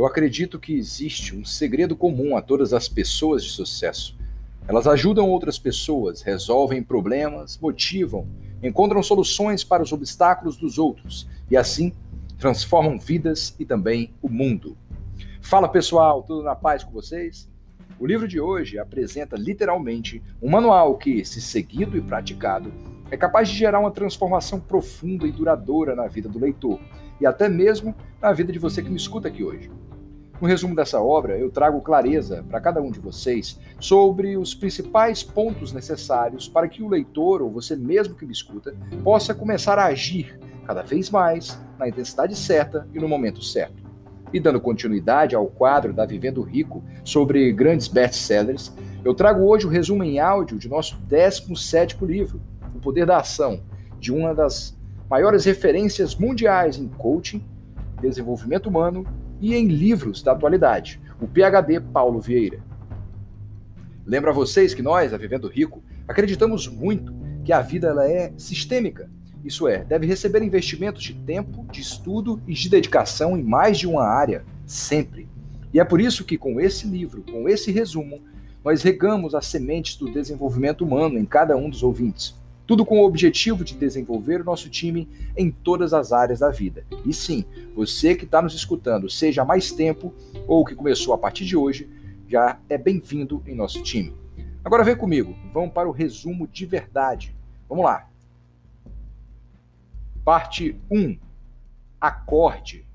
Eu 0.00 0.06
acredito 0.06 0.58
que 0.58 0.72
existe 0.72 1.36
um 1.36 1.44
segredo 1.44 1.94
comum 1.94 2.34
a 2.34 2.40
todas 2.40 2.72
as 2.72 2.88
pessoas 2.88 3.44
de 3.44 3.50
sucesso. 3.50 4.16
Elas 4.66 4.86
ajudam 4.86 5.28
outras 5.28 5.58
pessoas, 5.58 6.22
resolvem 6.22 6.82
problemas, 6.82 7.58
motivam, 7.58 8.26
encontram 8.62 9.02
soluções 9.02 9.62
para 9.62 9.82
os 9.82 9.92
obstáculos 9.92 10.56
dos 10.56 10.78
outros 10.78 11.28
e 11.50 11.54
assim 11.54 11.92
transformam 12.38 12.98
vidas 12.98 13.54
e 13.58 13.66
também 13.66 14.10
o 14.22 14.30
mundo. 14.30 14.74
Fala 15.42 15.68
pessoal, 15.68 16.22
tudo 16.22 16.42
na 16.42 16.56
paz 16.56 16.82
com 16.82 16.92
vocês? 16.92 17.46
O 17.98 18.06
livro 18.06 18.26
de 18.26 18.40
hoje 18.40 18.78
apresenta 18.78 19.36
literalmente 19.36 20.22
um 20.40 20.48
manual 20.48 20.96
que, 20.96 21.26
se 21.26 21.42
seguido 21.42 21.98
e 21.98 22.00
praticado, 22.00 22.72
é 23.10 23.18
capaz 23.18 23.50
de 23.50 23.54
gerar 23.54 23.80
uma 23.80 23.90
transformação 23.90 24.58
profunda 24.58 25.26
e 25.26 25.30
duradoura 25.30 25.94
na 25.94 26.06
vida 26.06 26.26
do 26.26 26.38
leitor 26.38 26.80
e 27.20 27.26
até 27.26 27.50
mesmo 27.50 27.94
na 28.18 28.32
vida 28.32 28.50
de 28.50 28.58
você 28.58 28.82
que 28.82 28.88
me 28.88 28.96
escuta 28.96 29.28
aqui 29.28 29.44
hoje. 29.44 29.70
No 30.40 30.48
resumo 30.48 30.74
dessa 30.74 30.98
obra, 30.98 31.36
eu 31.36 31.50
trago 31.50 31.82
clareza 31.82 32.42
para 32.48 32.62
cada 32.62 32.80
um 32.80 32.90
de 32.90 32.98
vocês 32.98 33.60
sobre 33.78 34.38
os 34.38 34.54
principais 34.54 35.22
pontos 35.22 35.70
necessários 35.70 36.48
para 36.48 36.66
que 36.66 36.82
o 36.82 36.88
leitor, 36.88 37.42
ou 37.42 37.50
você 37.50 37.76
mesmo 37.76 38.14
que 38.14 38.24
me 38.24 38.32
escuta, 38.32 38.74
possa 39.04 39.34
começar 39.34 39.78
a 39.78 39.84
agir 39.84 40.40
cada 40.66 40.82
vez 40.82 41.10
mais 41.10 41.60
na 41.78 41.86
intensidade 41.86 42.34
certa 42.34 42.88
e 42.94 42.98
no 42.98 43.06
momento 43.06 43.44
certo. 43.44 43.82
E 44.32 44.40
dando 44.40 44.60
continuidade 44.60 45.36
ao 45.36 45.46
quadro 45.46 45.92
da 45.92 46.06
Vivendo 46.06 46.40
Rico 46.40 46.82
sobre 47.04 47.52
grandes 47.52 47.86
best-sellers, 47.86 48.72
eu 49.04 49.12
trago 49.12 49.44
hoje 49.44 49.66
o 49.66 49.70
resumo 49.70 50.02
em 50.02 50.20
áudio 50.20 50.58
de 50.58 50.70
nosso 50.70 50.96
17 51.02 52.02
livro, 52.02 52.40
O 52.74 52.78
Poder 52.78 53.04
da 53.04 53.18
Ação, 53.18 53.60
de 53.98 54.10
uma 54.10 54.34
das 54.34 54.74
maiores 55.10 55.44
referências 55.44 56.14
mundiais 56.14 56.78
em 56.78 56.88
coaching, 56.88 57.44
desenvolvimento 58.00 58.68
humano 58.68 59.04
e 59.40 59.54
em 59.54 59.66
livros 59.66 60.22
da 60.22 60.32
atualidade, 60.32 61.00
o 61.20 61.26
PhD 61.26 61.80
Paulo 61.80 62.20
Vieira. 62.20 62.60
Lembro 64.06 64.30
a 64.30 64.34
vocês 64.34 64.74
que 64.74 64.82
nós, 64.82 65.14
a 65.14 65.16
Vivendo 65.16 65.48
Rico, 65.48 65.82
acreditamos 66.06 66.66
muito 66.68 67.14
que 67.44 67.52
a 67.52 67.60
vida 67.60 67.88
ela 67.88 68.08
é 68.08 68.32
sistêmica 68.36 69.08
isso 69.44 69.66
é, 69.66 69.84
deve 69.84 70.06
receber 70.06 70.42
investimentos 70.42 71.02
de 71.02 71.14
tempo, 71.14 71.66
de 71.70 71.80
estudo 71.80 72.40
e 72.46 72.52
de 72.52 72.68
dedicação 72.68 73.36
em 73.36 73.42
mais 73.42 73.78
de 73.78 73.86
uma 73.86 74.04
área, 74.04 74.44
sempre. 74.66 75.28
E 75.72 75.80
é 75.80 75.84
por 75.84 76.00
isso 76.00 76.24
que, 76.24 76.36
com 76.36 76.60
esse 76.60 76.86
livro, 76.86 77.22
com 77.22 77.48
esse 77.48 77.70
resumo, 77.70 78.20
nós 78.62 78.82
regamos 78.82 79.34
as 79.34 79.46
sementes 79.46 79.96
do 79.96 80.10
desenvolvimento 80.10 80.84
humano 80.84 81.18
em 81.18 81.24
cada 81.24 81.56
um 81.56 81.70
dos 81.70 81.82
ouvintes. 81.82 82.38
Tudo 82.70 82.86
com 82.86 83.00
o 83.00 83.04
objetivo 83.04 83.64
de 83.64 83.74
desenvolver 83.74 84.42
o 84.42 84.44
nosso 84.44 84.70
time 84.70 85.08
em 85.36 85.50
todas 85.50 85.92
as 85.92 86.12
áreas 86.12 86.38
da 86.38 86.50
vida. 86.50 86.86
E 87.04 87.12
sim, 87.12 87.44
você 87.74 88.14
que 88.14 88.24
está 88.24 88.40
nos 88.40 88.54
escutando, 88.54 89.10
seja 89.10 89.42
há 89.42 89.44
mais 89.44 89.72
tempo 89.72 90.14
ou 90.46 90.64
que 90.64 90.76
começou 90.76 91.12
a 91.12 91.18
partir 91.18 91.44
de 91.44 91.56
hoje, 91.56 91.90
já 92.28 92.60
é 92.68 92.78
bem-vindo 92.78 93.42
em 93.44 93.56
nosso 93.56 93.82
time. 93.82 94.14
Agora 94.64 94.84
vem 94.84 94.94
comigo, 94.94 95.34
vamos 95.52 95.72
para 95.72 95.88
o 95.88 95.90
resumo 95.90 96.46
de 96.46 96.64
verdade. 96.64 97.36
Vamos 97.68 97.84
lá. 97.84 98.08
Parte 100.24 100.80
1. 100.88 101.18
Acorde. 102.00 102.86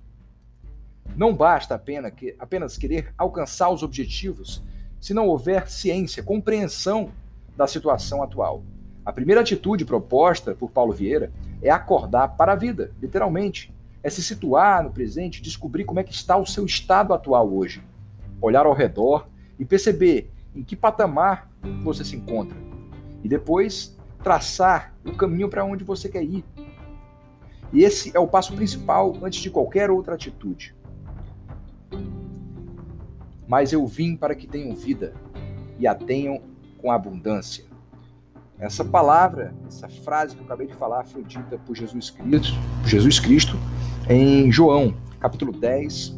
Não 1.18 1.36
basta 1.36 1.76
apenas, 1.76 2.14
que, 2.14 2.34
apenas 2.40 2.78
querer 2.78 3.14
alcançar 3.18 3.70
os 3.70 3.84
objetivos 3.84 4.64
se 5.02 5.14
não 5.14 5.28
houver 5.28 5.68
ciência, 5.68 6.24
compreensão 6.24 7.12
da 7.58 7.68
situação 7.68 8.24
atual. 8.24 8.64
A 9.06 9.14
primeira 9.14 9.42
atitude 9.42 9.86
proposta 9.86 10.56
por 10.56 10.72
Paulo 10.72 10.92
Vieira 10.92 11.32
é 11.62 11.70
acordar 11.70 12.30
para 12.30 12.54
a 12.54 12.56
vida, 12.56 12.92
literalmente. 13.00 13.72
É 14.02 14.10
se 14.10 14.24
situar 14.24 14.84
no 14.84 14.92
presente, 14.92 15.44
descobrir 15.44 15.84
como 15.84 16.00
é 16.00 16.04
que 16.04 16.12
está 16.12 16.36
o 16.36 16.46
seu 16.46 16.66
estado 16.66 17.14
atual 17.14 17.54
hoje. 17.54 17.84
Olhar 18.42 18.66
ao 18.66 18.74
redor 18.74 19.28
e 19.60 19.66
perceber 19.66 20.32
em 20.56 20.64
que 20.64 20.76
patamar 20.76 21.52
você 21.84 22.04
se 22.04 22.16
encontra. 22.16 22.58
E 23.24 23.30
depois 23.30 23.96
traçar 24.24 24.96
o 25.06 25.16
caminho 25.16 25.50
para 25.50 25.64
onde 25.64 25.84
você 25.84 26.10
quer 26.10 26.24
ir. 26.24 26.44
E 27.72 27.84
esse 27.84 28.12
é 28.16 28.20
o 28.20 28.28
passo 28.28 28.56
principal 28.56 29.16
antes 29.22 29.40
de 29.40 29.52
qualquer 29.52 29.92
outra 29.92 30.16
atitude. 30.16 30.76
Mas 33.48 33.72
eu 33.72 33.86
vim 33.86 34.16
para 34.16 34.34
que 34.34 34.48
tenham 34.48 34.76
vida 34.76 35.14
e 35.78 35.86
a 35.86 35.94
tenham 35.94 36.42
com 36.82 36.92
abundância. 36.92 37.75
Essa 38.58 38.86
palavra, 38.86 39.54
essa 39.68 39.90
frase 39.90 40.36
que 40.36 40.42
eu 40.42 40.46
acabei 40.46 40.66
de 40.68 40.74
falar 40.74 41.04
foi 41.04 41.24
dita 41.24 41.58
por 41.58 41.76
Jesus 41.76 42.10
Cristo, 42.10 42.54
Jesus 42.86 43.20
Cristo 43.20 43.58
em 44.10 44.50
João, 44.50 44.96
capítulo 45.20 45.52
10, 45.52 46.18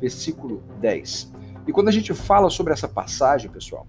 versículo 0.00 0.62
10. 0.80 1.32
E 1.66 1.72
quando 1.72 1.88
a 1.88 1.92
gente 1.92 2.14
fala 2.14 2.48
sobre 2.48 2.72
essa 2.72 2.88
passagem, 2.88 3.50
pessoal, 3.50 3.86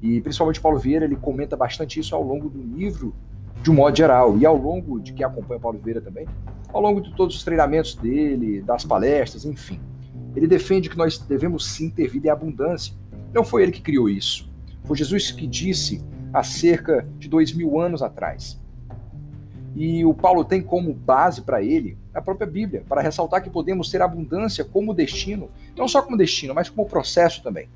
e 0.00 0.20
principalmente 0.20 0.60
Paulo 0.60 0.78
Vieira, 0.78 1.04
ele 1.04 1.16
comenta 1.16 1.56
bastante 1.56 1.98
isso 1.98 2.14
ao 2.14 2.22
longo 2.22 2.48
do 2.48 2.62
livro 2.62 3.12
de 3.60 3.70
um 3.70 3.74
modo 3.74 3.96
geral. 3.96 4.38
E 4.38 4.46
ao 4.46 4.56
longo 4.56 5.00
de 5.00 5.12
quem 5.12 5.26
acompanha 5.26 5.60
Paulo 5.60 5.80
Vieira 5.82 6.00
também, 6.00 6.26
ao 6.72 6.80
longo 6.80 7.00
de 7.00 7.12
todos 7.16 7.34
os 7.34 7.42
treinamentos 7.42 7.96
dele, 7.96 8.62
das 8.62 8.84
palestras, 8.84 9.44
enfim. 9.44 9.80
Ele 10.36 10.46
defende 10.46 10.88
que 10.88 10.96
nós 10.96 11.18
devemos 11.18 11.66
sim 11.66 11.90
ter 11.90 12.06
vida 12.06 12.28
em 12.28 12.30
abundância. 12.30 12.94
Não 13.34 13.44
foi 13.44 13.64
ele 13.64 13.72
que 13.72 13.82
criou 13.82 14.08
isso. 14.08 14.48
Foi 14.84 14.96
Jesus 14.96 15.32
que 15.32 15.48
disse 15.48 16.00
há 16.32 16.42
cerca 16.42 17.06
de 17.18 17.28
dois 17.28 17.52
mil 17.52 17.78
anos 17.80 18.02
atrás. 18.02 18.60
E 19.76 20.04
o 20.04 20.12
Paulo 20.12 20.44
tem 20.44 20.62
como 20.62 20.92
base 20.92 21.42
para 21.42 21.62
ele 21.62 21.96
a 22.12 22.20
própria 22.20 22.46
Bíblia, 22.46 22.84
para 22.88 23.00
ressaltar 23.00 23.42
que 23.42 23.50
podemos 23.50 23.90
ter 23.90 24.02
abundância 24.02 24.64
como 24.64 24.94
destino, 24.94 25.48
não 25.76 25.86
só 25.86 26.02
como 26.02 26.16
destino, 26.16 26.54
mas 26.54 26.68
como 26.68 26.88
processo 26.88 27.42
também. 27.42 27.68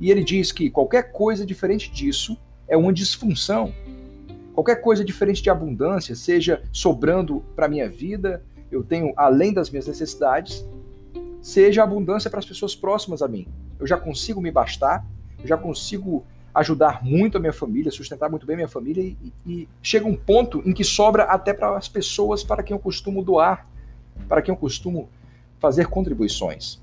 E 0.00 0.10
ele 0.10 0.24
diz 0.24 0.52
que 0.52 0.70
qualquer 0.70 1.12
coisa 1.12 1.44
diferente 1.44 1.90
disso 1.92 2.38
é 2.66 2.76
uma 2.76 2.92
disfunção, 2.92 3.72
Qualquer 4.54 4.76
coisa 4.76 5.04
diferente 5.04 5.42
de 5.42 5.50
abundância, 5.50 6.14
seja 6.14 6.62
sobrando 6.72 7.44
para 7.56 7.66
minha 7.66 7.88
vida, 7.88 8.40
eu 8.70 8.84
tenho 8.84 9.12
além 9.16 9.52
das 9.52 9.68
minhas 9.68 9.88
necessidades, 9.88 10.64
seja 11.42 11.82
abundância 11.82 12.30
para 12.30 12.38
as 12.38 12.46
pessoas 12.46 12.74
próximas 12.74 13.20
a 13.20 13.26
mim. 13.26 13.48
Eu 13.80 13.86
já 13.86 13.96
consigo 13.96 14.40
me 14.40 14.52
bastar, 14.52 15.04
eu 15.40 15.48
já 15.48 15.56
consigo 15.56 16.24
ajudar 16.54 17.04
muito 17.04 17.36
a 17.36 17.40
minha 17.40 17.52
família, 17.52 17.90
sustentar 17.90 18.30
muito 18.30 18.46
bem 18.46 18.54
a 18.54 18.56
minha 18.58 18.68
família 18.68 19.02
e, 19.02 19.32
e 19.44 19.68
chega 19.82 20.06
um 20.06 20.14
ponto 20.14 20.62
em 20.64 20.72
que 20.72 20.84
sobra 20.84 21.24
até 21.24 21.52
para 21.52 21.76
as 21.76 21.88
pessoas 21.88 22.44
para 22.44 22.62
quem 22.62 22.74
eu 22.74 22.78
costumo 22.78 23.24
doar, 23.24 23.66
para 24.28 24.40
quem 24.40 24.54
eu 24.54 24.56
costumo 24.56 25.08
fazer 25.58 25.88
contribuições. 25.88 26.80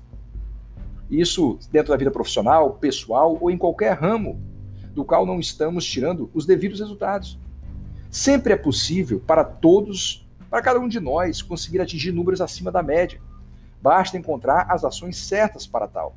Isso 1.10 1.58
dentro 1.70 1.90
da 1.90 1.96
vida 1.96 2.10
profissional, 2.10 2.74
pessoal 2.74 3.38
ou 3.40 3.50
em 3.50 3.56
qualquer 3.56 3.96
ramo 3.96 4.38
do 4.94 5.04
qual 5.04 5.24
não 5.24 5.40
estamos 5.40 5.84
tirando 5.84 6.30
os 6.34 6.44
devidos 6.44 6.80
resultados. 6.80 7.38
Sempre 8.10 8.52
é 8.52 8.56
possível 8.56 9.20
para 9.26 9.42
todos, 9.42 10.26
para 10.50 10.60
cada 10.60 10.78
um 10.78 10.88
de 10.88 11.00
nós, 11.00 11.40
conseguir 11.40 11.80
atingir 11.80 12.12
números 12.12 12.42
acima 12.42 12.70
da 12.70 12.82
média. 12.82 13.20
Basta 13.80 14.18
encontrar 14.18 14.66
as 14.70 14.84
ações 14.84 15.16
certas 15.16 15.66
para 15.66 15.88
tal. 15.88 16.14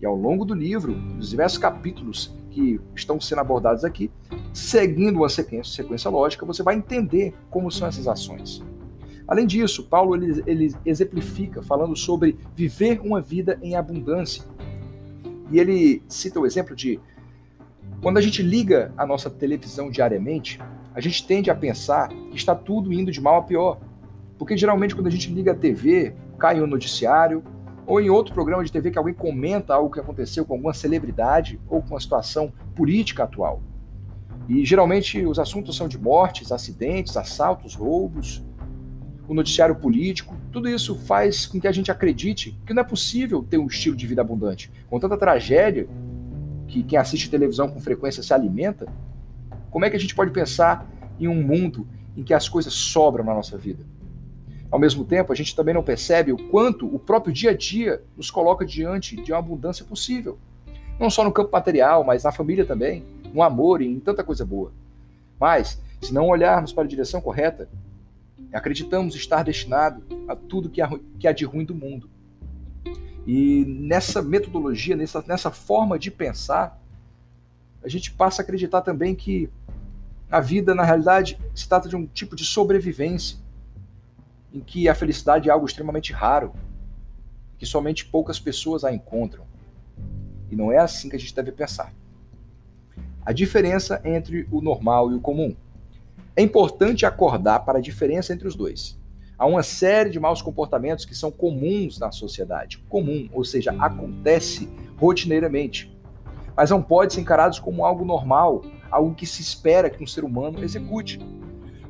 E 0.00 0.06
ao 0.06 0.14
longo 0.14 0.44
do 0.44 0.54
livro, 0.54 0.92
nos 0.92 1.30
diversos 1.30 1.58
capítulos 1.58 2.32
que 2.58 2.80
estão 2.92 3.20
sendo 3.20 3.40
abordados 3.40 3.84
aqui, 3.84 4.10
seguindo 4.52 5.18
uma 5.18 5.28
sequência, 5.28 5.72
sequência 5.72 6.10
lógica, 6.10 6.44
você 6.44 6.60
vai 6.60 6.74
entender 6.74 7.32
como 7.50 7.70
são 7.70 7.86
essas 7.86 8.08
ações. 8.08 8.64
Além 9.28 9.46
disso, 9.46 9.84
Paulo 9.84 10.16
ele, 10.16 10.42
ele 10.44 10.74
exemplifica 10.84 11.62
falando 11.62 11.94
sobre 11.94 12.36
viver 12.56 13.00
uma 13.00 13.20
vida 13.20 13.60
em 13.62 13.76
abundância. 13.76 14.42
E 15.52 15.60
ele 15.60 16.02
cita 16.08 16.40
o 16.40 16.46
exemplo 16.46 16.74
de 16.74 16.98
quando 18.02 18.18
a 18.18 18.20
gente 18.20 18.42
liga 18.42 18.92
a 18.96 19.06
nossa 19.06 19.30
televisão 19.30 19.88
diariamente, 19.88 20.58
a 20.92 21.00
gente 21.00 21.24
tende 21.24 21.52
a 21.52 21.54
pensar 21.54 22.08
que 22.08 22.36
está 22.36 22.56
tudo 22.56 22.92
indo 22.92 23.12
de 23.12 23.20
mal 23.20 23.36
a 23.36 23.42
pior. 23.42 23.78
Porque 24.36 24.56
geralmente 24.56 24.96
quando 24.96 25.06
a 25.06 25.10
gente 25.10 25.32
liga 25.32 25.52
a 25.52 25.54
TV, 25.54 26.12
cai 26.36 26.60
um 26.60 26.66
noticiário, 26.66 27.44
ou 27.88 28.02
em 28.02 28.10
outro 28.10 28.34
programa 28.34 28.62
de 28.62 28.70
TV 28.70 28.90
que 28.90 28.98
alguém 28.98 29.14
comenta 29.14 29.72
algo 29.72 29.90
que 29.90 29.98
aconteceu 29.98 30.44
com 30.44 30.52
alguma 30.52 30.74
celebridade 30.74 31.58
ou 31.66 31.80
com 31.80 31.94
uma 31.94 32.00
situação 32.00 32.52
política 32.76 33.24
atual. 33.24 33.62
E 34.46 34.62
geralmente 34.62 35.24
os 35.24 35.38
assuntos 35.38 35.74
são 35.74 35.88
de 35.88 35.98
mortes, 35.98 36.52
acidentes, 36.52 37.16
assaltos, 37.16 37.74
roubos, 37.74 38.44
o 39.26 39.32
noticiário 39.32 39.74
político. 39.74 40.36
Tudo 40.52 40.68
isso 40.68 40.96
faz 40.96 41.46
com 41.46 41.58
que 41.58 41.66
a 41.66 41.72
gente 41.72 41.90
acredite 41.90 42.58
que 42.66 42.74
não 42.74 42.82
é 42.82 42.84
possível 42.84 43.42
ter 43.42 43.56
um 43.56 43.66
estilo 43.66 43.96
de 43.96 44.06
vida 44.06 44.20
abundante. 44.20 44.70
Com 44.90 45.00
tanta 45.00 45.16
tragédia 45.16 45.88
que 46.66 46.82
quem 46.82 46.98
assiste 46.98 47.30
televisão 47.30 47.70
com 47.70 47.80
frequência 47.80 48.22
se 48.22 48.34
alimenta, 48.34 48.86
como 49.70 49.86
é 49.86 49.90
que 49.90 49.96
a 49.96 50.00
gente 50.00 50.14
pode 50.14 50.30
pensar 50.30 50.86
em 51.18 51.26
um 51.26 51.42
mundo 51.42 51.88
em 52.14 52.22
que 52.22 52.34
as 52.34 52.50
coisas 52.50 52.74
sobram 52.74 53.24
na 53.24 53.32
nossa 53.32 53.56
vida? 53.56 53.82
Ao 54.70 54.78
mesmo 54.78 55.04
tempo, 55.04 55.32
a 55.32 55.36
gente 55.36 55.56
também 55.56 55.74
não 55.74 55.82
percebe 55.82 56.32
o 56.32 56.48
quanto 56.48 56.86
o 56.94 56.98
próprio 56.98 57.32
dia 57.32 57.50
a 57.50 57.56
dia 57.56 58.02
nos 58.16 58.30
coloca 58.30 58.66
diante 58.66 59.16
de 59.16 59.32
uma 59.32 59.38
abundância 59.38 59.84
possível. 59.84 60.38
Não 61.00 61.08
só 61.08 61.24
no 61.24 61.32
campo 61.32 61.50
material, 61.50 62.04
mas 62.04 62.24
na 62.24 62.32
família 62.32 62.66
também, 62.66 63.04
no 63.32 63.42
amor 63.42 63.80
e 63.80 63.86
em 63.86 63.98
tanta 63.98 64.22
coisa 64.22 64.44
boa. 64.44 64.72
Mas, 65.40 65.80
se 66.02 66.12
não 66.12 66.28
olharmos 66.28 66.72
para 66.72 66.84
a 66.84 66.88
direção 66.88 67.20
correta, 67.20 67.68
acreditamos 68.52 69.14
estar 69.14 69.42
destinado 69.42 70.02
a 70.26 70.36
tudo 70.36 70.70
que 70.70 70.80
há 71.26 71.32
de 71.32 71.44
ruim 71.44 71.64
do 71.64 71.74
mundo. 71.74 72.10
E 73.26 73.64
nessa 73.66 74.22
metodologia, 74.22 74.96
nessa, 74.96 75.22
nessa 75.26 75.50
forma 75.50 75.98
de 75.98 76.10
pensar, 76.10 76.80
a 77.82 77.88
gente 77.88 78.10
passa 78.10 78.40
a 78.40 78.42
acreditar 78.42 78.80
também 78.82 79.14
que 79.14 79.50
a 80.30 80.40
vida, 80.40 80.74
na 80.74 80.82
realidade, 80.82 81.38
se 81.54 81.68
trata 81.68 81.88
de 81.88 81.96
um 81.96 82.06
tipo 82.06 82.34
de 82.34 82.44
sobrevivência, 82.44 83.38
em 84.52 84.60
que 84.60 84.88
a 84.88 84.94
felicidade 84.94 85.48
é 85.48 85.52
algo 85.52 85.66
extremamente 85.66 86.12
raro, 86.12 86.52
que 87.58 87.66
somente 87.66 88.06
poucas 88.06 88.38
pessoas 88.38 88.84
a 88.84 88.92
encontram. 88.92 89.44
E 90.50 90.56
não 90.56 90.72
é 90.72 90.78
assim 90.78 91.08
que 91.08 91.16
a 91.16 91.18
gente 91.18 91.34
deve 91.34 91.52
pensar. 91.52 91.92
A 93.24 93.32
diferença 93.32 94.00
entre 94.04 94.48
o 94.50 94.60
normal 94.60 95.12
e 95.12 95.14
o 95.14 95.20
comum. 95.20 95.54
É 96.34 96.42
importante 96.42 97.04
acordar 97.04 97.60
para 97.60 97.78
a 97.78 97.82
diferença 97.82 98.32
entre 98.32 98.48
os 98.48 98.54
dois. 98.54 98.98
Há 99.38 99.46
uma 99.46 99.62
série 99.62 100.10
de 100.10 100.18
maus 100.18 100.40
comportamentos 100.40 101.04
que 101.04 101.14
são 101.14 101.30
comuns 101.30 101.98
na 101.98 102.10
sociedade. 102.10 102.78
Comum, 102.88 103.28
ou 103.32 103.44
seja, 103.44 103.72
acontece 103.78 104.68
rotineiramente. 104.96 105.96
Mas 106.56 106.70
não 106.70 106.82
pode 106.82 107.14
ser 107.14 107.20
encarados 107.20 107.60
como 107.60 107.84
algo 107.84 108.04
normal, 108.04 108.64
algo 108.90 109.14
que 109.14 109.26
se 109.26 109.42
espera 109.42 109.90
que 109.90 110.02
um 110.02 110.06
ser 110.06 110.24
humano 110.24 110.64
execute. 110.64 111.20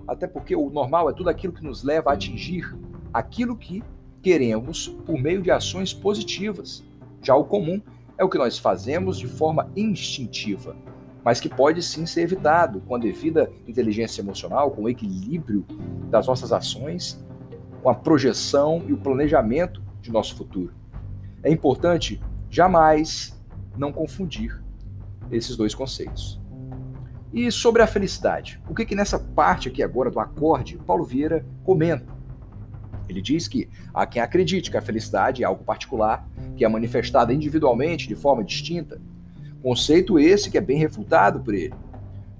Até 0.08 0.26
porque 0.26 0.56
o 0.56 0.70
normal 0.70 1.10
é 1.10 1.12
tudo 1.12 1.28
aquilo 1.28 1.52
que 1.52 1.62
nos 1.62 1.84
leva 1.84 2.10
a 2.10 2.14
atingir 2.14 2.74
aquilo 3.12 3.54
que 3.54 3.84
queremos 4.22 4.88
por 4.88 5.20
meio 5.20 5.42
de 5.42 5.50
ações 5.50 5.92
positivas. 5.92 6.82
Já 7.22 7.36
o 7.36 7.44
comum 7.44 7.80
é 8.16 8.24
o 8.24 8.28
que 8.28 8.38
nós 8.38 8.58
fazemos 8.58 9.18
de 9.18 9.28
forma 9.28 9.70
instintiva, 9.76 10.74
mas 11.22 11.40
que 11.40 11.48
pode 11.48 11.82
sim 11.82 12.06
ser 12.06 12.22
evitado 12.22 12.80
com 12.80 12.94
a 12.94 12.98
devida 12.98 13.50
inteligência 13.66 14.22
emocional, 14.22 14.70
com 14.70 14.84
o 14.84 14.88
equilíbrio 14.88 15.64
das 16.10 16.26
nossas 16.26 16.52
ações, 16.52 17.22
com 17.82 17.90
a 17.90 17.94
projeção 17.94 18.82
e 18.88 18.92
o 18.92 18.96
planejamento 18.96 19.82
de 20.00 20.10
nosso 20.10 20.34
futuro. 20.34 20.72
É 21.42 21.52
importante 21.52 22.20
jamais 22.50 23.38
não 23.76 23.92
confundir 23.92 24.60
esses 25.30 25.56
dois 25.56 25.74
conceitos. 25.74 26.40
E 27.32 27.52
sobre 27.52 27.82
a 27.82 27.86
felicidade, 27.86 28.60
o 28.68 28.74
que 28.74 28.86
que 28.86 28.94
nessa 28.94 29.18
parte 29.18 29.68
aqui 29.68 29.82
agora 29.82 30.10
do 30.10 30.18
acorde 30.18 30.78
Paulo 30.78 31.04
Vieira 31.04 31.44
comenta? 31.62 32.06
Ele 33.06 33.20
diz 33.20 33.46
que 33.46 33.68
há 33.92 34.06
quem 34.06 34.20
acredite 34.22 34.70
que 34.70 34.76
a 34.76 34.82
felicidade 34.82 35.42
é 35.42 35.46
algo 35.46 35.62
particular, 35.62 36.26
que 36.56 36.64
é 36.64 36.68
manifestada 36.68 37.32
individualmente 37.32 38.08
de 38.08 38.14
forma 38.14 38.42
distinta. 38.42 39.00
Conceito 39.62 40.18
esse 40.18 40.50
que 40.50 40.56
é 40.56 40.60
bem 40.60 40.78
refutado 40.78 41.40
por 41.40 41.54
ele. 41.54 41.74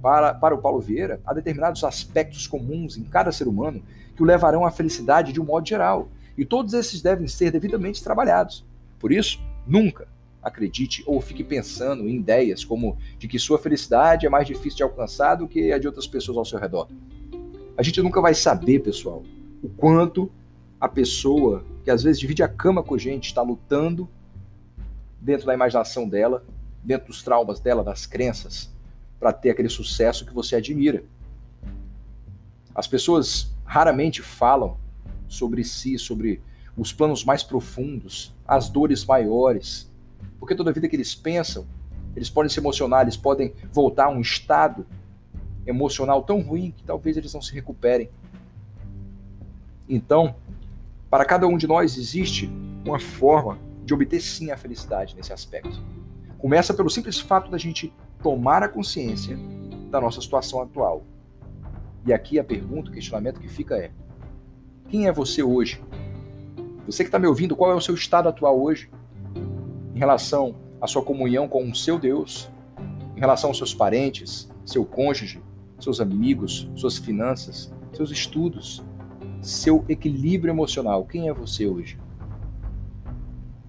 Para, 0.00 0.32
para 0.32 0.54
o 0.54 0.58
Paulo 0.58 0.80
Vieira, 0.80 1.20
há 1.26 1.34
determinados 1.34 1.84
aspectos 1.84 2.46
comuns 2.46 2.96
em 2.96 3.02
cada 3.02 3.30
ser 3.30 3.46
humano 3.46 3.82
que 4.16 4.22
o 4.22 4.26
levarão 4.26 4.64
à 4.64 4.70
felicidade 4.70 5.32
de 5.32 5.40
um 5.40 5.44
modo 5.44 5.68
geral, 5.68 6.08
e 6.36 6.44
todos 6.44 6.72
esses 6.72 7.02
devem 7.02 7.26
ser 7.26 7.50
devidamente 7.50 8.02
trabalhados. 8.02 8.64
Por 8.98 9.12
isso, 9.12 9.40
nunca, 9.66 10.08
acredite 10.48 11.02
ou 11.06 11.20
fique 11.20 11.44
pensando 11.44 12.08
em 12.08 12.16
ideias 12.16 12.64
como 12.64 12.98
de 13.18 13.28
que 13.28 13.38
sua 13.38 13.58
felicidade 13.58 14.26
é 14.26 14.28
mais 14.28 14.46
difícil 14.46 14.78
de 14.78 14.82
alcançar 14.82 15.36
do 15.36 15.46
que 15.46 15.72
a 15.72 15.78
de 15.78 15.86
outras 15.86 16.06
pessoas 16.06 16.36
ao 16.36 16.44
seu 16.44 16.58
redor. 16.58 16.88
A 17.76 17.82
gente 17.82 18.02
nunca 18.02 18.20
vai 18.20 18.34
saber, 18.34 18.80
pessoal, 18.80 19.22
o 19.62 19.68
quanto 19.68 20.30
a 20.80 20.88
pessoa 20.88 21.64
que 21.84 21.90
às 21.90 22.02
vezes 22.02 22.20
divide 22.20 22.42
a 22.42 22.48
cama 22.48 22.82
com 22.82 22.94
a 22.94 22.98
gente 22.98 23.26
está 23.26 23.42
lutando 23.42 24.08
dentro 25.20 25.46
da 25.46 25.54
imaginação 25.54 26.08
dela, 26.08 26.44
dentro 26.82 27.08
dos 27.08 27.22
traumas 27.22 27.60
dela, 27.60 27.82
das 27.82 28.06
crenças, 28.06 28.72
para 29.18 29.32
ter 29.32 29.50
aquele 29.50 29.68
sucesso 29.68 30.24
que 30.24 30.32
você 30.32 30.56
admira. 30.56 31.04
As 32.74 32.86
pessoas 32.86 33.52
raramente 33.64 34.22
falam 34.22 34.76
sobre 35.26 35.64
si, 35.64 35.98
sobre 35.98 36.40
os 36.76 36.92
planos 36.92 37.24
mais 37.24 37.42
profundos, 37.42 38.32
as 38.46 38.70
dores 38.70 39.04
maiores, 39.04 39.87
porque 40.38 40.54
toda 40.54 40.72
vida 40.72 40.88
que 40.88 40.96
eles 40.96 41.14
pensam, 41.14 41.66
eles 42.14 42.30
podem 42.30 42.48
se 42.48 42.58
emocionar, 42.58 43.02
eles 43.02 43.16
podem 43.16 43.52
voltar 43.72 44.06
a 44.06 44.10
um 44.10 44.20
estado 44.20 44.86
emocional 45.66 46.22
tão 46.22 46.40
ruim 46.40 46.70
que 46.70 46.82
talvez 46.82 47.16
eles 47.16 47.32
não 47.34 47.42
se 47.42 47.52
recuperem. 47.52 48.10
Então, 49.88 50.34
para 51.10 51.24
cada 51.24 51.46
um 51.46 51.56
de 51.56 51.66
nós 51.66 51.96
existe 51.96 52.50
uma 52.84 52.98
forma 52.98 53.58
de 53.84 53.94
obter 53.94 54.20
sim 54.20 54.50
a 54.50 54.56
felicidade 54.56 55.16
nesse 55.16 55.32
aspecto. 55.32 55.82
Começa 56.38 56.74
pelo 56.74 56.90
simples 56.90 57.18
fato 57.18 57.50
da 57.50 57.58
gente 57.58 57.92
tomar 58.22 58.62
a 58.62 58.68
consciência 58.68 59.38
da 59.90 60.00
nossa 60.00 60.20
situação 60.20 60.62
atual. 60.62 61.02
E 62.06 62.12
aqui 62.12 62.38
a 62.38 62.44
pergunta, 62.44 62.90
o 62.90 62.92
questionamento 62.92 63.40
que 63.40 63.48
fica 63.48 63.76
é: 63.76 63.90
quem 64.88 65.06
é 65.06 65.12
você 65.12 65.42
hoje? 65.42 65.82
Você 66.86 67.02
que 67.02 67.08
está 67.08 67.18
me 67.18 67.26
ouvindo, 67.26 67.56
qual 67.56 67.70
é 67.70 67.74
o 67.74 67.80
seu 67.80 67.94
estado 67.94 68.28
atual 68.28 68.60
hoje? 68.60 68.90
Em 69.98 70.06
relação 70.08 70.54
à 70.80 70.86
sua 70.86 71.02
comunhão 71.02 71.48
com 71.48 71.68
o 71.68 71.74
seu 71.74 71.98
Deus, 71.98 72.48
em 73.16 73.18
relação 73.18 73.50
aos 73.50 73.56
seus 73.56 73.74
parentes, 73.74 74.48
seu 74.64 74.84
cônjuge, 74.84 75.42
seus 75.80 76.00
amigos, 76.00 76.70
suas 76.76 76.98
finanças, 76.98 77.74
seus 77.92 78.12
estudos, 78.12 78.80
seu 79.42 79.84
equilíbrio 79.88 80.52
emocional. 80.52 81.04
Quem 81.04 81.28
é 81.28 81.34
você 81.34 81.66
hoje? 81.66 81.98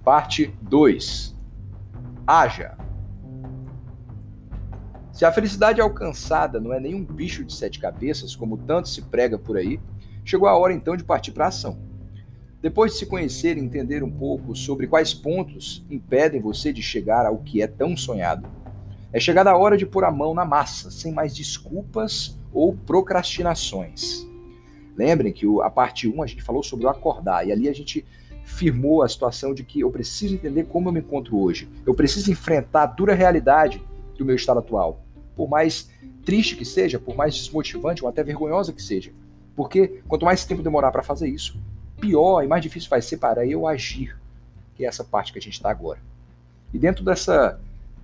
Parte 0.03 0.55
2. 0.61 1.35
Haja. 2.27 2.77
Se 5.11 5.25
a 5.25 5.31
felicidade 5.31 5.81
alcançada 5.81 6.59
não 6.59 6.71
é 6.71 6.79
nenhum 6.79 7.03
bicho 7.03 7.43
de 7.43 7.51
sete 7.51 7.79
cabeças, 7.79 8.35
como 8.35 8.55
tanto 8.55 8.87
se 8.87 9.01
prega 9.01 9.39
por 9.39 9.57
aí, 9.57 9.79
chegou 10.23 10.47
a 10.47 10.55
hora 10.55 10.75
então 10.75 10.95
de 10.95 11.03
partir 11.03 11.31
para 11.31 11.45
a 11.45 11.47
ação. 11.47 11.88
Depois 12.61 12.91
de 12.91 12.99
se 12.99 13.05
conhecer 13.05 13.57
e 13.57 13.61
entender 13.61 14.03
um 14.03 14.11
pouco 14.11 14.53
sobre 14.53 14.85
quais 14.85 15.13
pontos 15.13 15.85
impedem 15.89 16.41
você 16.41 16.73
de 16.73 16.81
chegar 16.81 17.25
ao 17.25 17.37
que 17.37 17.61
é 17.61 17.67
tão 17.67 17.95
sonhado, 17.95 18.49
é 19.13 19.19
chegada 19.19 19.49
a 19.49 19.57
hora 19.57 19.77
de 19.77 19.85
pôr 19.85 20.03
a 20.03 20.11
mão 20.11 20.33
na 20.33 20.43
massa, 20.43 20.91
sem 20.91 21.13
mais 21.13 21.33
desculpas 21.33 22.37
ou 22.53 22.75
procrastinações. 22.75 24.27
Lembrem 24.95 25.31
que 25.31 25.45
a 25.63 25.69
parte 25.69 26.07
1 26.07 26.21
a 26.21 26.27
gente 26.27 26.43
falou 26.43 26.61
sobre 26.61 26.85
o 26.85 26.89
acordar, 26.89 27.47
e 27.47 27.51
ali 27.51 27.69
a 27.69 27.73
gente 27.73 28.05
firmou 28.43 29.03
a 29.03 29.07
situação 29.07 29.53
de 29.53 29.63
que 29.63 29.79
eu 29.79 29.89
preciso 29.89 30.33
entender 30.33 30.65
como 30.65 30.89
eu 30.89 30.93
me 30.93 30.99
encontro 30.99 31.39
hoje. 31.39 31.69
Eu 31.85 31.93
preciso 31.93 32.29
enfrentar 32.29 32.83
a 32.83 32.87
dura 32.87 33.13
realidade 33.13 33.81
do 34.17 34.25
meu 34.25 34.35
estado 34.35 34.59
atual. 34.59 35.01
Por 35.33 35.47
mais 35.47 35.89
triste 36.25 36.57
que 36.57 36.65
seja, 36.65 36.99
por 36.99 37.15
mais 37.15 37.33
desmotivante 37.35 38.03
ou 38.03 38.09
até 38.09 38.21
vergonhosa 38.21 38.73
que 38.73 38.81
seja. 38.81 39.11
Porque 39.55 40.01
quanto 40.07 40.25
mais 40.25 40.45
tempo 40.45 40.61
demorar 40.61 40.91
para 40.91 41.03
fazer 41.03 41.29
isso, 41.29 41.57
pior 41.99 42.43
e 42.43 42.47
mais 42.47 42.61
difícil 42.61 42.89
vai 42.89 43.01
ser 43.01 43.17
para 43.17 43.45
eu 43.45 43.67
agir, 43.67 44.17
que 44.75 44.85
é 44.85 44.87
essa 44.87 45.03
parte 45.03 45.31
que 45.33 45.39
a 45.39 45.41
gente 45.41 45.53
está 45.53 45.69
agora. 45.69 45.99
E 46.73 46.79
dentro 46.79 47.03
dessa 47.03 47.59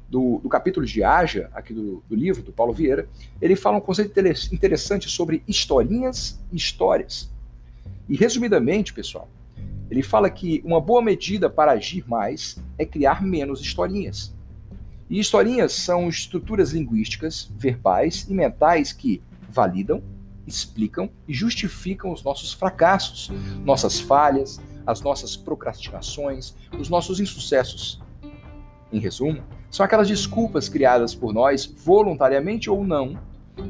do, 0.10 0.40
do, 0.40 0.50
capítulo 0.50 0.86
de 0.86 1.04
Haja, 1.04 1.50
aqui 1.54 1.74
do, 1.74 2.04
do, 2.08 2.16
livro, 2.16 2.44
do 2.44 2.52
Paulo 2.52 2.74
Vieira, 2.74 3.08
ele 3.42 3.56
fala 3.56 3.78
um 3.78 3.82
conceito 3.82 4.18
interessante 4.52 5.10
sobre 5.10 5.44
historinhas 5.48 6.40
e 6.52 6.56
histórias. 6.56 7.30
E 8.08 8.16
resumidamente, 8.16 8.94
pessoal, 8.94 9.28
ele 9.90 10.04
fala 10.04 10.30
que 10.30 10.62
uma 10.66 10.80
boa 10.80 11.02
medida 11.02 11.50
para 11.50 11.72
agir 11.72 12.04
mais 12.08 12.58
é 12.78 12.86
criar 12.86 13.22
menos 13.22 13.62
historinhas. 13.62 14.34
E 15.10 15.20
historinhas 15.20 15.74
são 15.74 16.10
estruturas 16.10 16.72
linguísticas, 16.72 17.52
verbais 17.56 18.26
e 18.28 18.34
mentais 18.34 18.92
que 18.92 19.22
validam, 19.50 20.02
explicam 20.48 21.10
e 21.28 21.34
justificam 21.34 22.12
os 22.12 22.24
nossos 22.24 22.54
fracassos, 22.54 23.32
nossas 23.64 24.00
falhas, 24.00 24.60
as 24.86 25.02
nossas 25.02 25.36
procrastinações, 25.36 26.56
os 26.80 26.90
nossos 26.90 27.20
insucessos. 27.20 28.02
Em 28.92 29.00
resumo, 29.00 29.44
são 29.70 29.86
aquelas 29.86 30.08
desculpas 30.08 30.70
criadas 30.70 31.16
por 31.16 31.34
nós, 31.34 31.66
voluntariamente 31.66 32.70
ou 32.70 32.84
não, 32.84 33.20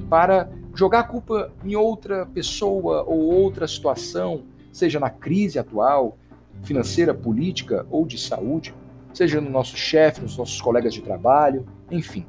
para 0.09 0.49
jogar 0.73 0.99
a 0.99 1.03
culpa 1.03 1.51
em 1.63 1.75
outra 1.75 2.25
pessoa 2.25 3.03
ou 3.03 3.19
outra 3.19 3.67
situação, 3.67 4.43
seja 4.71 4.99
na 4.99 5.09
crise 5.09 5.57
atual, 5.57 6.17
financeira, 6.63 7.13
política 7.13 7.85
ou 7.89 8.05
de 8.05 8.17
saúde, 8.17 8.73
seja 9.13 9.39
no 9.39 9.49
nosso 9.49 9.77
chefe, 9.77 10.21
nos 10.21 10.37
nossos 10.37 10.61
colegas 10.61 10.93
de 10.93 11.01
trabalho, 11.01 11.65
enfim. 11.89 12.25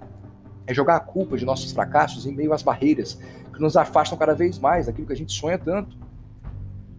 É 0.66 0.74
jogar 0.74 0.96
a 0.96 1.00
culpa 1.00 1.36
de 1.36 1.44
nossos 1.44 1.72
fracassos 1.72 2.26
em 2.26 2.32
meio 2.32 2.52
às 2.52 2.62
barreiras 2.62 3.18
que 3.56 3.62
nos 3.62 3.76
afastam 3.76 4.16
cada 4.16 4.34
vez 4.34 4.58
mais 4.58 4.86
daquilo 4.86 5.06
que 5.06 5.12
a 5.12 5.16
gente 5.16 5.32
sonha 5.32 5.58
tanto. 5.58 5.96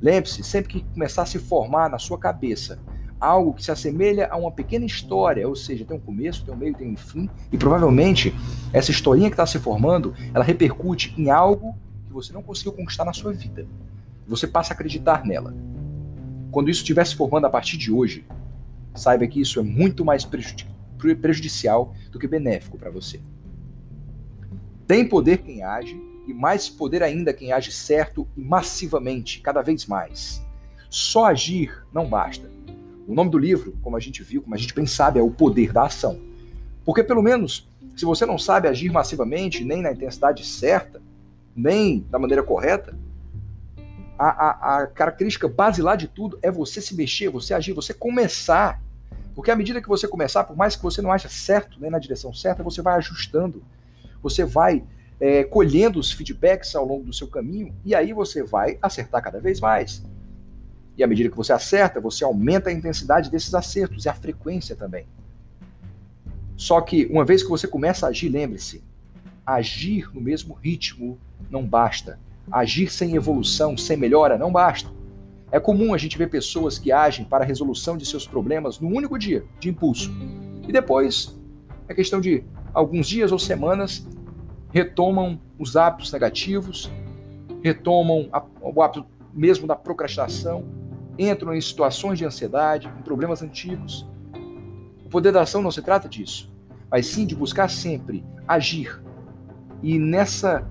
Lembre-se, 0.02 0.44
sempre 0.44 0.74
que 0.74 0.84
começar 0.94 1.22
a 1.22 1.26
se 1.26 1.40
formar 1.40 1.90
na 1.90 2.00
sua 2.00 2.18
cabeça 2.18 2.80
algo 3.20 3.54
que 3.54 3.64
se 3.64 3.72
assemelha 3.72 4.28
a 4.30 4.38
uma 4.38 4.52
pequena 4.52 4.86
história, 4.86 5.48
ou 5.48 5.56
seja, 5.56 5.84
tem 5.84 5.98
um 5.98 6.00
começo, 6.00 6.46
tem 6.46 6.54
um 6.54 6.58
meio, 6.58 6.76
tem 6.76 6.92
um 6.92 6.98
fim, 6.98 7.28
e 7.52 7.58
provavelmente 7.58 8.34
essa 8.72 8.92
historinha 8.92 9.30
que 9.30 9.34
está 9.34 9.46
se 9.46 9.58
formando, 9.58 10.14
ela 10.34 10.44
repercute 10.44 11.16
em 11.18 11.32
algo 11.32 11.76
que 12.06 12.14
você 12.14 12.32
não 12.32 12.44
conseguiu 12.44 12.74
conquistar 12.74 13.06
na 13.06 13.14
sua 13.14 13.34
vida. 13.34 13.66
Você 14.28 14.46
passa 14.46 14.74
a 14.74 14.76
acreditar 14.76 15.26
nela. 15.26 15.56
Quando 16.52 16.70
isso 16.70 16.82
estiver 16.82 17.06
se 17.06 17.16
formando 17.16 17.46
a 17.46 17.50
partir 17.50 17.78
de 17.78 17.92
hoje, 17.92 18.24
saiba 18.94 19.26
que 19.26 19.42
isso 19.42 19.60
é 19.60 19.64
muito 19.64 20.06
mais 20.06 20.24
prejudicial 20.26 21.94
do 22.12 22.20
que 22.20 22.28
benéfico 22.28 22.78
para 22.78 22.92
você. 22.92 23.20
Tem 24.86 25.08
poder 25.08 25.40
quem 25.40 25.64
age 25.64 26.00
e 26.28 26.34
mais 26.34 26.68
poder 26.68 27.02
ainda 27.02 27.34
quem 27.34 27.54
age 27.54 27.72
certo 27.72 28.28
e 28.36 28.42
massivamente, 28.42 29.42
cada 29.42 29.62
vez 29.62 29.86
mais. 29.86 30.46
Só 30.90 31.26
agir 31.26 31.86
não 31.94 32.08
basta. 32.08 32.50
O 33.08 33.14
nome 33.14 33.32
do 33.32 33.38
livro, 33.38 33.78
como 33.82 33.96
a 33.96 34.00
gente 34.00 34.22
viu, 34.22 34.42
como 34.42 34.54
a 34.54 34.58
gente 34.58 34.76
bem 34.76 34.86
sabe, 34.86 35.20
é 35.20 35.24
O 35.24 35.32
Poder 35.32 35.72
da 35.72 35.86
Ação. 35.86 36.20
Porque, 36.84 37.04
pelo 37.04 37.24
menos, 37.24 37.70
se 37.96 38.04
você 38.04 38.26
não 38.26 38.38
sabe 38.38 38.68
agir 38.68 38.92
massivamente, 38.92 39.64
nem 39.64 39.82
na 39.82 39.92
intensidade 39.92 40.46
certa, 40.46 41.02
nem 41.56 42.06
da 42.10 42.20
maneira 42.20 42.44
correta, 42.44 42.98
a, 44.20 44.28
a, 44.28 44.78
a 44.78 44.88
característica 44.88 45.48
basilar 45.48 45.96
de 45.96 46.08
tudo 46.08 46.38
é 46.42 46.52
você 46.52 46.82
se 46.82 46.96
mexer, 46.96 47.30
você 47.30 47.54
agir, 47.54 47.74
você 47.74 47.94
começar. 47.94 48.82
Porque 49.34 49.52
à 49.52 49.56
medida 49.56 49.82
que 49.82 49.88
você 49.88 50.08
começar, 50.08 50.44
por 50.44 50.58
mais 50.58 50.76
que 50.76 50.84
você 50.84 51.02
não 51.02 51.12
ache 51.12 51.30
certo, 51.30 51.80
nem 51.80 51.92
na 51.92 52.00
direção 52.00 52.34
certa, 52.34 52.64
você 52.64 52.82
vai 52.82 52.96
ajustando. 52.96 53.64
Você 54.22 54.44
vai 54.44 54.84
é, 55.20 55.44
colhendo 55.44 56.00
os 56.00 56.12
feedbacks 56.12 56.76
ao 56.76 56.86
longo 56.86 57.04
do 57.04 57.14
seu 57.14 57.28
caminho 57.28 57.74
e 57.84 57.96
aí 57.96 58.14
você 58.14 58.44
vai 58.44 58.78
acertar 58.82 59.22
cada 59.22 59.40
vez 59.40 59.60
mais. 59.60 60.04
E 60.98 61.04
à 61.04 61.08
medida 61.08 61.30
que 61.30 61.38
você 61.38 61.54
acerta, 61.54 62.00
você 62.00 62.24
aumenta 62.24 62.70
a 62.70 62.74
intensidade 62.74 63.30
desses 63.30 63.54
acertos 63.54 64.06
e 64.06 64.10
a 64.10 64.14
frequência 64.14 64.76
também. 64.76 65.06
Só 66.56 66.82
que 66.82 67.06
uma 67.06 67.24
vez 67.24 67.44
que 67.44 67.50
você 67.50 67.68
começa 67.68 68.08
a 68.08 68.10
agir, 68.10 68.30
lembre-se, 68.30 68.84
agir 69.46 70.10
no 70.14 70.20
mesmo 70.20 70.56
ritmo 70.56 71.20
não 71.52 71.64
basta. 71.64 72.20
Agir 72.52 72.92
sem 72.92 73.16
evolução, 73.16 73.78
sem 73.78 73.96
melhora, 73.96 74.38
não 74.38 74.52
basta. 74.52 74.90
É 75.52 75.60
comum 75.60 75.94
a 75.94 75.98
gente 75.98 76.18
ver 76.18 76.30
pessoas 76.30 76.80
que 76.80 76.92
agem 76.92 77.26
para 77.26 77.44
a 77.44 77.48
resolução 77.48 77.96
de 77.96 78.06
seus 78.06 78.28
problemas 78.28 78.80
num 78.80 78.94
único 78.94 79.18
dia, 79.18 79.46
de 79.60 79.70
impulso. 79.70 80.12
E 80.68 80.72
depois, 80.72 81.38
é 81.88 81.94
questão 81.94 82.20
de 82.20 82.44
alguns 82.74 83.08
dias 83.08 83.32
ou 83.32 83.40
semanas, 83.40 84.06
retomam 84.72 85.40
os 85.58 85.76
hábitos 85.76 86.12
negativos, 86.12 86.92
retomam 87.64 88.30
a, 88.32 88.44
o 88.62 88.82
hábito 88.82 89.06
mesmo 89.34 89.68
da 89.68 89.76
procrastinação, 89.76 90.66
entram 91.18 91.54
em 91.54 91.62
situações 91.62 92.18
de 92.18 92.26
ansiedade, 92.26 92.88
em 93.00 93.02
problemas 93.02 93.42
antigos. 93.42 94.08
O 95.06 95.10
poder 95.10 95.32
da 95.32 95.42
ação 95.42 95.62
não 95.62 95.72
se 95.72 95.82
trata 95.82 96.08
disso, 96.08 96.54
mas 96.90 97.08
sim 97.08 97.26
de 97.26 97.36
buscar 97.36 97.70
sempre 97.70 98.24
agir. 98.48 99.02
E 99.82 99.98
nessa 99.98 100.68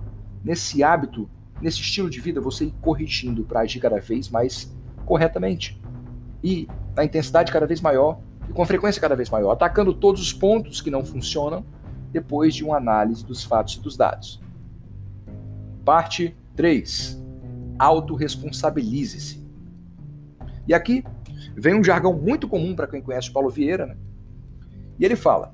nesse 0.47 0.83
hábito, 0.83 1.29
nesse 1.61 1.81
estilo 1.81 2.09
de 2.09 2.21
vida, 2.21 2.41
você 2.41 2.67
ir 2.67 2.75
corrigindo 2.81 3.43
para 3.43 3.61
agir 3.61 3.81
cada 3.81 3.99
vez 3.99 4.29
mais 4.29 4.73
corretamente. 5.05 5.81
E 6.43 6.69
na 6.95 7.05
intensidade 7.05 7.51
cada 7.51 7.67
vez 7.67 7.81
maior 7.81 8.21
e 8.49 8.53
com 8.53 8.65
frequência 8.65 9.01
cada 9.01 9.17
vez 9.17 9.29
maior, 9.29 9.51
atacando 9.51 9.93
todos 9.93 10.23
os 10.23 10.33
pontos 10.33 10.81
que 10.81 10.91
não 10.91 11.05
funcionam 11.05 11.65
depois 12.17 12.55
de 12.55 12.65
uma 12.65 12.79
análise 12.79 13.23
dos 13.25 13.45
fatos 13.45 13.75
e 13.75 13.81
dos 13.81 13.95
dados. 13.95 14.41
Parte 15.85 16.35
3. 16.55 17.23
Autoresponsabilize-se. 17.79 19.45
E 20.67 20.73
aqui 20.73 21.05
vem 21.55 21.75
um 21.75 21.85
jargão 21.85 22.15
muito 22.15 22.49
comum 22.49 22.75
para 22.75 22.87
quem 22.87 23.03
conhece 23.03 23.29
o 23.29 23.33
Paulo 23.35 23.51
Vieira, 23.51 23.85
né? 23.85 23.97
E 24.99 25.05
ele 25.05 25.15
fala: 25.15 25.53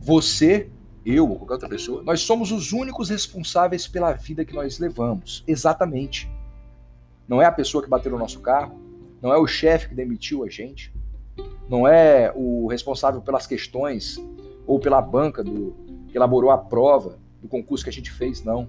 você, 0.00 0.70
eu 1.04 1.28
ou 1.28 1.36
qualquer 1.36 1.54
outra 1.54 1.68
pessoa, 1.68 2.02
nós 2.04 2.20
somos 2.20 2.52
os 2.52 2.72
únicos 2.72 3.10
responsáveis 3.10 3.88
pela 3.88 4.12
vida 4.12 4.44
que 4.44 4.54
nós 4.54 4.78
levamos. 4.78 5.42
Exatamente. 5.48 6.30
Não 7.26 7.42
é 7.42 7.44
a 7.44 7.52
pessoa 7.52 7.82
que 7.82 7.90
bateu 7.90 8.12
no 8.12 8.18
nosso 8.18 8.38
carro, 8.38 8.80
não 9.20 9.32
é 9.32 9.36
o 9.36 9.48
chefe 9.48 9.88
que 9.88 9.94
demitiu 9.96 10.44
a 10.44 10.48
gente, 10.48 10.94
não 11.68 11.88
é 11.88 12.32
o 12.36 12.68
responsável 12.68 13.20
pelas 13.20 13.48
questões 13.48 14.16
ou 14.64 14.78
pela 14.78 15.02
banca 15.02 15.42
do, 15.42 15.87
que 16.08 16.16
elaborou 16.16 16.50
a 16.50 16.58
prova 16.58 17.18
do 17.40 17.48
concurso 17.48 17.84
que 17.84 17.90
a 17.90 17.92
gente 17.92 18.10
fez, 18.10 18.42
não. 18.42 18.68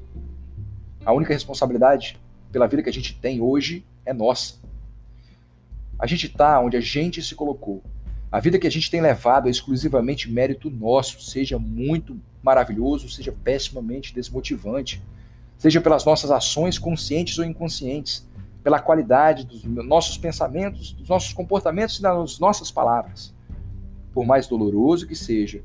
A 1.05 1.13
única 1.13 1.33
responsabilidade 1.33 2.19
pela 2.51 2.67
vida 2.67 2.83
que 2.83 2.89
a 2.89 2.93
gente 2.93 3.17
tem 3.19 3.41
hoje 3.41 3.85
é 4.05 4.13
nossa. 4.13 4.55
A 5.97 6.07
gente 6.07 6.27
está 6.27 6.59
onde 6.59 6.77
a 6.77 6.81
gente 6.81 7.21
se 7.21 7.35
colocou. 7.35 7.81
A 8.31 8.39
vida 8.39 8.59
que 8.59 8.67
a 8.67 8.71
gente 8.71 8.91
tem 8.91 9.01
levado 9.01 9.47
é 9.47 9.51
exclusivamente 9.51 10.31
mérito 10.31 10.69
nosso, 10.69 11.21
seja 11.21 11.57
muito 11.57 12.19
maravilhoso, 12.43 13.09
seja 13.09 13.31
pessimamente 13.31 14.13
desmotivante, 14.13 15.01
seja 15.57 15.81
pelas 15.81 16.05
nossas 16.05 16.29
ações 16.29 16.77
conscientes 16.77 17.37
ou 17.39 17.45
inconscientes, 17.45 18.27
pela 18.63 18.79
qualidade 18.79 19.45
dos 19.45 19.63
nossos 19.63 20.17
pensamentos, 20.17 20.93
dos 20.93 21.09
nossos 21.09 21.33
comportamentos 21.33 21.97
e 21.97 22.01
das 22.01 22.39
nossas 22.39 22.69
palavras. 22.69 23.33
Por 24.13 24.25
mais 24.25 24.47
doloroso 24.47 25.07
que 25.07 25.15
seja, 25.15 25.63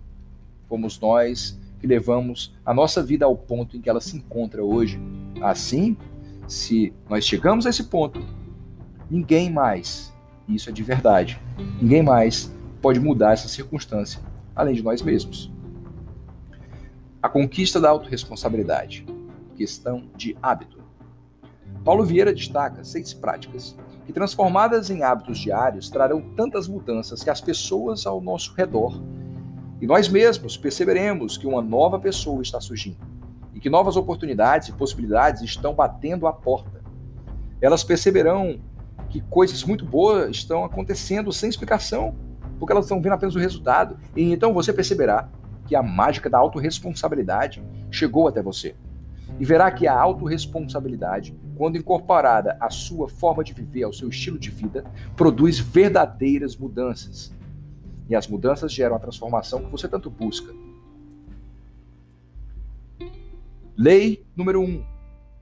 fomos 0.68 0.98
nós 0.98 1.58
que 1.84 1.88
levamos 1.88 2.56
a 2.64 2.72
nossa 2.72 3.02
vida 3.02 3.26
ao 3.26 3.36
ponto 3.36 3.76
em 3.76 3.80
que 3.82 3.90
ela 3.90 4.00
se 4.00 4.16
encontra 4.16 4.64
hoje. 4.64 4.98
Assim, 5.42 5.94
se 6.48 6.94
nós 7.10 7.26
chegamos 7.26 7.66
a 7.66 7.68
esse 7.68 7.84
ponto, 7.84 8.24
ninguém 9.10 9.52
mais 9.52 10.10
e 10.48 10.54
isso 10.54 10.70
é 10.70 10.72
de 10.72 10.82
verdade. 10.82 11.38
Ninguém 11.78 12.02
mais 12.02 12.50
pode 12.80 12.98
mudar 12.98 13.34
essa 13.34 13.48
circunstância, 13.48 14.18
além 14.56 14.74
de 14.74 14.82
nós 14.82 15.02
mesmos. 15.02 15.52
A 17.22 17.28
conquista 17.28 17.78
da 17.78 17.90
autorresponsabilidade. 17.90 19.04
Questão 19.54 20.08
de 20.16 20.34
hábito. 20.42 20.82
Paulo 21.84 22.02
Vieira 22.02 22.32
destaca 22.32 22.82
seis 22.82 23.12
práticas 23.12 23.76
que, 24.06 24.12
transformadas 24.12 24.88
em 24.88 25.02
hábitos 25.02 25.38
diários, 25.38 25.90
trarão 25.90 26.22
tantas 26.34 26.66
mudanças 26.66 27.22
que 27.22 27.28
as 27.28 27.42
pessoas 27.42 28.06
ao 28.06 28.22
nosso 28.22 28.54
redor 28.54 29.02
e 29.84 29.86
nós 29.86 30.08
mesmos 30.08 30.56
perceberemos 30.56 31.36
que 31.36 31.46
uma 31.46 31.60
nova 31.60 31.98
pessoa 31.98 32.40
está 32.40 32.58
surgindo 32.58 32.96
e 33.52 33.60
que 33.60 33.68
novas 33.68 33.98
oportunidades 33.98 34.68
e 34.68 34.72
possibilidades 34.72 35.42
estão 35.42 35.74
batendo 35.74 36.26
à 36.26 36.32
porta. 36.32 36.82
Elas 37.60 37.84
perceberão 37.84 38.58
que 39.10 39.20
coisas 39.20 39.62
muito 39.62 39.84
boas 39.84 40.30
estão 40.30 40.64
acontecendo 40.64 41.30
sem 41.34 41.50
explicação, 41.50 42.14
porque 42.58 42.72
elas 42.72 42.86
estão 42.86 42.98
vendo 43.02 43.12
apenas 43.12 43.34
o 43.34 43.38
resultado. 43.38 43.98
E 44.16 44.32
então 44.32 44.54
você 44.54 44.72
perceberá 44.72 45.28
que 45.66 45.76
a 45.76 45.82
mágica 45.82 46.30
da 46.30 46.38
autorresponsabilidade 46.38 47.62
chegou 47.90 48.26
até 48.26 48.40
você. 48.40 48.74
E 49.38 49.44
verá 49.44 49.70
que 49.70 49.86
a 49.86 50.00
autorresponsabilidade, 50.00 51.38
quando 51.56 51.76
incorporada 51.76 52.56
à 52.58 52.70
sua 52.70 53.06
forma 53.06 53.44
de 53.44 53.52
viver, 53.52 53.82
ao 53.82 53.92
seu 53.92 54.08
estilo 54.08 54.38
de 54.38 54.50
vida, 54.50 54.82
produz 55.14 55.58
verdadeiras 55.58 56.56
mudanças. 56.56 57.33
E 58.08 58.14
as 58.14 58.26
mudanças 58.26 58.72
geram 58.72 58.96
a 58.96 58.98
transformação 58.98 59.62
que 59.64 59.70
você 59.70 59.88
tanto 59.88 60.10
busca. 60.10 60.52
Lei 63.76 64.24
número 64.36 64.60
1. 64.60 64.64
Um, 64.64 64.84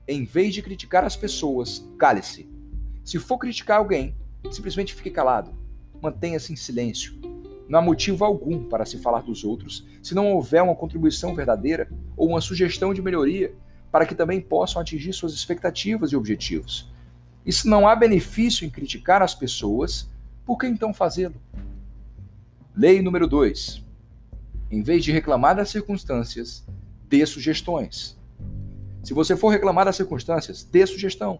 em 0.07 0.25
vez 0.25 0.53
de 0.53 0.61
criticar 0.61 1.03
as 1.03 1.15
pessoas, 1.15 1.87
cale-se. 1.97 2.49
Se 3.03 3.19
for 3.19 3.37
criticar 3.37 3.77
alguém, 3.77 4.15
simplesmente 4.51 4.93
fique 4.93 5.09
calado. 5.09 5.53
Mantenha-se 6.01 6.51
em 6.51 6.55
silêncio. 6.55 7.13
Não 7.69 7.79
há 7.79 7.81
motivo 7.81 8.25
algum 8.25 8.63
para 8.65 8.85
se 8.85 8.97
falar 8.97 9.21
dos 9.21 9.43
outros 9.43 9.85
se 10.01 10.13
não 10.13 10.33
houver 10.33 10.61
uma 10.61 10.75
contribuição 10.75 11.33
verdadeira 11.33 11.89
ou 12.17 12.29
uma 12.29 12.41
sugestão 12.41 12.93
de 12.93 13.01
melhoria 13.01 13.53
para 13.91 14.05
que 14.05 14.15
também 14.15 14.41
possam 14.41 14.81
atingir 14.81 15.13
suas 15.13 15.33
expectativas 15.33 16.11
e 16.11 16.15
objetivos. 16.15 16.91
E 17.45 17.53
se 17.53 17.67
não 17.67 17.87
há 17.87 17.95
benefício 17.95 18.65
em 18.65 18.69
criticar 18.69 19.21
as 19.21 19.35
pessoas, 19.35 20.09
por 20.45 20.57
que 20.57 20.67
então 20.67 20.93
fazê-lo? 20.93 21.35
Lei 22.75 23.03
número 23.03 23.27
2. 23.27 23.85
Em 24.71 24.81
vez 24.81 25.03
de 25.03 25.11
reclamar 25.11 25.55
das 25.55 25.69
circunstâncias, 25.69 26.65
dê 27.07 27.23
sugestões. 27.23 28.19
Se 29.03 29.13
você 29.13 29.37
for 29.37 29.49
reclamar 29.49 29.85
das 29.85 29.95
circunstâncias, 29.95 30.63
dê 30.63 30.83
sugestão 30.87 31.37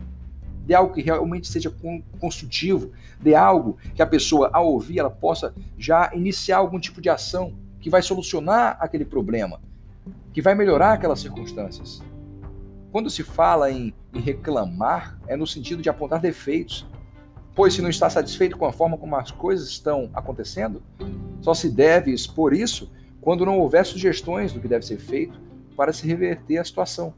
de 0.63 0.75
algo 0.75 0.93
que 0.93 1.01
realmente 1.01 1.47
seja 1.47 1.73
construtivo, 2.19 2.91
de 3.19 3.33
algo 3.33 3.79
que 3.95 4.01
a 4.03 4.05
pessoa, 4.05 4.51
ao 4.53 4.67
ouvir, 4.67 4.99
ela 4.99 5.09
possa 5.09 5.55
já 5.75 6.11
iniciar 6.13 6.57
algum 6.57 6.79
tipo 6.79 7.01
de 7.01 7.09
ação 7.09 7.55
que 7.81 7.89
vai 7.89 8.03
solucionar 8.03 8.77
aquele 8.79 9.03
problema, 9.03 9.59
que 10.31 10.41
vai 10.41 10.53
melhorar 10.53 10.93
aquelas 10.93 11.19
circunstâncias. 11.19 12.03
Quando 12.91 13.09
se 13.09 13.23
fala 13.23 13.71
em, 13.71 13.91
em 14.13 14.19
reclamar, 14.19 15.17
é 15.25 15.35
no 15.35 15.47
sentido 15.47 15.81
de 15.81 15.89
apontar 15.89 16.21
defeitos, 16.21 16.85
pois 17.55 17.73
se 17.73 17.81
não 17.81 17.89
está 17.89 18.09
satisfeito 18.09 18.57
com 18.57 18.65
a 18.65 18.73
forma 18.73 18.97
como 18.97 19.15
as 19.15 19.31
coisas 19.31 19.69
estão 19.69 20.09
acontecendo, 20.13 20.81
só 21.41 21.53
se 21.53 21.69
deve 21.69 22.11
expor 22.11 22.53
isso 22.53 22.91
quando 23.21 23.45
não 23.45 23.59
houver 23.59 23.85
sugestões 23.85 24.51
do 24.51 24.59
que 24.59 24.67
deve 24.67 24.85
ser 24.85 24.97
feito 24.97 25.39
para 25.75 25.93
se 25.93 26.05
reverter 26.05 26.57
a 26.57 26.65
situação. 26.65 27.13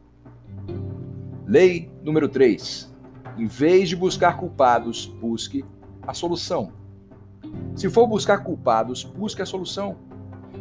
Lei 1.45 1.91
número 2.03 2.27
3. 2.27 2.93
Em 3.37 3.47
vez 3.47 3.89
de 3.89 3.95
buscar 3.95 4.37
culpados, 4.37 5.05
busque 5.05 5.63
a 6.01 6.13
solução. 6.13 6.71
Se 7.75 7.89
for 7.89 8.07
buscar 8.07 8.39
culpados, 8.39 9.03
busque 9.03 9.41
a 9.41 9.45
solução. 9.45 9.97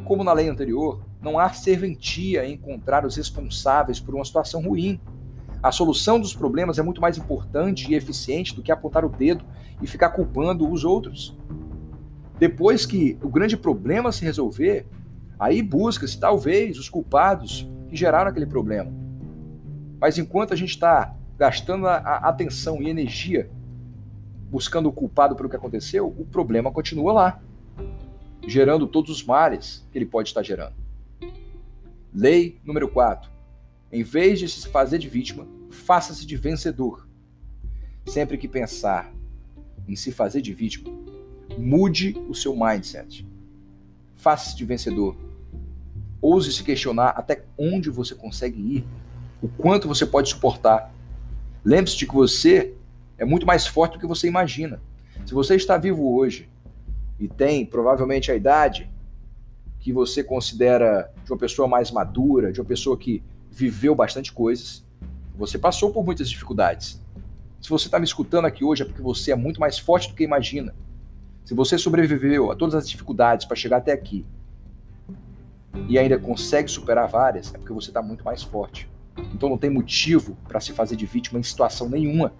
Como 0.04 0.24
na 0.24 0.32
lei 0.32 0.48
anterior, 0.48 1.00
não 1.20 1.38
há 1.38 1.50
serventia 1.50 2.44
em 2.44 2.54
encontrar 2.54 3.06
os 3.06 3.16
responsáveis 3.16 4.00
por 4.00 4.14
uma 4.14 4.24
situação 4.24 4.62
ruim. 4.62 5.00
A 5.64 5.72
solução 5.72 6.20
dos 6.20 6.34
problemas 6.34 6.78
é 6.78 6.82
muito 6.82 7.00
mais 7.00 7.16
importante 7.16 7.90
e 7.90 7.94
eficiente 7.94 8.54
do 8.54 8.60
que 8.62 8.70
apontar 8.70 9.02
o 9.02 9.08
dedo 9.08 9.42
e 9.80 9.86
ficar 9.86 10.10
culpando 10.10 10.70
os 10.70 10.84
outros. 10.84 11.34
Depois 12.38 12.84
que 12.84 13.16
o 13.22 13.30
grande 13.30 13.56
problema 13.56 14.12
se 14.12 14.26
resolver, 14.26 14.86
aí 15.38 15.62
busca-se 15.62 16.20
talvez 16.20 16.78
os 16.78 16.90
culpados 16.90 17.66
que 17.88 17.96
geraram 17.96 18.30
aquele 18.30 18.44
problema. 18.44 18.92
Mas 19.98 20.18
enquanto 20.18 20.52
a 20.52 20.56
gente 20.56 20.68
está 20.68 21.16
gastando 21.38 21.86
a, 21.86 21.96
atenção 21.96 22.82
e 22.82 22.90
energia 22.90 23.50
buscando 24.50 24.90
o 24.90 24.92
culpado 24.92 25.34
pelo 25.34 25.48
que 25.48 25.56
aconteceu, 25.56 26.08
o 26.08 26.26
problema 26.26 26.70
continua 26.70 27.10
lá, 27.10 27.40
gerando 28.46 28.86
todos 28.86 29.10
os 29.10 29.24
males 29.24 29.88
que 29.90 29.96
ele 29.96 30.04
pode 30.04 30.28
estar 30.28 30.42
gerando. 30.42 30.74
Lei 32.12 32.60
número 32.66 32.86
4. 32.86 33.33
Em 33.94 34.02
vez 34.02 34.40
de 34.40 34.48
se 34.48 34.66
fazer 34.66 34.98
de 34.98 35.08
vítima, 35.08 35.46
faça-se 35.70 36.26
de 36.26 36.36
vencedor. 36.36 37.06
Sempre 38.04 38.36
que 38.36 38.48
pensar 38.48 39.14
em 39.86 39.94
se 39.94 40.10
fazer 40.10 40.40
de 40.40 40.52
vítima, 40.52 40.90
mude 41.56 42.20
o 42.28 42.34
seu 42.34 42.56
mindset. 42.56 43.24
Faça-se 44.16 44.56
de 44.56 44.64
vencedor. 44.64 45.16
Ouse 46.20 46.52
se 46.52 46.64
questionar 46.64 47.10
até 47.10 47.44
onde 47.56 47.88
você 47.88 48.16
consegue 48.16 48.60
ir, 48.78 48.84
o 49.40 49.46
quanto 49.46 49.86
você 49.86 50.04
pode 50.04 50.28
suportar. 50.28 50.92
Lembre-se 51.64 51.96
de 51.96 52.08
que 52.08 52.14
você 52.14 52.74
é 53.16 53.24
muito 53.24 53.46
mais 53.46 53.64
forte 53.64 53.92
do 53.92 54.00
que 54.00 54.08
você 54.08 54.26
imagina. 54.26 54.82
Se 55.24 55.32
você 55.32 55.54
está 55.54 55.78
vivo 55.78 56.16
hoje 56.16 56.50
e 57.20 57.28
tem 57.28 57.64
provavelmente 57.64 58.32
a 58.32 58.34
idade 58.34 58.90
que 59.78 59.92
você 59.92 60.24
considera 60.24 61.12
de 61.24 61.30
uma 61.30 61.38
pessoa 61.38 61.68
mais 61.68 61.92
madura, 61.92 62.52
de 62.52 62.60
uma 62.60 62.66
pessoa 62.66 62.98
que 62.98 63.22
viveu 63.54 63.94
bastante 63.94 64.32
coisas, 64.32 64.84
você 65.36 65.56
passou 65.56 65.92
por 65.92 66.04
muitas 66.04 66.28
dificuldades. 66.28 67.00
Se 67.60 67.70
você 67.70 67.86
está 67.86 68.00
me 68.00 68.04
escutando 68.04 68.46
aqui 68.46 68.64
hoje 68.64 68.82
é 68.82 68.84
porque 68.84 69.00
você 69.00 69.30
é 69.30 69.36
muito 69.36 69.60
mais 69.60 69.78
forte 69.78 70.08
do 70.08 70.14
que 70.14 70.24
imagina. 70.24 70.74
Se 71.44 71.54
você 71.54 71.78
sobreviveu 71.78 72.50
a 72.50 72.56
todas 72.56 72.74
as 72.74 72.88
dificuldades 72.88 73.46
para 73.46 73.56
chegar 73.56 73.76
até 73.76 73.92
aqui 73.92 74.26
e 75.88 75.98
ainda 75.98 76.18
consegue 76.18 76.68
superar 76.68 77.08
várias, 77.08 77.54
é 77.54 77.58
porque 77.58 77.72
você 77.72 77.90
está 77.90 78.02
muito 78.02 78.24
mais 78.24 78.42
forte. 78.42 78.88
Então 79.32 79.48
não 79.48 79.56
tem 79.56 79.70
motivo 79.70 80.36
para 80.48 80.58
se 80.58 80.72
fazer 80.72 80.96
de 80.96 81.06
vítima 81.06 81.38
em 81.38 81.42
situação 81.42 81.88
nenhuma. 81.88 82.32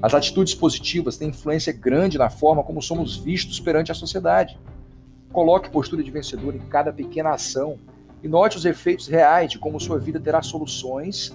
As 0.00 0.14
atitudes 0.14 0.54
positivas 0.54 1.16
têm 1.16 1.30
influência 1.30 1.72
grande 1.72 2.18
na 2.18 2.30
forma 2.30 2.62
como 2.62 2.80
somos 2.80 3.16
vistos 3.16 3.58
perante 3.58 3.90
a 3.90 3.94
sociedade. 3.94 4.56
Coloque 5.32 5.70
postura 5.70 6.04
de 6.04 6.10
vencedor 6.10 6.54
em 6.54 6.60
cada 6.60 6.92
pequena 6.92 7.30
ação 7.30 7.78
e 8.26 8.28
note 8.28 8.56
os 8.56 8.64
efeitos 8.64 9.06
reais 9.06 9.52
de 9.52 9.58
como 9.58 9.78
sua 9.78 10.00
vida 10.00 10.18
terá 10.18 10.42
soluções 10.42 11.32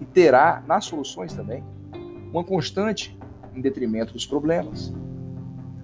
e 0.00 0.04
terá, 0.06 0.64
nas 0.66 0.86
soluções 0.86 1.34
também, 1.34 1.62
uma 2.32 2.42
constante 2.42 3.16
em 3.54 3.60
detrimento 3.60 4.14
dos 4.14 4.24
problemas. 4.24 4.94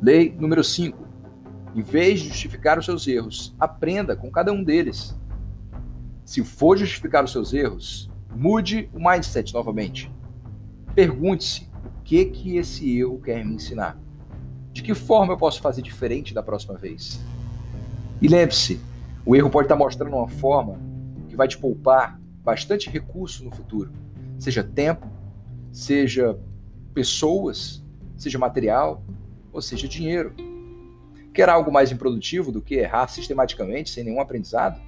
Lei 0.00 0.34
número 0.38 0.64
5. 0.64 1.06
Em 1.74 1.82
vez 1.82 2.20
de 2.20 2.28
justificar 2.28 2.78
os 2.78 2.86
seus 2.86 3.06
erros, 3.06 3.54
aprenda 3.60 4.16
com 4.16 4.30
cada 4.30 4.50
um 4.50 4.64
deles. 4.64 5.14
Se 6.24 6.42
for 6.42 6.78
justificar 6.78 7.22
os 7.22 7.30
seus 7.30 7.52
erros, 7.52 8.10
mude 8.34 8.88
o 8.94 8.98
mindset 8.98 9.52
novamente. 9.52 10.10
Pergunte-se 10.94 11.68
o 11.74 12.02
que 12.02 12.24
que 12.24 12.56
esse 12.56 12.98
erro 12.98 13.20
quer 13.20 13.44
me 13.44 13.56
ensinar. 13.56 13.98
De 14.72 14.82
que 14.82 14.94
forma 14.94 15.34
eu 15.34 15.36
posso 15.36 15.60
fazer 15.60 15.82
diferente 15.82 16.32
da 16.32 16.42
próxima 16.42 16.74
vez? 16.78 17.20
E 18.22 18.26
lembre-se, 18.28 18.80
o 19.28 19.36
erro 19.36 19.50
pode 19.50 19.66
estar 19.66 19.76
mostrando 19.76 20.16
uma 20.16 20.26
forma 20.26 20.80
que 21.28 21.36
vai 21.36 21.46
te 21.46 21.58
poupar 21.58 22.18
bastante 22.42 22.88
recurso 22.88 23.44
no 23.44 23.54
futuro, 23.54 23.92
seja 24.38 24.64
tempo, 24.64 25.06
seja 25.70 26.40
pessoas, 26.94 27.84
seja 28.16 28.38
material, 28.38 29.04
ou 29.52 29.60
seja 29.60 29.86
dinheiro. 29.86 30.32
Quer 31.34 31.50
algo 31.50 31.70
mais 31.70 31.92
improdutivo 31.92 32.50
do 32.50 32.62
que 32.62 32.76
errar 32.76 33.06
sistematicamente 33.08 33.90
sem 33.90 34.02
nenhum 34.02 34.18
aprendizado? 34.18 34.80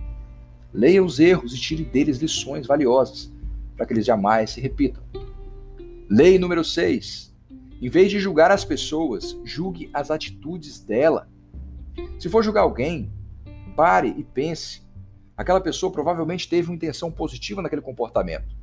Leia 0.72 1.04
os 1.04 1.20
erros 1.20 1.52
e 1.52 1.60
tire 1.60 1.84
deles 1.84 2.16
lições 2.16 2.66
valiosas, 2.66 3.30
para 3.76 3.84
que 3.84 3.92
eles 3.92 4.06
jamais 4.06 4.52
se 4.52 4.60
repitam. 4.62 5.02
Lei 6.08 6.38
número 6.38 6.64
6. 6.64 7.36
Em 7.82 7.90
vez 7.90 8.10
de 8.10 8.18
julgar 8.18 8.50
as 8.50 8.64
pessoas, 8.64 9.38
julgue 9.44 9.90
as 9.92 10.10
atitudes 10.10 10.80
dela. 10.80 11.28
Se 12.18 12.30
for 12.30 12.42
julgar 12.42 12.62
alguém, 12.62 13.12
Pare 13.80 14.14
e 14.14 14.22
pense. 14.22 14.82
Aquela 15.34 15.58
pessoa 15.58 15.90
provavelmente 15.90 16.46
teve 16.46 16.68
uma 16.68 16.74
intenção 16.74 17.10
positiva 17.10 17.62
naquele 17.62 17.80
comportamento. 17.80 18.54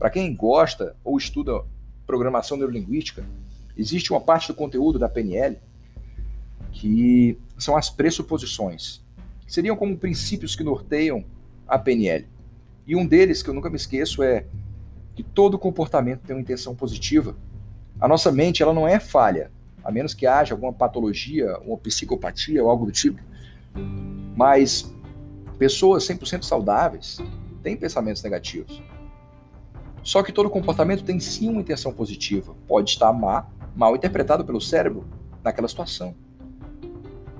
Para 0.00 0.10
quem 0.10 0.34
gosta 0.34 0.96
ou 1.04 1.16
estuda 1.16 1.64
programação 2.04 2.56
neurolinguística, 2.56 3.24
existe 3.76 4.12
uma 4.12 4.20
parte 4.20 4.48
do 4.48 4.54
conteúdo 4.56 4.98
da 4.98 5.08
PNL 5.08 5.60
que 6.72 7.38
são 7.56 7.76
as 7.76 7.88
pressuposições, 7.88 9.00
seriam 9.46 9.76
como 9.76 9.96
princípios 9.96 10.56
que 10.56 10.64
norteiam 10.64 11.24
a 11.68 11.78
PNL. 11.78 12.26
E 12.84 12.96
um 12.96 13.06
deles, 13.06 13.44
que 13.44 13.50
eu 13.50 13.54
nunca 13.54 13.70
me 13.70 13.76
esqueço, 13.76 14.24
é 14.24 14.44
que 15.14 15.22
todo 15.22 15.56
comportamento 15.56 16.22
tem 16.22 16.34
uma 16.34 16.42
intenção 16.42 16.74
positiva. 16.74 17.36
A 18.00 18.08
nossa 18.08 18.32
mente 18.32 18.60
ela 18.60 18.74
não 18.74 18.88
é 18.88 18.98
falha, 18.98 19.52
a 19.84 19.92
menos 19.92 20.14
que 20.14 20.26
haja 20.26 20.52
alguma 20.52 20.72
patologia, 20.72 21.60
uma 21.60 21.78
psicopatia 21.78 22.60
ou 22.60 22.68
algo 22.68 22.86
do 22.86 22.90
tipo. 22.90 23.22
Mas 24.36 24.92
pessoas 25.58 26.04
100% 26.04 26.42
saudáveis 26.42 27.18
têm 27.62 27.76
pensamentos 27.76 28.22
negativos. 28.22 28.82
Só 30.02 30.22
que 30.22 30.32
todo 30.32 30.50
comportamento 30.50 31.02
tem 31.02 31.18
sim 31.18 31.48
uma 31.48 31.60
intenção 31.60 31.92
positiva. 31.92 32.54
Pode 32.68 32.90
estar 32.90 33.12
má, 33.12 33.46
mal 33.74 33.96
interpretado 33.96 34.44
pelo 34.44 34.60
cérebro 34.60 35.06
naquela 35.42 35.66
situação. 35.66 36.14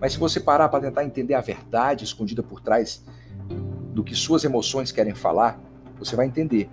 Mas 0.00 0.14
se 0.14 0.18
você 0.18 0.40
parar 0.40 0.68
para 0.68 0.80
tentar 0.80 1.04
entender 1.04 1.34
a 1.34 1.40
verdade 1.40 2.04
escondida 2.04 2.42
por 2.42 2.60
trás 2.60 3.04
do 3.92 4.02
que 4.02 4.14
suas 4.14 4.44
emoções 4.44 4.90
querem 4.90 5.14
falar, 5.14 5.60
você 5.98 6.16
vai 6.16 6.26
entender 6.26 6.70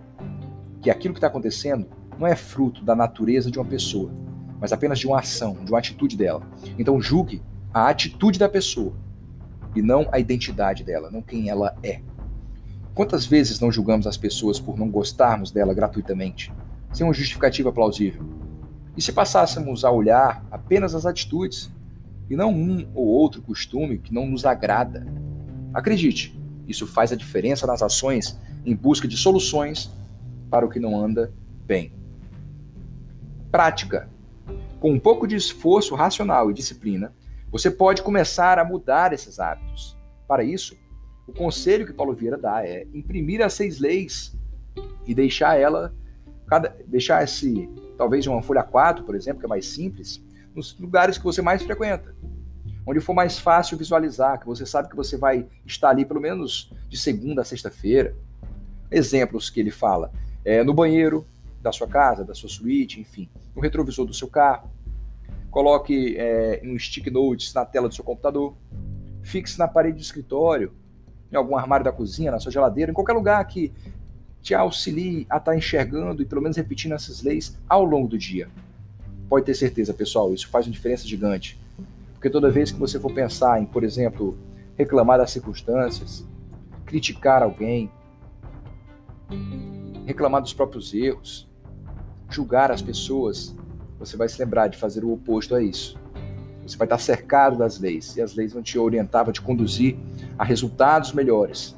que 0.81 0.89
aquilo 0.89 1.13
que 1.13 1.17
está 1.17 1.27
acontecendo 1.27 1.87
não 2.17 2.25
é 2.25 2.35
fruto 2.35 2.83
da 2.83 2.95
natureza 2.95 3.51
de 3.51 3.59
uma 3.59 3.65
pessoa, 3.65 4.11
mas 4.59 4.71
apenas 4.71 4.99
de 4.99 5.07
uma 5.07 5.19
ação, 5.19 5.53
de 5.63 5.71
uma 5.71 5.79
atitude 5.79 6.17
dela. 6.17 6.41
Então 6.77 7.01
julgue 7.01 7.41
a 7.73 7.87
atitude 7.89 8.39
da 8.39 8.49
pessoa 8.49 8.93
e 9.75 9.81
não 9.81 10.07
a 10.11 10.19
identidade 10.19 10.83
dela, 10.83 11.09
não 11.09 11.21
quem 11.21 11.49
ela 11.49 11.75
é. 11.83 12.01
Quantas 12.93 13.25
vezes 13.25 13.59
não 13.59 13.71
julgamos 13.71 14.05
as 14.05 14.17
pessoas 14.17 14.59
por 14.59 14.77
não 14.77 14.89
gostarmos 14.89 15.51
dela 15.51 15.73
gratuitamente, 15.73 16.51
sem 16.91 17.05
uma 17.05 17.13
justificativa 17.13 17.71
plausível? 17.71 18.23
E 18.97 19.01
se 19.01 19.13
passássemos 19.13 19.85
a 19.85 19.91
olhar 19.91 20.45
apenas 20.51 20.93
as 20.93 21.05
atitudes 21.05 21.71
e 22.29 22.35
não 22.35 22.53
um 22.53 22.87
ou 22.93 23.07
outro 23.07 23.41
costume 23.41 23.97
que 23.97 24.13
não 24.13 24.27
nos 24.27 24.45
agrada? 24.45 25.07
Acredite, 25.73 26.37
isso 26.67 26.85
faz 26.85 27.11
a 27.11 27.15
diferença 27.15 27.65
nas 27.65 27.81
ações 27.81 28.37
em 28.65 28.75
busca 28.75 29.07
de 29.07 29.15
soluções 29.15 29.89
para 30.49 30.65
o 30.65 30.69
que 30.69 30.79
não 30.79 30.99
anda 30.99 31.33
bem. 31.65 31.93
Prática. 33.49 34.09
Com 34.79 34.91
um 34.91 34.99
pouco 34.99 35.27
de 35.27 35.35
esforço 35.35 35.95
racional 35.95 36.51
e 36.51 36.53
disciplina, 36.53 37.13
você 37.51 37.69
pode 37.69 38.01
começar 38.01 38.57
a 38.57 38.63
mudar 38.63 39.11
esses 39.11 39.39
hábitos. 39.39 39.97
Para 40.27 40.43
isso, 40.43 40.77
o 41.27 41.33
conselho 41.33 41.85
que 41.85 41.93
Paulo 41.93 42.13
Vieira 42.13 42.37
dá 42.37 42.65
é 42.65 42.87
imprimir 42.93 43.41
as 43.41 43.53
seis 43.53 43.79
leis 43.79 44.33
e 45.05 45.13
deixar 45.13 45.59
ela, 45.59 45.93
cada, 46.47 46.69
deixar 46.87 47.23
esse, 47.23 47.69
talvez 47.97 48.25
uma 48.25 48.41
folha 48.41 48.63
4, 48.63 49.03
por 49.03 49.15
exemplo, 49.15 49.41
que 49.41 49.45
é 49.45 49.49
mais 49.49 49.67
simples, 49.67 50.23
nos 50.55 50.77
lugares 50.79 51.17
que 51.17 51.23
você 51.23 51.41
mais 51.41 51.61
frequenta. 51.61 52.15
Onde 52.87 52.99
for 52.99 53.13
mais 53.13 53.37
fácil 53.37 53.77
visualizar, 53.77 54.39
que 54.39 54.45
você 54.45 54.65
sabe 54.65 54.89
que 54.89 54.95
você 54.95 55.17
vai 55.17 55.45
estar 55.65 55.89
ali 55.89 56.05
pelo 56.05 56.19
menos 56.19 56.73
de 56.89 56.97
segunda 56.97 57.41
a 57.41 57.45
sexta-feira. 57.45 58.15
Exemplos 58.89 59.49
que 59.49 59.59
ele 59.59 59.69
fala: 59.71 60.11
é, 60.43 60.63
no 60.63 60.73
banheiro 60.73 61.27
da 61.61 61.71
sua 61.71 61.87
casa, 61.87 62.23
da 62.23 62.33
sua 62.33 62.49
suíte, 62.49 62.99
enfim, 62.99 63.29
no 63.55 63.61
retrovisor 63.61 64.05
do 64.05 64.13
seu 64.13 64.27
carro, 64.27 64.71
Coloque 65.51 66.15
é, 66.17 66.61
um 66.63 66.79
stick 66.79 67.11
notes 67.11 67.53
na 67.53 67.65
tela 67.65 67.89
do 67.89 67.93
seu 67.93 68.05
computador. 68.05 68.55
Fixe 69.21 69.59
na 69.59 69.67
parede 69.67 69.97
do 69.97 70.01
escritório, 70.01 70.71
em 71.31 71.35
algum 71.35 71.57
armário 71.57 71.83
da 71.83 71.91
cozinha, 71.91 72.31
na 72.31 72.39
sua 72.39 72.51
geladeira, 72.51 72.91
em 72.91 72.93
qualquer 72.93 73.13
lugar 73.13 73.45
que 73.45 73.71
te 74.41 74.55
auxilie 74.55 75.27
a 75.29 75.37
estar 75.37 75.51
tá 75.51 75.55
enxergando 75.55 76.21
e 76.21 76.25
pelo 76.25 76.41
menos 76.41 76.57
repetindo 76.57 76.93
essas 76.93 77.21
leis 77.21 77.59
ao 77.69 77.83
longo 77.83 78.07
do 78.07 78.17
dia. 78.17 78.49
Pode 79.29 79.45
ter 79.45 79.53
certeza, 79.53 79.93
pessoal, 79.93 80.33
isso 80.33 80.47
faz 80.47 80.65
uma 80.65 80.73
diferença 80.73 81.05
gigante. 81.05 81.59
Porque 82.13 82.29
toda 82.29 82.49
vez 82.49 82.71
que 82.71 82.79
você 82.79 82.99
for 82.99 83.13
pensar 83.13 83.61
em, 83.61 83.65
por 83.65 83.83
exemplo, 83.83 84.37
reclamar 84.77 85.17
das 85.17 85.31
circunstâncias, 85.31 86.25
criticar 86.85 87.43
alguém, 87.43 87.91
reclamar 90.05 90.41
dos 90.41 90.53
próprios 90.53 90.93
erros, 90.93 91.47
julgar 92.29 92.71
as 92.71 92.81
pessoas, 92.81 93.55
você 94.01 94.17
vai 94.17 94.27
se 94.27 94.41
lembrar 94.41 94.67
de 94.67 94.79
fazer 94.79 95.03
o 95.03 95.13
oposto 95.13 95.53
a 95.53 95.61
isso. 95.61 95.95
Você 96.65 96.75
vai 96.75 96.87
estar 96.87 96.97
cercado 96.97 97.55
das 97.55 97.79
leis, 97.79 98.17
e 98.17 98.21
as 98.21 98.33
leis 98.33 98.51
vão 98.51 98.63
te 98.63 98.77
orientar, 98.79 99.23
vão 99.23 99.31
te 99.31 99.41
conduzir 99.41 99.95
a 100.37 100.43
resultados 100.43 101.13
melhores, 101.13 101.75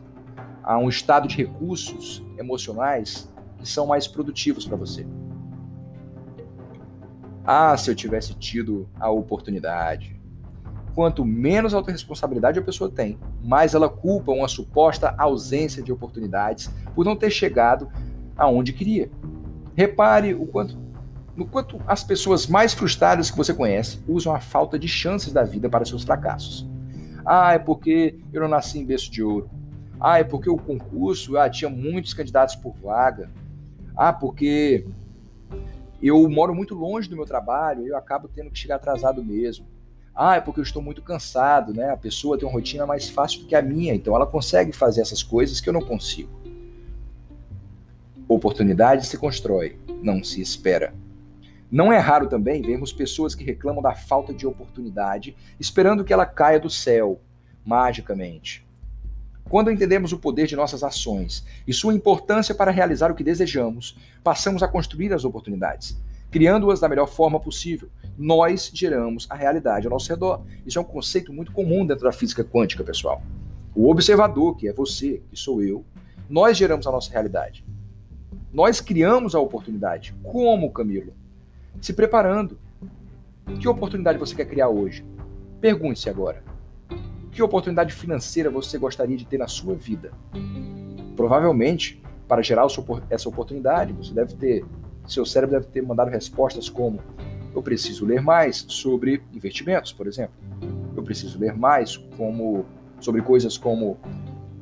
a 0.63 0.77
um 0.77 0.88
estado 0.88 1.27
de 1.27 1.36
recursos 1.36 2.23
emocionais 2.38 3.29
que 3.57 3.67
são 3.67 3.86
mais 3.86 4.07
produtivos 4.07 4.65
para 4.65 4.77
você. 4.77 5.05
Ah, 7.45 7.75
se 7.75 7.91
eu 7.91 7.95
tivesse 7.95 8.33
tido 8.36 8.89
a 8.97 9.09
oportunidade. 9.09 10.17
Quanto 10.95 11.25
menos 11.25 11.73
autorresponsabilidade 11.73 12.57
a 12.57 12.62
pessoa 12.62 12.89
tem, 12.89 13.19
mais 13.43 13.73
ela 13.73 13.89
culpa 13.89 14.31
uma 14.31 14.47
suposta 14.47 15.13
ausência 15.17 15.83
de 15.83 15.91
oportunidades 15.91 16.71
por 16.95 17.03
não 17.03 17.17
ter 17.17 17.31
chegado 17.31 17.89
aonde 18.38 18.71
queria. 18.71 19.12
Repare 19.75 20.33
o 20.33 20.45
quanto 20.45 20.82
no 21.35 21.45
quanto 21.45 21.81
as 21.87 22.03
pessoas 22.03 22.47
mais 22.47 22.73
frustradas 22.73 23.31
que 23.31 23.37
você 23.37 23.53
conhece 23.53 23.99
usam 24.07 24.35
a 24.35 24.39
falta 24.39 24.77
de 24.77 24.87
chances 24.87 25.33
da 25.33 25.43
vida 25.43 25.69
para 25.69 25.85
seus 25.85 26.03
fracassos. 26.03 26.67
Ah, 27.25 27.53
é 27.53 27.59
porque 27.59 28.19
eu 28.31 28.41
não 28.41 28.47
nasci 28.47 28.79
em 28.79 28.85
berço 28.85 29.11
de 29.11 29.23
ouro. 29.23 29.49
Ah, 29.99 30.19
é 30.19 30.23
porque 30.23 30.49
o 30.49 30.57
concurso 30.57 31.37
ah, 31.37 31.49
tinha 31.49 31.69
muitos 31.69 32.13
candidatos 32.13 32.55
por 32.55 32.75
vaga. 32.75 33.31
Ah, 33.95 34.11
porque 34.11 34.85
eu 36.01 36.29
moro 36.29 36.53
muito 36.53 36.75
longe 36.75 37.09
do 37.09 37.15
meu 37.15 37.25
trabalho 37.25 37.85
e 37.85 37.89
eu 37.89 37.97
acabo 37.97 38.27
tendo 38.27 38.51
que 38.51 38.59
chegar 38.59 38.75
atrasado 38.75 39.23
mesmo. 39.23 39.65
Ah, 40.13 40.35
é 40.35 40.41
porque 40.41 40.59
eu 40.59 40.63
estou 40.63 40.81
muito 40.81 41.01
cansado, 41.01 41.73
né? 41.73 41.89
A 41.89 41.97
pessoa 41.97 42.37
tem 42.37 42.47
uma 42.47 42.53
rotina 42.53 42.85
mais 42.85 43.09
fácil 43.09 43.41
do 43.41 43.47
que 43.47 43.55
a 43.55 43.61
minha, 43.61 43.95
então 43.95 44.15
ela 44.15 44.27
consegue 44.27 44.71
fazer 44.71 45.01
essas 45.01 45.23
coisas 45.23 45.59
que 45.59 45.67
eu 45.67 45.73
não 45.73 45.81
consigo. 45.81 46.29
Oportunidade 48.27 49.07
se 49.07 49.17
constrói, 49.17 49.79
não 50.03 50.23
se 50.23 50.39
espera. 50.39 50.93
Não 51.73 51.91
é 51.91 51.97
raro 51.97 52.27
também 52.27 52.62
vermos 52.62 52.93
pessoas 52.93 53.33
que 53.33 53.43
reclamam 53.43 53.81
da 53.81 53.95
falta 53.95 54.31
de 54.31 54.45
oportunidade, 54.45 55.36
esperando 55.59 56.03
que 56.03 56.13
ela 56.13 56.23
caia 56.23 56.59
do 56.59 56.69
céu, 56.69 57.19
magicamente. 57.65 58.63
Quando 59.49 59.71
entendemos 59.71 60.13
o 60.13 60.19
poder 60.19 60.45
de 60.45 60.55
nossas 60.55 60.83
ações 60.83 61.43
e 61.67 61.73
sua 61.73 61.95
importância 61.95 62.53
para 62.53 62.69
realizar 62.69 63.09
o 63.09 63.15
que 63.15 63.23
desejamos, 63.23 63.97
passamos 64.23 64.62
a 64.62 64.67
construir 64.67 65.12
as 65.13 65.25
oportunidades, 65.25 65.99
criando-as 66.29 66.79
da 66.79 66.88
melhor 66.88 67.07
forma 67.07 67.39
possível. 67.39 67.89
Nós 68.15 68.69
geramos 68.71 69.25
a 69.27 69.33
realidade 69.33 69.88
ao 69.88 69.93
nosso 69.93 70.09
redor. 70.09 70.43
Isso 70.67 70.77
é 70.77 70.81
um 70.83 70.86
conceito 70.86 71.33
muito 71.33 71.51
comum 71.51 71.88
dentro 71.88 72.03
da 72.03 72.12
física 72.12 72.43
quântica, 72.43 72.83
pessoal. 72.83 73.23
O 73.73 73.89
observador, 73.89 74.55
que 74.57 74.67
é 74.67 74.73
você, 74.73 75.23
que 75.27 75.36
sou 75.36 75.63
eu, 75.63 75.83
nós 76.29 76.55
geramos 76.55 76.86
a 76.86 76.91
nossa 76.91 77.12
realidade. 77.12 77.65
Nós 78.53 78.79
criamos 78.79 79.33
a 79.33 79.39
oportunidade. 79.39 80.13
Como, 80.21 80.71
Camilo? 80.71 81.15
Se 81.81 81.93
preparando. 81.93 82.57
Que 83.59 83.67
oportunidade 83.67 84.17
você 84.17 84.36
quer 84.36 84.45
criar 84.45 84.69
hoje? 84.69 85.05
Pergunte-se 85.59 86.09
agora. 86.09 86.43
Que 87.31 87.41
oportunidade 87.41 87.93
financeira 87.93 88.49
você 88.49 88.77
gostaria 88.77 89.17
de 89.17 89.25
ter 89.25 89.38
na 89.38 89.47
sua 89.47 89.75
vida? 89.75 90.12
Provavelmente, 91.15 92.01
para 92.27 92.41
gerar 92.41 92.67
essa 93.09 93.29
oportunidade, 93.29 93.93
você 93.93 94.13
deve 94.13 94.36
ter, 94.36 94.65
seu 95.07 95.25
cérebro 95.25 95.59
deve 95.59 95.71
ter 95.71 95.81
mandado 95.81 96.09
respostas 96.09 96.69
como: 96.69 96.99
eu 97.55 97.62
preciso 97.62 98.05
ler 98.05 98.21
mais 98.21 98.65
sobre 98.67 99.23
investimentos, 99.33 99.91
por 99.91 100.07
exemplo. 100.07 100.36
Eu 100.95 101.03
preciso 101.03 101.39
ler 101.39 101.55
mais 101.55 101.97
como 101.97 102.65
sobre 102.99 103.21
coisas 103.21 103.57
como 103.57 103.97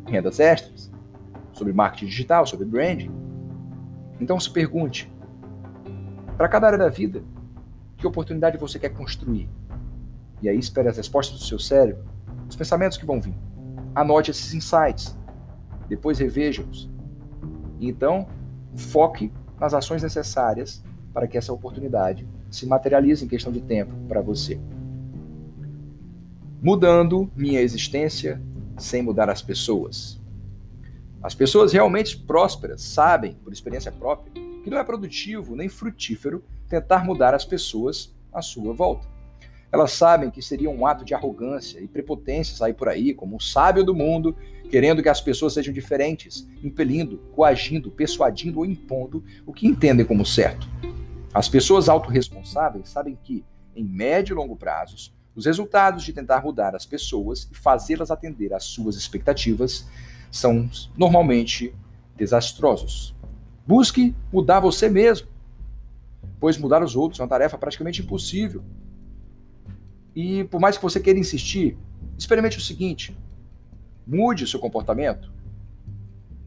rendas 0.07 0.39
extras, 0.39 0.91
sobre 1.53 1.73
marketing 1.73 2.05
digital, 2.05 2.45
sobre 2.45 2.65
branding. 2.65 3.11
Então 4.19 4.39
se 4.39 4.49
pergunte: 4.49 5.10
para 6.41 6.49
cada 6.49 6.65
área 6.65 6.79
da 6.79 6.89
vida, 6.89 7.21
que 7.95 8.07
oportunidade 8.07 8.57
você 8.57 8.79
quer 8.79 8.89
construir? 8.89 9.47
E 10.41 10.49
aí 10.49 10.57
espere 10.57 10.87
as 10.89 10.97
respostas 10.97 11.37
do 11.37 11.45
seu 11.45 11.59
cérebro, 11.59 12.03
os 12.49 12.55
pensamentos 12.55 12.97
que 12.97 13.05
vão 13.05 13.21
vir. 13.21 13.35
Anote 13.93 14.31
esses 14.31 14.51
insights, 14.51 15.15
depois 15.87 16.17
reveja-os. 16.17 16.89
E 17.79 17.87
então, 17.87 18.27
foque 18.75 19.31
nas 19.59 19.75
ações 19.75 20.01
necessárias 20.01 20.83
para 21.13 21.27
que 21.27 21.37
essa 21.37 21.53
oportunidade 21.53 22.27
se 22.49 22.65
materialize 22.65 23.23
em 23.23 23.27
questão 23.27 23.51
de 23.51 23.61
tempo 23.61 23.93
para 24.07 24.19
você. 24.19 24.59
Mudando 26.59 27.29
minha 27.35 27.61
existência 27.61 28.41
sem 28.79 29.03
mudar 29.03 29.29
as 29.29 29.43
pessoas. 29.43 30.19
As 31.21 31.35
pessoas 31.35 31.71
realmente 31.71 32.17
prósperas 32.17 32.81
sabem, 32.81 33.35
por 33.43 33.53
experiência 33.53 33.91
própria, 33.91 34.33
que 34.63 34.69
não 34.69 34.77
é 34.77 34.83
produtivo 34.83 35.55
nem 35.55 35.69
frutífero 35.69 36.43
tentar 36.69 37.03
mudar 37.03 37.33
as 37.33 37.45
pessoas 37.45 38.13
à 38.31 38.41
sua 38.41 38.73
volta. 38.73 39.07
Elas 39.71 39.93
sabem 39.93 40.29
que 40.29 40.41
seria 40.41 40.69
um 40.69 40.85
ato 40.85 41.05
de 41.05 41.13
arrogância 41.13 41.79
e 41.79 41.87
prepotência 41.87 42.55
sair 42.55 42.73
por 42.73 42.89
aí 42.89 43.13
como 43.13 43.37
um 43.37 43.39
sábio 43.39 43.83
do 43.83 43.95
mundo, 43.95 44.35
querendo 44.69 45.01
que 45.01 45.07
as 45.07 45.21
pessoas 45.21 45.53
sejam 45.53 45.73
diferentes, 45.73 46.47
impelindo, 46.61 47.19
coagindo, 47.33 47.89
persuadindo 47.89 48.59
ou 48.59 48.65
impondo 48.65 49.23
o 49.45 49.53
que 49.53 49.67
entendem 49.67 50.05
como 50.05 50.25
certo. 50.25 50.67
As 51.33 51.47
pessoas 51.47 51.87
autorresponsáveis 51.87 52.89
sabem 52.89 53.17
que, 53.23 53.45
em 53.73 53.83
médio 53.83 54.33
e 54.33 54.35
longo 54.35 54.57
prazos, 54.57 55.13
os 55.33 55.45
resultados 55.45 56.03
de 56.03 56.11
tentar 56.11 56.43
mudar 56.43 56.75
as 56.75 56.85
pessoas 56.85 57.47
e 57.49 57.55
fazê-las 57.55 58.11
atender 58.11 58.53
às 58.53 58.65
suas 58.65 58.97
expectativas 58.97 59.87
são 60.29 60.69
normalmente 60.97 61.73
desastrosos. 62.17 63.15
Busque 63.65 64.15
mudar 64.31 64.59
você 64.59 64.89
mesmo, 64.89 65.27
pois 66.39 66.57
mudar 66.57 66.83
os 66.83 66.95
outros 66.95 67.19
é 67.19 67.23
uma 67.23 67.29
tarefa 67.29 67.57
praticamente 67.57 68.01
impossível. 68.01 68.63
E 70.15 70.43
por 70.45 70.59
mais 70.59 70.77
que 70.77 70.83
você 70.83 70.99
queira 70.99 71.19
insistir, 71.19 71.77
experimente 72.17 72.57
o 72.57 72.61
seguinte: 72.61 73.15
mude 74.05 74.43
o 74.43 74.47
seu 74.47 74.59
comportamento 74.59 75.31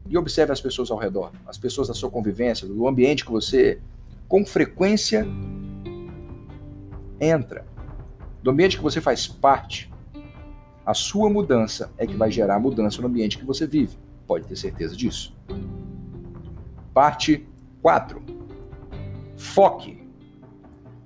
e 0.07 0.17
observe 0.17 0.51
as 0.51 0.61
pessoas 0.61 0.91
ao 0.91 0.97
redor, 0.97 1.31
as 1.47 1.57
pessoas 1.57 1.87
da 1.87 1.93
sua 1.93 2.11
convivência, 2.11 2.67
do 2.67 2.87
ambiente 2.87 3.25
que 3.25 3.31
você 3.31 3.79
com 4.27 4.45
frequência 4.45 5.25
entra, 7.19 7.65
do 8.43 8.51
ambiente 8.51 8.77
que 8.77 8.83
você 8.83 9.01
faz 9.01 9.27
parte. 9.27 9.91
A 10.85 10.93
sua 10.93 11.29
mudança 11.29 11.91
é 11.97 12.05
que 12.05 12.15
vai 12.15 12.29
gerar 12.29 12.59
mudança 12.59 13.01
no 13.01 13.07
ambiente 13.07 13.37
que 13.37 13.45
você 13.45 13.65
vive. 13.65 13.97
Pode 14.27 14.45
ter 14.45 14.55
certeza 14.55 14.95
disso. 14.95 15.35
Parte 16.95 17.45
4. 17.81 18.23
Foque. 19.35 20.09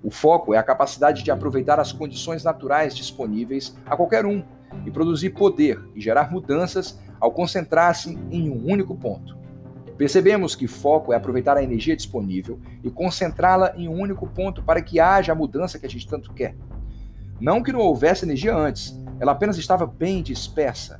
O 0.03 0.11
foco 0.11 0.53
é 0.53 0.57
a 0.59 0.61
capacidade 0.61 1.23
de 1.23 1.31
aproveitar 1.31 1.79
as 1.79 1.91
condições 1.91 2.43
naturais 2.43 2.95
disponíveis 2.95 3.75
a 3.87 3.97
qualquer 3.97 4.23
um 4.23 4.43
e 4.85 4.91
produzir 4.91 5.31
poder 5.31 5.83
e 5.95 5.99
gerar 5.99 6.31
mudanças 6.31 6.99
ao 7.19 7.31
concentrar-se 7.31 8.15
em 8.29 8.51
um 8.51 8.71
único 8.71 8.95
ponto. 8.95 9.35
Percebemos 9.97 10.55
que 10.55 10.67
foco 10.67 11.11
é 11.11 11.15
aproveitar 11.15 11.57
a 11.57 11.63
energia 11.63 11.95
disponível 11.95 12.59
e 12.83 12.91
concentrá-la 12.91 13.73
em 13.75 13.87
um 13.87 13.99
único 13.99 14.27
ponto 14.27 14.61
para 14.61 14.83
que 14.83 14.99
haja 14.99 15.31
a 15.31 15.35
mudança 15.35 15.79
que 15.79 15.87
a 15.87 15.89
gente 15.89 16.07
tanto 16.07 16.31
quer. 16.35 16.55
Não 17.41 17.63
que 17.63 17.73
não 17.73 17.79
houvesse 17.79 18.25
energia 18.25 18.55
antes, 18.55 18.95
ela 19.19 19.31
apenas 19.31 19.57
estava 19.57 19.87
bem 19.87 20.21
dispersa. 20.21 20.99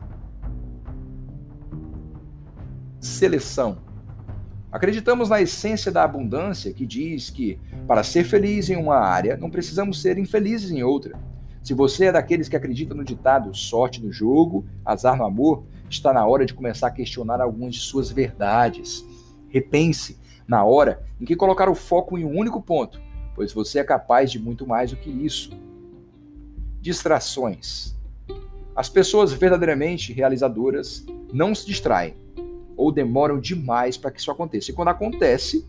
Seleção. 2.99 3.87
Acreditamos 4.71 5.29
na 5.29 5.41
essência 5.41 5.91
da 5.91 6.03
abundância 6.03 6.71
que 6.71 6.85
diz 6.85 7.31
que, 7.31 7.59
para 7.87 8.03
ser 8.03 8.23
feliz 8.23 8.69
em 8.69 8.75
uma 8.75 8.97
área, 8.97 9.35
não 9.35 9.49
precisamos 9.49 9.99
ser 9.99 10.17
infelizes 10.19 10.69
em 10.69 10.83
outra. 10.83 11.19
Se 11.63 11.73
você 11.73 12.05
é 12.05 12.11
daqueles 12.11 12.47
que 12.47 12.55
acreditam 12.55 12.95
no 12.95 13.03
ditado 13.03 13.55
sorte 13.55 14.01
no 14.03 14.11
jogo, 14.11 14.65
azar 14.85 15.17
no 15.17 15.25
amor, 15.25 15.63
está 15.89 16.13
na 16.13 16.25
hora 16.25 16.45
de 16.45 16.53
começar 16.53 16.87
a 16.87 16.91
questionar 16.91 17.41
algumas 17.41 17.75
de 17.75 17.81
suas 17.81 18.11
verdades. 18.11 19.03
Repense 19.49 20.19
na 20.47 20.63
hora 20.63 21.03
em 21.19 21.25
que 21.25 21.35
colocar 21.35 21.67
o 21.67 21.75
foco 21.75 22.17
em 22.17 22.23
um 22.23 22.37
único 22.37 22.61
ponto, 22.61 23.01
pois 23.33 23.51
você 23.51 23.79
é 23.79 23.83
capaz 23.83 24.31
de 24.31 24.39
muito 24.39 24.67
mais 24.67 24.91
do 24.91 24.97
que 24.97 25.09
isso. 25.09 25.51
Distrações. 26.79 27.97
As 28.75 28.87
pessoas 28.87 29.33
verdadeiramente 29.33 30.13
realizadoras 30.13 31.05
não 31.33 31.53
se 31.53 31.65
distraem, 31.65 32.15
ou 32.79 32.93
demoram 32.93 33.41
demais 33.41 33.97
para 33.97 34.09
que 34.09 34.21
isso 34.21 34.31
aconteça. 34.31 34.71
E 34.71 34.73
quando 34.73 34.87
acontece, 34.87 35.67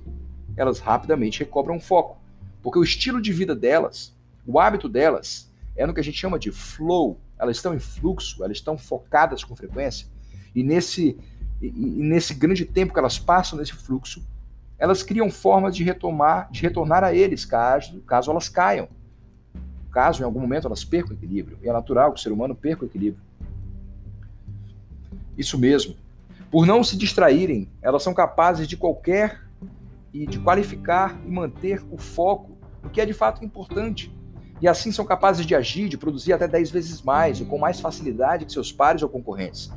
elas 0.56 0.78
rapidamente 0.78 1.40
recobram 1.40 1.76
o 1.76 1.80
foco, 1.80 2.16
porque 2.62 2.78
o 2.78 2.84
estilo 2.84 3.20
de 3.20 3.32
vida 3.32 3.52
delas, 3.52 4.16
o 4.46 4.60
hábito 4.60 4.88
delas, 4.88 5.50
é 5.74 5.84
no 5.84 5.92
que 5.92 5.98
a 5.98 6.04
gente 6.04 6.16
chama 6.16 6.38
de 6.38 6.52
flow. 6.52 7.18
Elas 7.36 7.56
estão 7.56 7.74
em 7.74 7.80
fluxo, 7.80 8.44
elas 8.44 8.58
estão 8.58 8.78
focadas 8.78 9.42
com 9.42 9.56
frequência, 9.56 10.06
e 10.54 10.62
nesse, 10.62 11.18
e, 11.60 11.68
nesse 11.68 12.32
grande 12.32 12.64
tempo 12.64 12.92
que 12.92 12.98
elas 13.00 13.18
passam 13.18 13.58
nesse 13.58 13.72
fluxo, 13.72 14.24
elas 14.78 15.02
criam 15.02 15.28
formas 15.32 15.74
de 15.74 15.82
retomar, 15.82 16.48
de 16.52 16.62
retornar 16.62 17.02
a 17.02 17.12
eles, 17.12 17.44
caso, 17.44 18.00
caso 18.02 18.30
elas 18.30 18.48
caiam. 18.48 18.88
Caso 19.90 20.22
em 20.22 20.24
algum 20.24 20.38
momento 20.38 20.68
elas 20.68 20.84
percam 20.84 21.10
o 21.10 21.14
equilíbrio. 21.14 21.58
E 21.60 21.68
é 21.68 21.72
natural 21.72 22.12
que 22.12 22.20
o 22.20 22.22
ser 22.22 22.30
humano 22.30 22.54
perca 22.54 22.84
o 22.84 22.86
equilíbrio. 22.86 23.20
Isso 25.36 25.58
mesmo. 25.58 25.96
Por 26.50 26.66
não 26.66 26.82
se 26.82 26.96
distraírem, 26.96 27.70
elas 27.80 28.02
são 28.02 28.12
capazes 28.12 28.66
de 28.66 28.76
qualquer 28.76 29.40
e 30.12 30.26
de 30.26 30.40
qualificar 30.40 31.16
e 31.24 31.30
manter 31.30 31.80
o 31.92 31.96
foco, 31.96 32.58
o 32.84 32.88
que 32.88 33.00
é 33.00 33.06
de 33.06 33.12
fato 33.12 33.44
importante. 33.44 34.12
E 34.60 34.66
assim 34.66 34.90
são 34.90 35.04
capazes 35.04 35.46
de 35.46 35.54
agir, 35.54 35.88
de 35.88 35.96
produzir 35.96 36.32
até 36.32 36.48
10 36.48 36.72
vezes 36.72 37.02
mais 37.02 37.40
e 37.40 37.44
com 37.44 37.56
mais 37.56 37.78
facilidade 37.78 38.44
que 38.44 38.52
seus 38.52 38.72
pares 38.72 39.00
ou 39.02 39.08
concorrentes. 39.08 39.70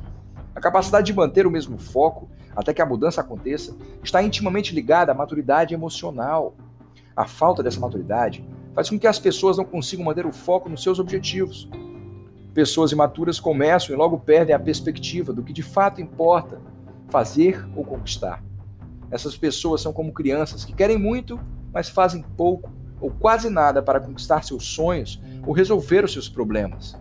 A 0.52 0.60
capacidade 0.60 1.06
de 1.06 1.14
manter 1.14 1.46
o 1.46 1.50
mesmo 1.50 1.78
foco 1.78 2.28
até 2.56 2.74
que 2.74 2.82
a 2.82 2.86
mudança 2.86 3.20
aconteça 3.20 3.76
está 4.02 4.20
intimamente 4.20 4.74
ligada 4.74 5.12
à 5.12 5.14
maturidade 5.14 5.74
emocional. 5.74 6.56
A 7.16 7.24
falta 7.24 7.62
dessa 7.62 7.78
maturidade 7.78 8.44
faz 8.74 8.90
com 8.90 8.98
que 8.98 9.06
as 9.06 9.20
pessoas 9.20 9.56
não 9.56 9.64
consigam 9.64 10.04
manter 10.04 10.26
o 10.26 10.32
foco 10.32 10.68
nos 10.68 10.82
seus 10.82 10.98
objetivos, 10.98 11.68
Pessoas 12.54 12.92
imaturas 12.92 13.40
começam 13.40 13.92
e 13.92 13.98
logo 13.98 14.16
perdem 14.20 14.54
a 14.54 14.60
perspectiva 14.60 15.32
do 15.32 15.42
que 15.42 15.52
de 15.52 15.62
fato 15.62 16.00
importa 16.00 16.60
fazer 17.08 17.68
ou 17.74 17.84
conquistar. 17.84 18.44
Essas 19.10 19.36
pessoas 19.36 19.80
são 19.80 19.92
como 19.92 20.12
crianças 20.12 20.64
que 20.64 20.72
querem 20.72 20.96
muito, 20.96 21.38
mas 21.72 21.88
fazem 21.88 22.22
pouco 22.22 22.72
ou 23.00 23.10
quase 23.10 23.50
nada 23.50 23.82
para 23.82 23.98
conquistar 23.98 24.44
seus 24.44 24.64
sonhos 24.64 25.20
ou 25.44 25.52
resolver 25.52 26.04
os 26.04 26.12
seus 26.12 26.28
problemas. 26.28 26.96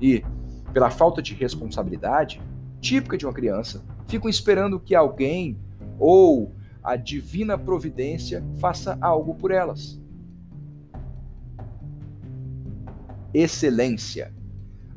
E, 0.00 0.24
pela 0.72 0.90
falta 0.90 1.22
de 1.22 1.32
responsabilidade, 1.32 2.42
típica 2.80 3.16
de 3.16 3.24
uma 3.24 3.32
criança, 3.32 3.84
ficam 4.08 4.28
esperando 4.28 4.80
que 4.80 4.96
alguém 4.96 5.58
ou 5.98 6.52
a 6.82 6.96
divina 6.96 7.56
providência 7.56 8.44
faça 8.60 8.98
algo 9.00 9.34
por 9.34 9.52
elas. 9.52 10.00
Excelência. 13.32 14.37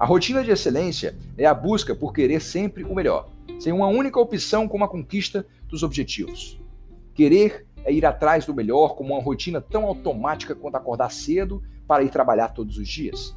A 0.01 0.05
rotina 0.07 0.43
de 0.43 0.49
excelência 0.49 1.15
é 1.37 1.45
a 1.45 1.53
busca 1.53 1.93
por 1.93 2.11
querer 2.11 2.41
sempre 2.41 2.83
o 2.83 2.95
melhor, 2.95 3.29
sem 3.59 3.71
uma 3.71 3.85
única 3.85 4.19
opção 4.19 4.67
como 4.67 4.83
a 4.83 4.87
conquista 4.87 5.45
dos 5.67 5.83
objetivos. 5.83 6.59
Querer 7.13 7.67
é 7.85 7.93
ir 7.93 8.03
atrás 8.03 8.43
do 8.43 8.51
melhor 8.55 8.95
como 8.95 9.13
uma 9.13 9.21
rotina 9.21 9.61
tão 9.61 9.85
automática 9.85 10.55
quanto 10.55 10.73
acordar 10.73 11.11
cedo 11.11 11.61
para 11.87 12.01
ir 12.01 12.09
trabalhar 12.09 12.47
todos 12.47 12.79
os 12.79 12.89
dias. 12.89 13.35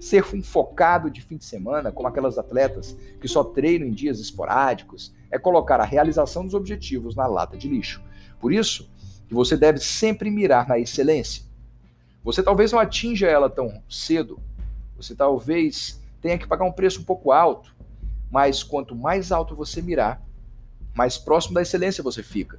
Ser 0.00 0.24
um 0.34 0.42
focado 0.42 1.08
de 1.08 1.20
fim 1.20 1.36
de 1.36 1.44
semana, 1.44 1.92
como 1.92 2.08
aquelas 2.08 2.36
atletas 2.38 2.96
que 3.20 3.28
só 3.28 3.44
treinam 3.44 3.86
em 3.86 3.92
dias 3.92 4.18
esporádicos, 4.18 5.14
é 5.30 5.38
colocar 5.38 5.78
a 5.78 5.84
realização 5.84 6.44
dos 6.44 6.54
objetivos 6.54 7.14
na 7.14 7.28
lata 7.28 7.56
de 7.56 7.68
lixo. 7.68 8.02
Por 8.40 8.52
isso, 8.52 8.90
que 9.28 9.34
você 9.34 9.56
deve 9.56 9.78
sempre 9.78 10.28
mirar 10.28 10.66
na 10.66 10.76
excelência. 10.76 11.44
Você 12.24 12.42
talvez 12.42 12.72
não 12.72 12.80
atinja 12.80 13.28
ela 13.28 13.48
tão 13.48 13.80
cedo, 13.88 14.40
você 14.96 15.14
talvez 15.14 15.99
tenha 16.20 16.38
que 16.38 16.46
pagar 16.46 16.64
um 16.64 16.72
preço 16.72 17.00
um 17.00 17.04
pouco 17.04 17.32
alto, 17.32 17.74
mas 18.30 18.62
quanto 18.62 18.94
mais 18.94 19.32
alto 19.32 19.56
você 19.56 19.82
mirar, 19.82 20.22
mais 20.94 21.18
próximo 21.18 21.54
da 21.54 21.62
excelência 21.62 22.02
você 22.02 22.22
fica 22.22 22.58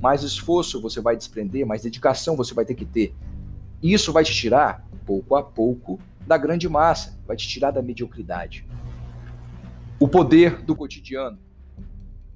mais 0.00 0.22
esforço 0.22 0.80
você 0.80 1.00
vai 1.00 1.16
desprender, 1.16 1.64
mais 1.64 1.82
dedicação 1.82 2.36
você 2.36 2.52
vai 2.52 2.64
ter 2.64 2.74
que 2.74 2.84
ter. 2.84 3.14
Isso 3.82 4.12
vai 4.12 4.24
te 4.24 4.34
tirar, 4.34 4.84
pouco 5.06 5.36
a 5.36 5.42
pouco, 5.42 5.98
da 6.26 6.36
grande 6.36 6.68
massa, 6.68 7.18
vai 7.26 7.36
te 7.36 7.48
tirar 7.48 7.70
da 7.70 7.82
mediocridade. 7.82 8.66
O 9.98 10.08
poder 10.08 10.62
do 10.62 10.74
cotidiano. 10.74 11.38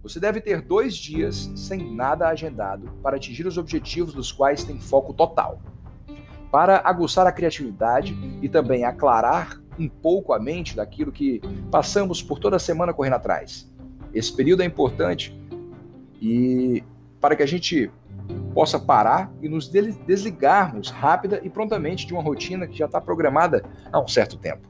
Você 0.02 0.20
deve 0.20 0.40
ter 0.40 0.62
dois 0.62 0.96
dias 0.96 1.50
sem 1.56 1.92
nada 1.92 2.28
agendado 2.28 2.88
para 3.02 3.16
atingir 3.16 3.46
os 3.46 3.58
objetivos 3.58 4.14
dos 4.14 4.30
quais 4.30 4.62
tem 4.62 4.78
foco 4.78 5.12
total. 5.12 5.60
Para 6.52 6.80
aguçar 6.84 7.26
a 7.26 7.32
criatividade 7.32 8.16
e 8.40 8.48
também 8.48 8.84
aclarar 8.84 9.60
um 9.78 9.88
pouco 9.88 10.32
a 10.32 10.38
mente 10.38 10.76
daquilo 10.76 11.12
que 11.12 11.40
passamos 11.70 12.22
por 12.22 12.38
toda 12.38 12.58
semana 12.58 12.92
correndo 12.92 13.14
atrás. 13.14 13.72
Esse 14.12 14.34
período 14.34 14.62
é 14.62 14.66
importante 14.66 15.38
e 16.20 16.82
para 17.20 17.36
que 17.36 17.42
a 17.42 17.46
gente 17.46 17.90
possa 18.54 18.78
parar 18.78 19.32
e 19.42 19.48
nos 19.48 19.68
desligarmos 19.68 20.90
rápida 20.90 21.40
e 21.42 21.50
prontamente 21.50 22.06
de 22.06 22.12
uma 22.12 22.22
rotina 22.22 22.66
que 22.66 22.76
já 22.76 22.86
está 22.86 23.00
programada 23.00 23.64
há 23.92 24.00
um 24.00 24.08
certo 24.08 24.36
tempo. 24.36 24.68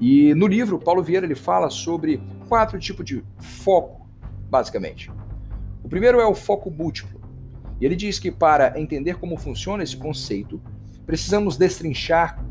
E 0.00 0.34
no 0.34 0.46
livro, 0.46 0.78
Paulo 0.78 1.02
Vieira 1.02 1.26
ele 1.26 1.34
fala 1.34 1.68
sobre 1.70 2.20
quatro 2.48 2.78
tipos 2.78 3.04
de 3.04 3.22
foco, 3.38 4.08
basicamente. 4.48 5.10
O 5.84 5.88
primeiro 5.88 6.20
é 6.20 6.26
o 6.26 6.34
foco 6.34 6.70
múltiplo. 6.70 7.20
E 7.80 7.86
ele 7.86 7.96
diz 7.96 8.18
que 8.18 8.30
para 8.30 8.78
entender 8.80 9.16
como 9.16 9.36
funciona 9.36 9.82
esse 9.82 9.96
conceito, 9.96 10.60
precisamos 11.06 11.56
destrinchar 11.56 12.42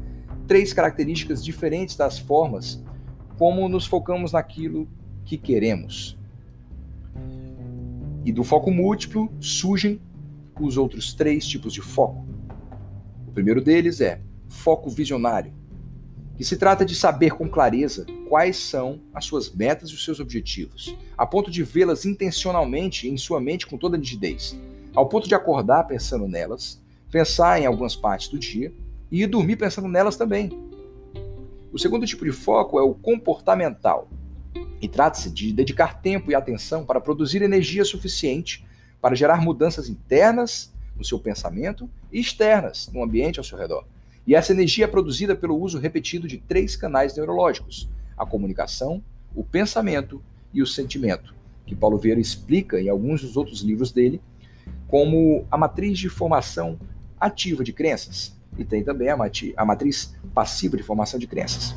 três 0.50 0.74
características 0.74 1.46
diferentes 1.46 1.96
das 1.96 2.18
formas 2.18 2.84
como 3.38 3.70
nos 3.70 3.86
focamos 3.86 4.32
naquilo 4.32 4.90
que 5.24 5.38
queremos. 5.38 6.18
E 8.26 8.32
do 8.32 8.44
foco 8.44 8.72
múltiplo 8.72 9.32
surgem 9.40 10.02
os 10.60 10.76
outros 10.76 11.14
três 11.14 11.48
tipos 11.48 11.72
de 11.72 11.82
foco. 11.82 12.26
O 13.28 13.32
primeiro 13.32 13.62
deles 13.62 14.02
é 14.02 14.22
foco 14.48 14.90
visionário, 14.90 15.54
que 16.36 16.44
se 16.44 16.58
trata 16.58 16.84
de 16.84 16.96
saber 16.96 17.36
com 17.36 17.48
clareza 17.48 18.08
quais 18.28 18.58
são 18.58 19.00
as 19.14 19.26
suas 19.26 19.54
metas 19.54 19.92
e 19.92 19.94
os 19.94 20.04
seus 20.04 20.20
objetivos, 20.20 20.98
a 21.16 21.28
ponto 21.28 21.52
de 21.52 21.62
vê-las 21.62 22.06
intencionalmente 22.06 23.08
em 23.08 23.18
sua 23.18 23.40
mente 23.40 23.68
com 23.68 23.78
toda 23.78 23.98
nitidez, 23.98 24.60
ao 24.96 25.08
ponto 25.08 25.28
de 25.28 25.36
acordar 25.36 25.84
pensando 25.84 26.28
nelas, 26.28 26.82
pensar 27.12 27.62
em 27.62 27.68
algumas 27.68 27.96
partes 27.96 28.30
do 28.30 28.40
dia 28.40 28.74
e 29.12 29.26
dormir 29.26 29.56
pensando 29.56 29.88
nelas 29.88 30.16
também. 30.16 30.50
O 31.72 31.78
segundo 31.78 32.06
tipo 32.06 32.26
de 32.26 32.32
foco 32.32 32.80
é 32.80 32.82
o 32.82 32.94
comportamental, 32.94 34.10
e 34.82 34.88
trata-se 34.88 35.30
de 35.30 35.52
dedicar 35.52 36.02
tempo 36.02 36.32
e 36.32 36.36
atenção 36.36 36.86
para 36.86 37.02
produzir 37.02 37.42
energia 37.42 37.84
suficiente 37.84 38.66
para 39.02 39.16
gerar 39.16 39.42
mudanças 39.42 39.90
internas 39.90 40.74
no 40.96 41.04
seu 41.04 41.20
pensamento 41.20 41.90
e 42.12 42.20
externas 42.20 42.90
no 42.94 43.04
ambiente 43.04 43.40
ao 43.40 43.44
seu 43.44 43.58
redor. 43.58 43.86
E 44.26 44.36
essa 44.36 44.52
energia 44.52 44.86
é 44.86 44.88
produzida 44.88 45.36
pelo 45.36 45.58
uso 45.58 45.80
repetido 45.80 46.28
de 46.28 46.38
três 46.38 46.76
canais 46.76 47.16
neurológicos: 47.16 47.90
a 48.18 48.26
comunicação, 48.26 49.04
o 49.36 49.44
pensamento 49.44 50.22
e 50.54 50.62
o 50.62 50.68
sentimento, 50.68 51.34
que 51.66 51.76
Paulo 51.76 51.98
Vieira 51.98 52.20
explica 52.20 52.80
em 52.80 52.90
alguns 52.90 53.22
dos 53.22 53.38
outros 53.38 53.62
livros 53.62 53.92
dele 53.92 54.22
como 54.88 55.46
a 55.52 55.58
matriz 55.58 56.00
de 56.00 56.10
formação 56.10 56.80
ativa 57.20 57.64
de 57.64 57.72
crenças. 57.72 58.39
E 58.60 58.66
tem 58.66 58.84
também 58.84 59.08
a 59.10 59.66
matriz 59.66 60.14
passiva 60.34 60.78
de 60.78 60.84
formação 60.84 61.18
de 61.18 61.26
crenças. 61.26 61.74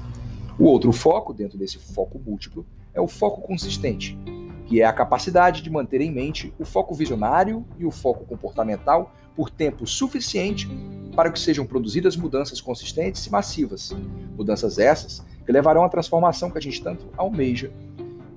O 0.58 0.64
outro 0.64 0.92
foco, 0.92 1.32
dentro 1.32 1.56
desse 1.56 1.78
foco 1.78 2.18
múltiplo, 2.18 2.66
é 2.92 3.00
o 3.00 3.06
foco 3.06 3.40
consistente, 3.40 4.18
que 4.66 4.82
é 4.82 4.84
a 4.84 4.92
capacidade 4.92 5.62
de 5.62 5.70
manter 5.70 6.00
em 6.00 6.10
mente 6.10 6.52
o 6.58 6.64
foco 6.64 6.94
visionário 6.94 7.64
e 7.78 7.86
o 7.86 7.90
foco 7.90 8.24
comportamental 8.26 9.14
por 9.34 9.48
tempo 9.48 9.86
suficiente 9.86 10.68
para 11.16 11.30
que 11.30 11.38
sejam 11.38 11.64
produzidas 11.64 12.16
mudanças 12.16 12.60
consistentes 12.60 13.24
e 13.26 13.30
massivas. 13.30 13.94
Mudanças 14.36 14.78
essas 14.78 15.24
que 15.46 15.52
levarão 15.52 15.84
à 15.84 15.88
transformação 15.88 16.50
que 16.50 16.58
a 16.58 16.60
gente 16.60 16.82
tanto 16.82 17.08
almeja, 17.16 17.72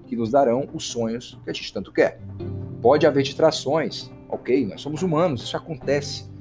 que 0.05 0.15
nos 0.15 0.29
darão 0.29 0.69
os 0.73 0.87
sonhos 0.87 1.39
que 1.43 1.49
a 1.49 1.53
gente 1.53 1.73
tanto 1.73 1.91
quer. 1.91 2.19
Pode 2.81 3.07
haver 3.07 3.23
distrações, 3.23 4.11
ok, 4.29 4.65
nós 4.67 4.81
somos 4.81 5.01
humanos, 5.01 5.43
isso 5.43 5.57
acontece. 5.57 6.34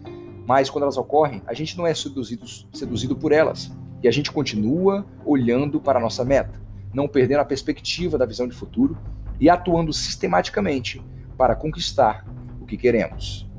Mas 0.46 0.68
quando 0.68 0.83
elas 0.83 0.96
ocorrem, 0.96 1.42
a 1.46 1.54
gente 1.54 1.76
não 1.76 1.87
é 1.87 1.94
seduzido, 1.94 2.46
seduzido 2.72 3.16
por 3.16 3.33
elas 3.33 3.70
e 4.02 4.09
a 4.09 4.11
gente 4.11 4.30
continua 4.30 5.07
olhando 5.24 5.80
para 5.80 5.98
a 5.98 6.02
nossa 6.02 6.24
meta 6.24 6.64
não 6.94 7.09
perdendo 7.09 7.40
a 7.40 7.44
perspectiva 7.44 8.16
da 8.16 8.24
visão 8.24 8.46
de 8.46 8.54
futuro 8.54 8.96
e 9.40 9.50
atuando 9.50 9.92
sistematicamente 9.92 11.04
para 11.37 11.57
conquistar 11.57 12.24
o 12.61 12.64
que 12.64 12.76
queremos. 12.76 13.50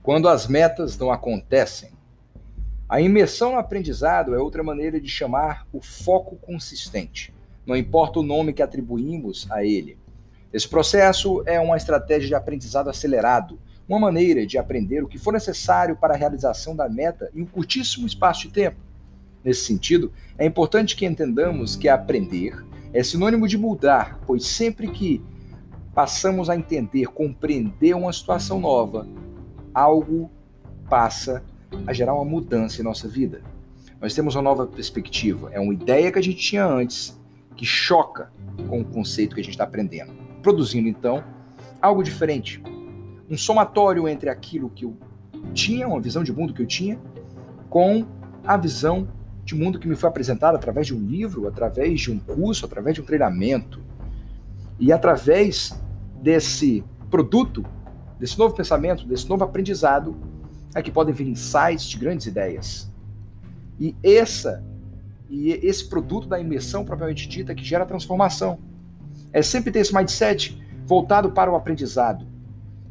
Quando 0.00 0.28
as 0.28 0.46
metas 0.46 0.96
não 0.96 1.10
acontecem, 1.10 1.90
a 2.88 3.00
imersão 3.00 3.52
no 3.52 3.58
aprendizado 3.58 4.34
é 4.34 4.38
outra 4.38 4.62
maneira 4.62 5.00
de 5.00 5.08
chamar 5.08 5.66
o 5.72 5.80
foco 5.80 6.36
consistente. 6.36 7.34
Não 7.66 7.76
importa 7.76 8.20
o 8.20 8.22
nome 8.22 8.52
que 8.52 8.62
atribuímos 8.62 9.46
a 9.50 9.64
ele, 9.64 9.98
esse 10.52 10.66
processo 10.66 11.42
é 11.44 11.60
uma 11.60 11.76
estratégia 11.76 12.28
de 12.28 12.34
aprendizado 12.34 12.88
acelerado, 12.88 13.58
uma 13.86 13.98
maneira 13.98 14.46
de 14.46 14.56
aprender 14.56 15.04
o 15.04 15.08
que 15.08 15.18
for 15.18 15.32
necessário 15.32 15.96
para 15.96 16.14
a 16.14 16.16
realização 16.16 16.74
da 16.74 16.88
meta 16.88 17.30
em 17.34 17.42
um 17.42 17.46
curtíssimo 17.46 18.06
espaço 18.06 18.42
de 18.42 18.54
tempo. 18.54 18.78
Nesse 19.44 19.66
sentido, 19.66 20.10
é 20.38 20.46
importante 20.46 20.96
que 20.96 21.04
entendamos 21.04 21.76
que 21.76 21.88
aprender 21.88 22.64
é 22.92 23.02
sinônimo 23.02 23.46
de 23.46 23.58
mudar, 23.58 24.18
pois 24.26 24.46
sempre 24.46 24.88
que 24.88 25.22
passamos 25.94 26.48
a 26.48 26.56
entender, 26.56 27.06
compreender 27.08 27.94
uma 27.94 28.12
situação 28.12 28.58
nova, 28.58 29.06
algo 29.74 30.30
passa 30.88 31.44
a 31.86 31.92
gerar 31.92 32.14
uma 32.14 32.24
mudança 32.24 32.80
em 32.80 32.84
nossa 32.84 33.08
vida. 33.08 33.42
Nós 34.00 34.14
temos 34.14 34.34
uma 34.34 34.42
nova 34.42 34.66
perspectiva, 34.66 35.50
é 35.52 35.60
uma 35.60 35.72
ideia 35.74 36.10
que 36.12 36.18
a 36.18 36.22
gente 36.22 36.38
tinha 36.38 36.64
antes, 36.64 37.18
que 37.56 37.66
choca 37.66 38.30
com 38.68 38.80
o 38.80 38.84
conceito 38.84 39.34
que 39.34 39.40
a 39.40 39.44
gente 39.44 39.54
está 39.54 39.64
aprendendo 39.64 40.28
produzindo 40.42 40.88
então 40.88 41.22
algo 41.80 42.02
diferente. 42.02 42.62
Um 43.28 43.36
somatório 43.36 44.08
entre 44.08 44.30
aquilo 44.30 44.70
que 44.70 44.84
eu 44.84 44.96
tinha, 45.52 45.86
uma 45.86 46.00
visão 46.00 46.22
de 46.22 46.32
mundo 46.32 46.54
que 46.54 46.62
eu 46.62 46.66
tinha, 46.66 46.98
com 47.68 48.06
a 48.44 48.56
visão 48.56 49.08
de 49.44 49.54
mundo 49.54 49.78
que 49.78 49.86
me 49.86 49.94
foi 49.94 50.08
apresentada 50.08 50.56
através 50.56 50.86
de 50.86 50.94
um 50.94 51.00
livro, 51.00 51.46
através 51.46 52.00
de 52.00 52.10
um 52.10 52.18
curso, 52.18 52.64
através 52.64 52.94
de 52.94 53.00
um 53.00 53.04
treinamento. 53.04 53.80
E 54.78 54.92
através 54.92 55.78
desse 56.22 56.84
produto, 57.10 57.64
desse 58.18 58.38
novo 58.38 58.54
pensamento, 58.54 59.06
desse 59.06 59.28
novo 59.28 59.44
aprendizado, 59.44 60.16
é 60.78 60.82
que 60.82 60.90
podem 60.90 61.14
vir 61.14 61.28
insights 61.28 61.84
de 61.84 61.98
grandes 61.98 62.26
ideias. 62.26 62.90
E 63.78 63.94
essa 64.02 64.64
e 65.28 65.50
esse 65.50 65.86
produto 65.86 66.26
da 66.26 66.40
imersão 66.40 66.84
propriamente 66.84 67.28
dita 67.28 67.54
que 67.54 67.62
gera 67.62 67.84
transformação 67.84 68.58
é 69.30 69.42
sempre 69.42 69.70
ter 69.70 69.80
esse 69.80 69.94
mindset 69.94 70.60
voltado 70.86 71.30
para 71.30 71.52
o 71.52 71.54
aprendizado. 71.54 72.26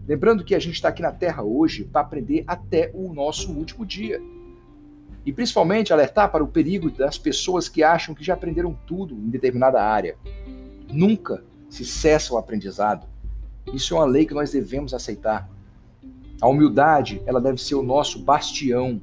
Lembrando 0.08 0.44
que 0.44 0.54
a 0.54 0.60
gente 0.60 0.76
está 0.76 0.90
aqui 0.90 1.02
na 1.02 1.12
Terra 1.12 1.44
hoje 1.44 1.84
para 1.84 2.02
aprender 2.02 2.44
até 2.46 2.92
o 2.94 3.12
nosso 3.12 3.52
último 3.52 3.86
dia. 3.86 4.22
E 5.26 5.34
principalmente 5.34 5.92
alertar 5.92 6.32
para 6.32 6.44
o 6.44 6.48
perigo 6.48 6.90
das 6.90 7.18
pessoas 7.18 7.68
que 7.68 7.84
acham 7.84 8.16
que 8.16 8.24
já 8.24 8.36
aprenderam 8.36 8.78
tudo 8.86 9.16
em 9.16 9.30
determinada 9.30 9.84
área. 9.84 10.16
Nunca 10.90 11.44
se 11.70 11.84
cessa 11.84 12.34
o 12.34 12.38
aprendizado. 12.38 13.06
Isso 13.74 13.94
é 13.94 13.98
uma 13.98 14.06
lei 14.06 14.26
que 14.26 14.34
nós 14.34 14.52
devemos 14.52 14.94
aceitar. 14.94 15.50
A 16.42 16.48
humildade, 16.48 17.22
ela 17.26 17.42
deve 17.42 17.62
ser 17.62 17.76
o 17.76 17.84
nosso 17.84 18.20
bastião, 18.20 19.02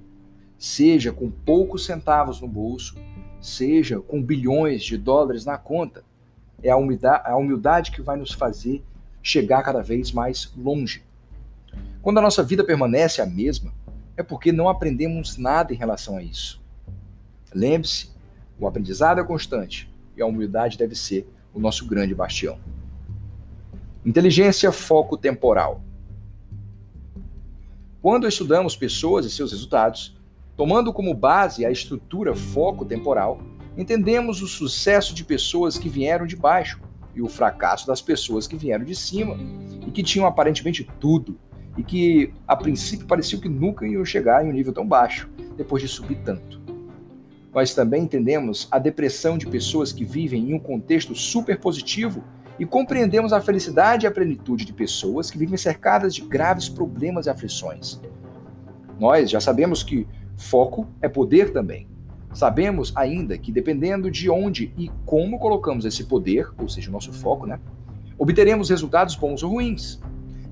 seja 0.57 1.13
com 1.13 1.31
poucos 1.31 1.85
centavos 1.85 2.41
no 2.41 2.47
bolso, 2.47 2.97
seja 3.41 4.01
com 4.01 4.23
bilhões 4.23 4.85
de 4.85 4.97
dólares 4.97 5.45
na 5.45 5.59
conta. 5.59 6.05
É 6.63 6.71
a 6.71 6.77
humildade, 6.77 7.23
a 7.27 7.37
humildade 7.37 7.91
que 7.91 8.01
vai 8.01 8.17
nos 8.17 8.33
fazer 8.33 8.83
chegar 9.23 9.63
cada 9.63 9.83
vez 9.83 10.13
mais 10.13 10.53
longe. 10.57 11.03
Quando 12.01 12.19
a 12.19 12.23
nossa 12.23 12.43
vida 12.43 12.63
permanece 12.63 13.21
a 13.21 13.27
mesma, 13.27 13.73
é 14.17 14.23
porque 14.23 14.53
não 14.53 14.69
aprendemos 14.69 15.37
nada 15.37 15.73
em 15.73 15.77
relação 15.77 16.17
a 16.17 16.23
isso. 16.23 16.63
Lembre-se, 17.53 18.11
o 18.59 18.67
aprendizado 18.67 19.21
é 19.21 19.25
constante 19.25 19.91
e 20.17 20.23
a 20.23 20.27
humildade 20.27 20.79
deve 20.79 20.95
ser 20.95 21.27
o 21.53 21.59
nosso 21.59 21.87
grande 21.87 22.15
bastião. 22.15 22.59
Inteligência 24.05 24.71
foco 24.71 25.17
temporal. 25.17 25.81
Quando 28.05 28.29
estudamos 28.29 28.77
pessoas 28.77 29.25
e 29.25 29.31
seus 29.31 29.51
resultados, 29.51 30.15
tomando 30.59 30.93
como 30.93 31.15
base 31.15 31.65
a 31.65 31.71
estrutura 31.71 32.35
foco 32.35 32.85
temporal, 32.85 33.41
entendemos 33.79 34.43
o 34.43 34.47
sucesso 34.47 35.15
de 35.15 35.25
pessoas 35.25 35.79
que 35.79 35.89
vieram 35.89 36.27
de 36.27 36.37
baixo 36.37 36.83
e 37.15 37.23
o 37.23 37.29
fracasso 37.31 37.87
das 37.87 38.03
pessoas 38.03 38.47
que 38.47 38.59
vieram 38.59 38.85
de 38.85 38.95
cima 38.95 39.39
e 39.87 39.91
que 39.91 40.03
tinham 40.03 40.27
aparentemente 40.27 40.87
tudo 41.01 41.39
e 41.79 41.83
que 41.83 42.31
a 42.47 42.55
princípio 42.55 43.07
parecia 43.07 43.41
que 43.41 43.49
nunca 43.49 43.87
iam 43.87 44.05
chegar 44.05 44.45
em 44.45 44.51
um 44.51 44.53
nível 44.53 44.75
tão 44.75 44.87
baixo 44.87 45.31
depois 45.57 45.83
de 45.83 45.89
subir 45.89 46.17
tanto. 46.17 46.61
Nós 47.55 47.75
também 47.75 48.03
entendemos 48.03 48.69
a 48.71 48.79
depressão 48.79 49.39
de 49.39 49.47
pessoas 49.47 49.95
que 49.95 50.05
vivem 50.05 50.51
em 50.51 50.53
um 50.53 50.61
contexto 50.61 51.15
super 51.15 51.59
positivo 51.59 52.23
e 52.59 52.65
compreendemos 52.65 53.33
a 53.33 53.41
felicidade 53.41 54.07
e 54.07 54.09
a 54.09 54.11
plenitude 54.11 54.65
de 54.65 54.73
pessoas 54.73 55.31
que 55.31 55.39
vivem 55.39 55.57
cercadas 55.57 56.15
de 56.15 56.23
graves 56.23 56.69
problemas 56.69 57.27
e 57.27 57.31
aflições. 57.31 58.01
Nós 58.99 59.31
já 59.31 59.41
sabemos 59.41 59.83
que 59.83 60.07
foco 60.37 60.87
é 61.03 61.09
poder 61.09 61.53
também. 61.53 61.89
Sabemos 62.33 62.93
ainda 62.97 63.39
que 63.39 63.53
dependendo 63.53 64.11
de 64.11 64.29
onde 64.29 64.73
e 64.77 64.91
como 65.05 65.39
colocamos 65.39 65.85
esse 65.85 66.05
poder, 66.05 66.49
ou 66.59 66.69
seja, 66.69 66.91
o 66.91 66.93
nosso 66.93 67.13
foco, 67.13 67.47
né, 67.47 67.61
obteremos 68.19 68.71
resultados 68.71 69.15
bons 69.15 69.43
ou 69.43 69.51
ruins. 69.51 70.01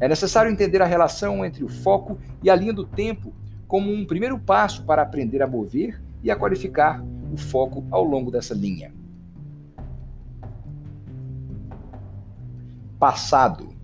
É 0.01 0.09
necessário 0.09 0.51
entender 0.51 0.83
a 0.83 0.87
relação 0.87 1.45
entre 1.45 1.65
o 1.65 1.69
foco 1.69 2.19
e 2.43 2.51
a 2.51 2.57
linha 2.57 2.73
do 2.73 2.85
tempo 2.85 3.33
como 3.69 3.93
um 3.93 4.05
primeiro 4.05 4.39
passo 4.39 4.85
para 4.85 5.03
aprender 5.03 5.43
a 5.43 5.47
mover 5.47 6.01
e 6.23 6.31
a 6.31 6.37
qualificar 6.37 7.03
o 7.33 7.37
foco 7.37 7.85
ao 7.91 8.05
longo 8.05 8.31
dessa 8.31 8.55
linha. 8.55 8.93
Passado. 13.03 13.75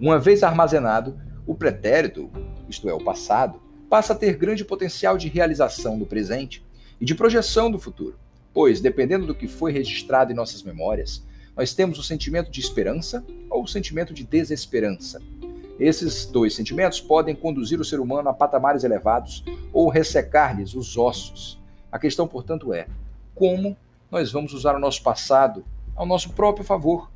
Uma 0.00 0.18
vez 0.18 0.42
armazenado, 0.42 1.20
o 1.46 1.54
pretérito, 1.54 2.30
isto 2.66 2.88
é, 2.88 2.94
o 2.94 3.04
passado, 3.04 3.60
passa 3.90 4.14
a 4.14 4.16
ter 4.16 4.34
grande 4.34 4.64
potencial 4.64 5.18
de 5.18 5.28
realização 5.28 5.94
no 5.94 6.06
presente 6.06 6.64
e 6.98 7.04
de 7.04 7.14
projeção 7.14 7.70
do 7.70 7.78
futuro, 7.78 8.18
pois, 8.50 8.80
dependendo 8.80 9.26
do 9.26 9.34
que 9.34 9.46
foi 9.46 9.72
registrado 9.72 10.32
em 10.32 10.34
nossas 10.34 10.62
memórias, 10.62 11.22
nós 11.54 11.74
temos 11.74 11.98
o 11.98 12.02
sentimento 12.02 12.50
de 12.50 12.60
esperança 12.60 13.22
ou 13.50 13.62
o 13.62 13.68
sentimento 13.68 14.14
de 14.14 14.24
desesperança. 14.24 15.20
Esses 15.78 16.24
dois 16.24 16.54
sentimentos 16.54 16.98
podem 16.98 17.36
conduzir 17.36 17.78
o 17.78 17.84
ser 17.84 18.00
humano 18.00 18.30
a 18.30 18.32
patamares 18.32 18.84
elevados 18.84 19.44
ou 19.70 19.90
ressecar-lhes 19.90 20.74
os 20.74 20.96
ossos. 20.96 21.60
A 21.92 21.98
questão, 21.98 22.26
portanto, 22.26 22.72
é 22.72 22.86
como 23.34 23.76
nós 24.10 24.32
vamos 24.32 24.54
usar 24.54 24.74
o 24.74 24.80
nosso 24.80 25.02
passado 25.02 25.62
ao 25.94 26.06
nosso 26.06 26.30
próprio 26.30 26.64
favor. 26.64 27.11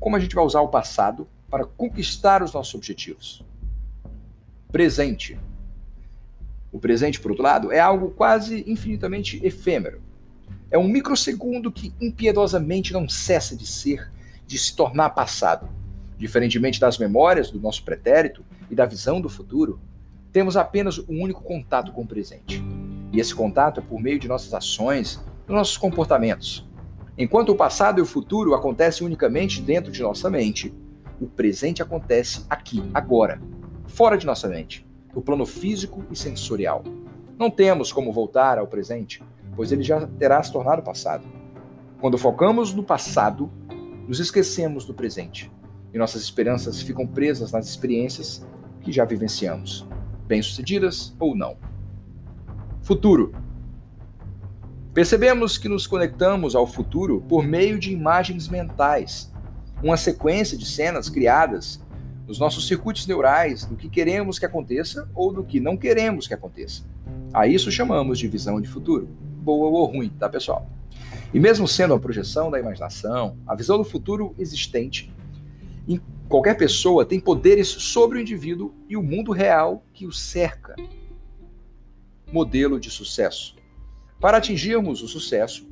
Como 0.00 0.16
a 0.16 0.18
gente 0.18 0.34
vai 0.34 0.44
usar 0.44 0.62
o 0.62 0.68
passado 0.68 1.28
para 1.50 1.64
conquistar 1.64 2.42
os 2.42 2.52
nossos 2.52 2.74
objetivos. 2.74 3.44
Presente. 4.72 5.38
O 6.72 6.78
presente, 6.78 7.20
por 7.20 7.32
outro 7.32 7.44
lado, 7.44 7.70
é 7.70 7.80
algo 7.80 8.10
quase 8.10 8.64
infinitamente 8.66 9.44
efêmero. 9.44 10.00
É 10.70 10.78
um 10.78 10.88
microsegundo 10.88 11.70
que 11.70 11.92
impiedosamente 12.00 12.92
não 12.92 13.08
cessa 13.08 13.56
de 13.56 13.66
ser, 13.66 14.10
de 14.46 14.56
se 14.56 14.74
tornar 14.74 15.10
passado. 15.10 15.68
Diferentemente 16.16 16.80
das 16.80 16.96
memórias 16.96 17.50
do 17.50 17.60
nosso 17.60 17.82
pretérito 17.82 18.44
e 18.70 18.74
da 18.74 18.86
visão 18.86 19.20
do 19.20 19.28
futuro, 19.28 19.80
temos 20.32 20.56
apenas 20.56 20.98
um 20.98 21.20
único 21.20 21.42
contato 21.42 21.92
com 21.92 22.02
o 22.02 22.06
presente. 22.06 22.62
E 23.12 23.18
esse 23.18 23.34
contato 23.34 23.80
é 23.80 23.82
por 23.82 24.00
meio 24.00 24.18
de 24.20 24.28
nossas 24.28 24.54
ações, 24.54 25.20
dos 25.46 25.56
nossos 25.56 25.76
comportamentos. 25.76 26.64
Enquanto 27.20 27.50
o 27.50 27.54
passado 27.54 27.98
e 27.98 28.00
o 28.00 28.06
futuro 28.06 28.54
acontecem 28.54 29.06
unicamente 29.06 29.60
dentro 29.60 29.92
de 29.92 30.00
nossa 30.00 30.30
mente, 30.30 30.74
o 31.20 31.26
presente 31.26 31.82
acontece 31.82 32.46
aqui, 32.48 32.82
agora, 32.94 33.38
fora 33.86 34.16
de 34.16 34.24
nossa 34.24 34.48
mente, 34.48 34.88
no 35.14 35.20
plano 35.20 35.44
físico 35.44 36.02
e 36.10 36.16
sensorial. 36.16 36.82
Não 37.38 37.50
temos 37.50 37.92
como 37.92 38.10
voltar 38.10 38.56
ao 38.56 38.66
presente, 38.66 39.22
pois 39.54 39.70
ele 39.70 39.82
já 39.82 40.06
terá 40.18 40.42
se 40.42 40.50
tornado 40.50 40.80
passado. 40.82 41.26
Quando 42.00 42.16
focamos 42.16 42.72
no 42.72 42.82
passado, 42.82 43.50
nos 44.08 44.18
esquecemos 44.18 44.86
do 44.86 44.94
presente 44.94 45.52
e 45.92 45.98
nossas 45.98 46.22
esperanças 46.22 46.80
ficam 46.80 47.06
presas 47.06 47.52
nas 47.52 47.68
experiências 47.68 48.46
que 48.80 48.90
já 48.90 49.04
vivenciamos, 49.04 49.86
bem-sucedidas 50.26 51.14
ou 51.20 51.36
não. 51.36 51.58
Futuro. 52.80 53.34
Percebemos 54.92 55.56
que 55.56 55.68
nos 55.68 55.86
conectamos 55.86 56.56
ao 56.56 56.66
futuro 56.66 57.20
por 57.28 57.46
meio 57.46 57.78
de 57.78 57.92
imagens 57.92 58.48
mentais, 58.48 59.32
uma 59.80 59.96
sequência 59.96 60.58
de 60.58 60.66
cenas 60.66 61.08
criadas 61.08 61.80
nos 62.26 62.40
nossos 62.40 62.66
circuitos 62.66 63.06
neurais 63.06 63.64
do 63.64 63.76
que 63.76 63.88
queremos 63.88 64.36
que 64.36 64.46
aconteça 64.46 65.08
ou 65.14 65.32
do 65.32 65.44
que 65.44 65.60
não 65.60 65.76
queremos 65.76 66.26
que 66.26 66.34
aconteça. 66.34 66.82
A 67.32 67.46
isso 67.46 67.70
chamamos 67.70 68.18
de 68.18 68.26
visão 68.26 68.60
de 68.60 68.66
futuro, 68.66 69.08
boa 69.40 69.68
ou 69.68 69.86
ruim, 69.86 70.08
tá, 70.18 70.28
pessoal? 70.28 70.68
E 71.32 71.38
mesmo 71.38 71.68
sendo 71.68 71.94
uma 71.94 72.00
projeção 72.00 72.50
da 72.50 72.58
imaginação, 72.58 73.36
a 73.46 73.54
visão 73.54 73.78
do 73.78 73.84
futuro 73.84 74.34
existente 74.36 75.12
em 75.86 76.00
qualquer 76.28 76.56
pessoa 76.56 77.04
tem 77.04 77.20
poderes 77.20 77.68
sobre 77.68 78.18
o 78.18 78.20
indivíduo 78.20 78.74
e 78.88 78.96
o 78.96 79.02
mundo 79.04 79.30
real 79.30 79.84
que 79.92 80.04
o 80.04 80.12
cerca. 80.12 80.74
Modelo 82.32 82.80
de 82.80 82.90
sucesso. 82.90 83.59
Para 84.20 84.36
atingirmos 84.36 85.02
o 85.02 85.08
sucesso, 85.08 85.66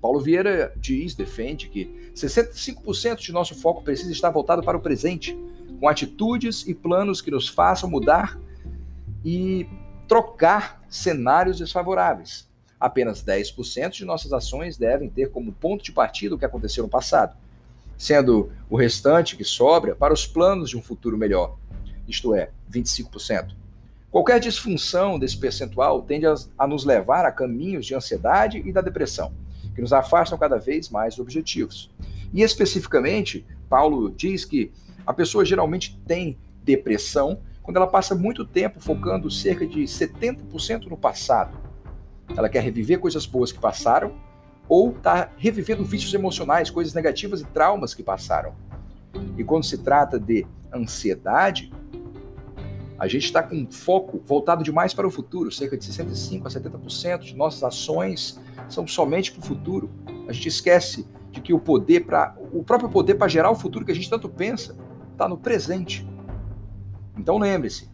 Paulo 0.00 0.20
Vieira 0.20 0.72
diz, 0.76 1.14
defende 1.14 1.68
que 1.68 2.10
65% 2.14 3.18
de 3.18 3.32
nosso 3.32 3.54
foco 3.54 3.82
precisa 3.82 4.10
estar 4.10 4.30
voltado 4.30 4.62
para 4.62 4.76
o 4.76 4.80
presente, 4.80 5.38
com 5.78 5.88
atitudes 5.88 6.66
e 6.66 6.74
planos 6.74 7.20
que 7.20 7.30
nos 7.30 7.48
façam 7.48 7.90
mudar 7.90 8.40
e 9.24 9.68
trocar 10.08 10.82
cenários 10.88 11.58
desfavoráveis. 11.58 12.48
Apenas 12.80 13.22
10% 13.22 13.90
de 13.90 14.04
nossas 14.04 14.32
ações 14.32 14.76
devem 14.76 15.10
ter 15.10 15.30
como 15.30 15.52
ponto 15.52 15.84
de 15.84 15.92
partida 15.92 16.34
o 16.34 16.38
que 16.38 16.44
aconteceu 16.44 16.82
no 16.84 16.88
passado 16.88 17.36
sendo 17.96 18.52
o 18.68 18.76
restante 18.76 19.36
que 19.36 19.44
sobra 19.44 19.94
para 19.94 20.12
os 20.12 20.26
planos 20.26 20.70
de 20.70 20.76
um 20.76 20.82
futuro 20.82 21.16
melhor, 21.16 21.56
isto 22.06 22.34
é, 22.34 22.50
25%. 22.70 23.54
Qualquer 24.16 24.40
disfunção 24.40 25.18
desse 25.18 25.36
percentual 25.36 26.00
tende 26.00 26.26
a, 26.26 26.34
a 26.56 26.66
nos 26.66 26.86
levar 26.86 27.26
a 27.26 27.30
caminhos 27.30 27.84
de 27.84 27.94
ansiedade 27.94 28.62
e 28.64 28.72
da 28.72 28.80
depressão, 28.80 29.34
que 29.74 29.82
nos 29.82 29.92
afastam 29.92 30.38
cada 30.38 30.56
vez 30.56 30.88
mais 30.88 31.14
dos 31.16 31.20
objetivos. 31.20 31.90
E 32.32 32.40
especificamente, 32.40 33.44
Paulo 33.68 34.10
diz 34.10 34.46
que 34.46 34.72
a 35.06 35.12
pessoa 35.12 35.44
geralmente 35.44 36.00
tem 36.06 36.38
depressão 36.64 37.42
quando 37.62 37.76
ela 37.76 37.86
passa 37.86 38.14
muito 38.14 38.42
tempo 38.46 38.80
focando 38.80 39.30
cerca 39.30 39.66
de 39.66 39.82
70% 39.82 40.86
no 40.86 40.96
passado. 40.96 41.58
Ela 42.34 42.48
quer 42.48 42.62
reviver 42.62 42.98
coisas 42.98 43.26
boas 43.26 43.52
que 43.52 43.58
passaram 43.58 44.14
ou 44.66 44.92
está 44.92 45.30
revivendo 45.36 45.84
vícios 45.84 46.14
emocionais, 46.14 46.70
coisas 46.70 46.94
negativas 46.94 47.42
e 47.42 47.44
traumas 47.44 47.92
que 47.92 48.02
passaram. 48.02 48.54
E 49.36 49.44
quando 49.44 49.64
se 49.64 49.76
trata 49.76 50.18
de 50.18 50.46
ansiedade, 50.72 51.70
a 52.98 53.06
gente 53.06 53.24
está 53.24 53.42
com 53.42 53.66
foco 53.70 54.22
voltado 54.26 54.64
demais 54.64 54.94
para 54.94 55.06
o 55.06 55.10
futuro, 55.10 55.52
cerca 55.52 55.76
de 55.76 55.84
65 55.84 56.46
a 56.46 56.50
70% 56.50 57.18
de 57.18 57.36
nossas 57.36 57.62
ações 57.62 58.40
são 58.68 58.86
somente 58.86 59.32
para 59.32 59.40
o 59.40 59.44
futuro. 59.44 59.90
A 60.28 60.32
gente 60.32 60.48
esquece 60.48 61.06
de 61.30 61.40
que 61.40 61.52
o 61.52 61.58
poder 61.58 62.06
para 62.06 62.34
o 62.52 62.64
próprio 62.64 62.88
poder 62.88 63.16
para 63.16 63.28
gerar 63.28 63.50
o 63.50 63.54
futuro 63.54 63.84
que 63.84 63.92
a 63.92 63.94
gente 63.94 64.08
tanto 64.08 64.28
pensa 64.28 64.76
está 65.12 65.28
no 65.28 65.36
presente. 65.36 66.08
Então 67.16 67.38
lembre-se, 67.38 67.90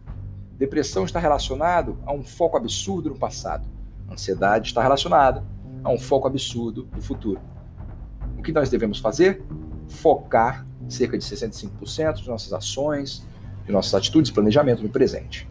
depressão 0.57 1.03
está 1.03 1.19
relacionado 1.19 1.97
a 2.05 2.13
um 2.13 2.23
foco 2.23 2.55
absurdo 2.55 3.09
no 3.09 3.17
passado. 3.17 3.67
Ansiedade 4.09 4.67
está 4.67 4.81
relacionada 4.81 5.43
a 5.83 5.89
um 5.89 5.99
foco 5.99 6.27
absurdo 6.27 6.87
no 6.95 7.01
futuro. 7.01 7.41
O 8.37 8.41
que 8.41 8.53
nós 8.53 8.69
devemos 8.69 8.99
fazer? 8.99 9.43
Focar 9.87 10.65
cerca 10.87 11.17
de 11.17 11.23
65% 11.23 12.21
de 12.21 12.29
nossas 12.29 12.53
ações, 12.53 13.25
de 13.65 13.71
nossas 13.71 13.93
atitudes 13.93 14.29
e 14.29 14.33
planejamento 14.33 14.83
no 14.83 14.89
presente. 14.89 15.47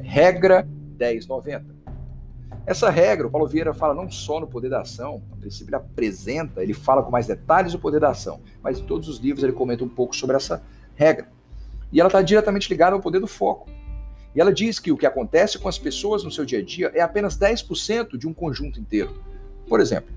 Regra 0.00 0.66
1090. 0.98 1.78
Essa 2.66 2.90
regra, 2.90 3.26
o 3.26 3.30
Paulo 3.30 3.48
Vieira 3.48 3.72
fala 3.72 3.94
não 3.94 4.10
só 4.10 4.40
no 4.40 4.46
poder 4.46 4.68
da 4.68 4.82
ação, 4.82 5.22
a 5.32 5.36
princípio 5.36 5.70
ele 5.70 5.76
apresenta, 5.76 6.62
ele 6.62 6.74
fala 6.74 7.02
com 7.02 7.10
mais 7.10 7.26
detalhes 7.26 7.72
o 7.72 7.78
poder 7.78 7.98
da 7.98 8.10
ação, 8.10 8.42
mas 8.62 8.78
em 8.78 8.84
todos 8.84 9.08
os 9.08 9.18
livros 9.18 9.42
ele 9.42 9.54
comenta 9.54 9.82
um 9.82 9.88
pouco 9.88 10.14
sobre 10.14 10.36
essa 10.36 10.62
regra. 10.94 11.28
E 11.90 11.98
ela 11.98 12.08
está 12.08 12.20
diretamente 12.20 12.68
ligada 12.68 12.94
ao 12.94 13.00
poder 13.00 13.20
do 13.20 13.26
foco. 13.26 13.70
E 14.34 14.40
ela 14.40 14.52
diz 14.52 14.78
que 14.78 14.92
o 14.92 14.96
que 14.98 15.06
acontece 15.06 15.58
com 15.58 15.68
as 15.68 15.78
pessoas 15.78 16.22
no 16.22 16.30
seu 16.30 16.44
dia 16.44 16.58
a 16.58 16.62
dia 16.62 16.90
é 16.94 17.00
apenas 17.00 17.38
10% 17.38 18.18
de 18.18 18.28
um 18.28 18.34
conjunto 18.34 18.78
inteiro. 18.78 19.22
Por 19.66 19.80
exemplo, 19.80 20.14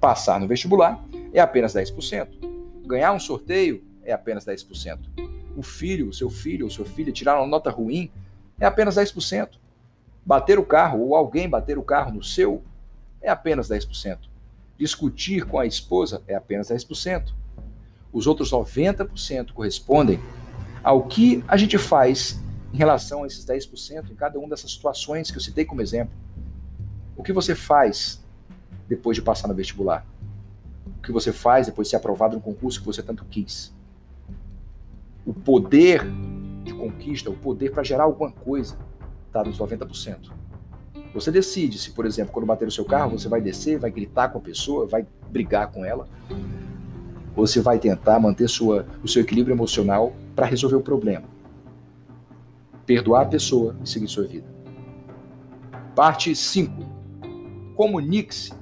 passar 0.00 0.40
no 0.40 0.48
vestibular 0.48 1.04
é 1.32 1.40
apenas 1.40 1.74
10%. 1.74 2.28
Ganhar 2.86 3.12
um 3.12 3.20
sorteio 3.20 3.84
é 4.02 4.12
apenas 4.12 4.46
10%. 4.46 5.29
O 5.56 5.62
filho, 5.62 6.08
o 6.08 6.12
seu 6.12 6.30
filho 6.30 6.64
ou 6.64 6.70
sua 6.70 6.84
filha 6.84 7.12
tirar 7.12 7.38
uma 7.38 7.46
nota 7.46 7.70
ruim 7.70 8.10
é 8.58 8.66
apenas 8.66 8.96
10%. 8.96 9.58
Bater 10.24 10.58
o 10.58 10.64
carro 10.64 11.00
ou 11.00 11.14
alguém 11.14 11.48
bater 11.48 11.78
o 11.78 11.82
carro 11.82 12.12
no 12.12 12.22
seu 12.22 12.62
é 13.20 13.28
apenas 13.28 13.68
10%. 13.68 14.18
Discutir 14.78 15.44
com 15.44 15.58
a 15.58 15.66
esposa 15.66 16.22
é 16.26 16.34
apenas 16.34 16.68
10%. 16.68 17.32
Os 18.12 18.26
outros 18.26 18.50
90% 18.50 19.52
correspondem 19.52 20.20
ao 20.82 21.06
que 21.06 21.44
a 21.46 21.56
gente 21.56 21.78
faz 21.78 22.40
em 22.72 22.76
relação 22.76 23.24
a 23.24 23.26
esses 23.26 23.44
10% 23.44 24.10
em 24.10 24.14
cada 24.14 24.38
uma 24.38 24.48
dessas 24.48 24.72
situações 24.72 25.30
que 25.30 25.36
eu 25.36 25.42
citei 25.42 25.64
como 25.64 25.82
exemplo. 25.82 26.14
O 27.16 27.22
que 27.22 27.32
você 27.32 27.54
faz 27.54 28.24
depois 28.88 29.16
de 29.16 29.22
passar 29.22 29.48
no 29.48 29.54
vestibular? 29.54 30.06
O 30.98 31.02
que 31.02 31.12
você 31.12 31.32
faz 31.32 31.66
depois 31.66 31.88
de 31.88 31.90
ser 31.90 31.96
aprovado 31.96 32.36
no 32.36 32.42
concurso 32.42 32.80
que 32.80 32.86
você 32.86 33.02
tanto 33.02 33.24
quis? 33.24 33.72
O 35.30 35.32
poder 35.32 36.04
de 36.64 36.74
conquista, 36.74 37.30
o 37.30 37.36
poder 37.36 37.70
para 37.70 37.84
gerar 37.84 38.02
alguma 38.02 38.32
coisa, 38.32 38.76
está 39.28 39.44
nos 39.44 39.60
90%. 39.60 40.32
Você 41.14 41.30
decide 41.30 41.78
se, 41.78 41.92
por 41.92 42.04
exemplo, 42.04 42.32
quando 42.32 42.46
bater 42.46 42.66
o 42.66 42.70
seu 42.70 42.84
carro, 42.84 43.16
você 43.16 43.28
vai 43.28 43.40
descer, 43.40 43.78
vai 43.78 43.92
gritar 43.92 44.30
com 44.30 44.38
a 44.38 44.40
pessoa, 44.40 44.88
vai 44.88 45.06
brigar 45.30 45.70
com 45.70 45.84
ela, 45.84 46.08
ou 47.36 47.46
você 47.46 47.60
vai 47.60 47.78
tentar 47.78 48.18
manter 48.18 48.48
sua, 48.48 48.84
o 49.04 49.06
seu 49.06 49.22
equilíbrio 49.22 49.54
emocional 49.54 50.12
para 50.34 50.46
resolver 50.46 50.74
o 50.74 50.80
problema. 50.80 51.26
Perdoar 52.84 53.22
a 53.22 53.26
pessoa 53.26 53.76
e 53.84 53.88
seguir 53.88 54.08
sua 54.08 54.24
vida. 54.24 54.48
Parte 55.94 56.34
5. 56.34 56.72
Comunique-se. 57.76 58.52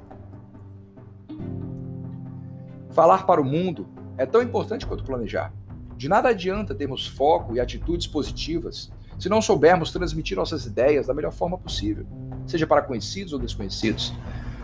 Falar 2.90 3.24
para 3.24 3.40
o 3.40 3.44
mundo 3.44 3.88
é 4.18 4.26
tão 4.26 4.42
importante 4.42 4.86
quanto 4.86 5.02
planejar. 5.02 5.50
De 5.98 6.08
nada 6.08 6.28
adianta 6.28 6.76
termos 6.76 7.08
foco 7.08 7.56
e 7.56 7.60
atitudes 7.60 8.06
positivas 8.06 8.88
se 9.18 9.28
não 9.28 9.42
soubermos 9.42 9.90
transmitir 9.90 10.36
nossas 10.36 10.64
ideias 10.64 11.08
da 11.08 11.12
melhor 11.12 11.32
forma 11.32 11.58
possível, 11.58 12.06
seja 12.46 12.68
para 12.68 12.82
conhecidos 12.82 13.32
ou 13.32 13.38
desconhecidos. 13.40 14.14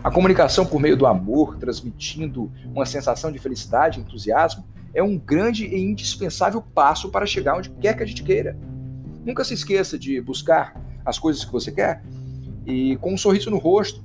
A 0.01 0.09
comunicação 0.09 0.65
por 0.65 0.79
meio 0.79 0.95
do 0.95 1.05
amor, 1.05 1.57
transmitindo 1.57 2.49
uma 2.73 2.85
sensação 2.85 3.33
de 3.33 3.37
felicidade 3.37 3.99
e 3.99 4.01
entusiasmo, 4.01 4.65
é 4.93 5.03
um 5.03 5.17
grande 5.17 5.65
e 5.65 5.77
indispensável 5.77 6.61
passo 6.61 7.09
para 7.09 7.25
chegar 7.25 7.57
onde 7.57 7.69
quer 7.69 7.97
que 7.97 8.03
a 8.03 8.05
gente 8.05 8.23
queira. 8.23 8.57
Nunca 9.25 9.43
se 9.43 9.53
esqueça 9.53 9.99
de 9.99 10.21
buscar 10.21 10.81
as 11.03 11.19
coisas 11.19 11.43
que 11.43 11.51
você 11.51 11.69
quer 11.69 12.01
e 12.65 12.95
com 13.01 13.13
um 13.13 13.17
sorriso 13.17 13.51
no 13.51 13.57
rosto. 13.57 14.01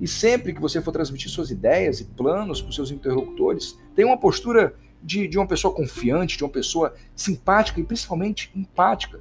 E 0.00 0.08
sempre 0.08 0.52
que 0.52 0.60
você 0.60 0.82
for 0.82 0.90
transmitir 0.90 1.30
suas 1.30 1.52
ideias 1.52 2.00
e 2.00 2.04
planos 2.04 2.60
para 2.60 2.70
os 2.70 2.74
seus 2.74 2.90
interlocutores, 2.90 3.78
tenha 3.94 4.08
uma 4.08 4.18
postura 4.18 4.74
de, 5.02 5.28
de 5.28 5.38
uma 5.38 5.46
pessoa 5.46 5.74
confiante, 5.74 6.36
de 6.36 6.44
uma 6.44 6.50
pessoa 6.50 6.94
simpática 7.14 7.80
e 7.80 7.84
principalmente 7.84 8.50
empática. 8.54 9.20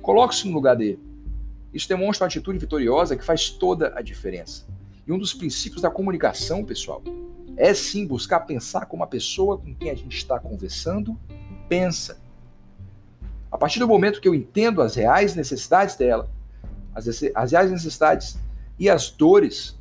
Coloque-se 0.00 0.46
no 0.48 0.54
lugar 0.54 0.76
dele. 0.76 1.00
Isso 1.72 1.88
demonstra 1.88 2.24
uma 2.24 2.28
atitude 2.28 2.58
vitoriosa 2.58 3.16
que 3.16 3.24
faz 3.24 3.48
toda 3.50 3.92
a 3.96 4.02
diferença. 4.02 4.66
E 5.06 5.12
um 5.12 5.18
dos 5.18 5.32
princípios 5.32 5.82
da 5.82 5.90
comunicação, 5.90 6.64
pessoal, 6.64 7.02
é 7.56 7.72
sim 7.74 8.06
buscar 8.06 8.40
pensar 8.40 8.86
como 8.86 9.02
a 9.02 9.06
pessoa 9.06 9.58
com 9.58 9.74
quem 9.74 9.90
a 9.90 9.94
gente 9.94 10.16
está 10.16 10.38
conversando 10.38 11.18
pensa. 11.68 12.20
A 13.50 13.58
partir 13.58 13.78
do 13.78 13.88
momento 13.88 14.20
que 14.20 14.28
eu 14.28 14.34
entendo 14.34 14.80
as 14.82 14.94
reais 14.94 15.34
necessidades 15.34 15.96
dela, 15.96 16.30
as, 16.94 17.06
as 17.34 17.52
reais 17.52 17.70
necessidades 17.70 18.38
e 18.78 18.88
as 18.88 19.10
dores, 19.10 19.78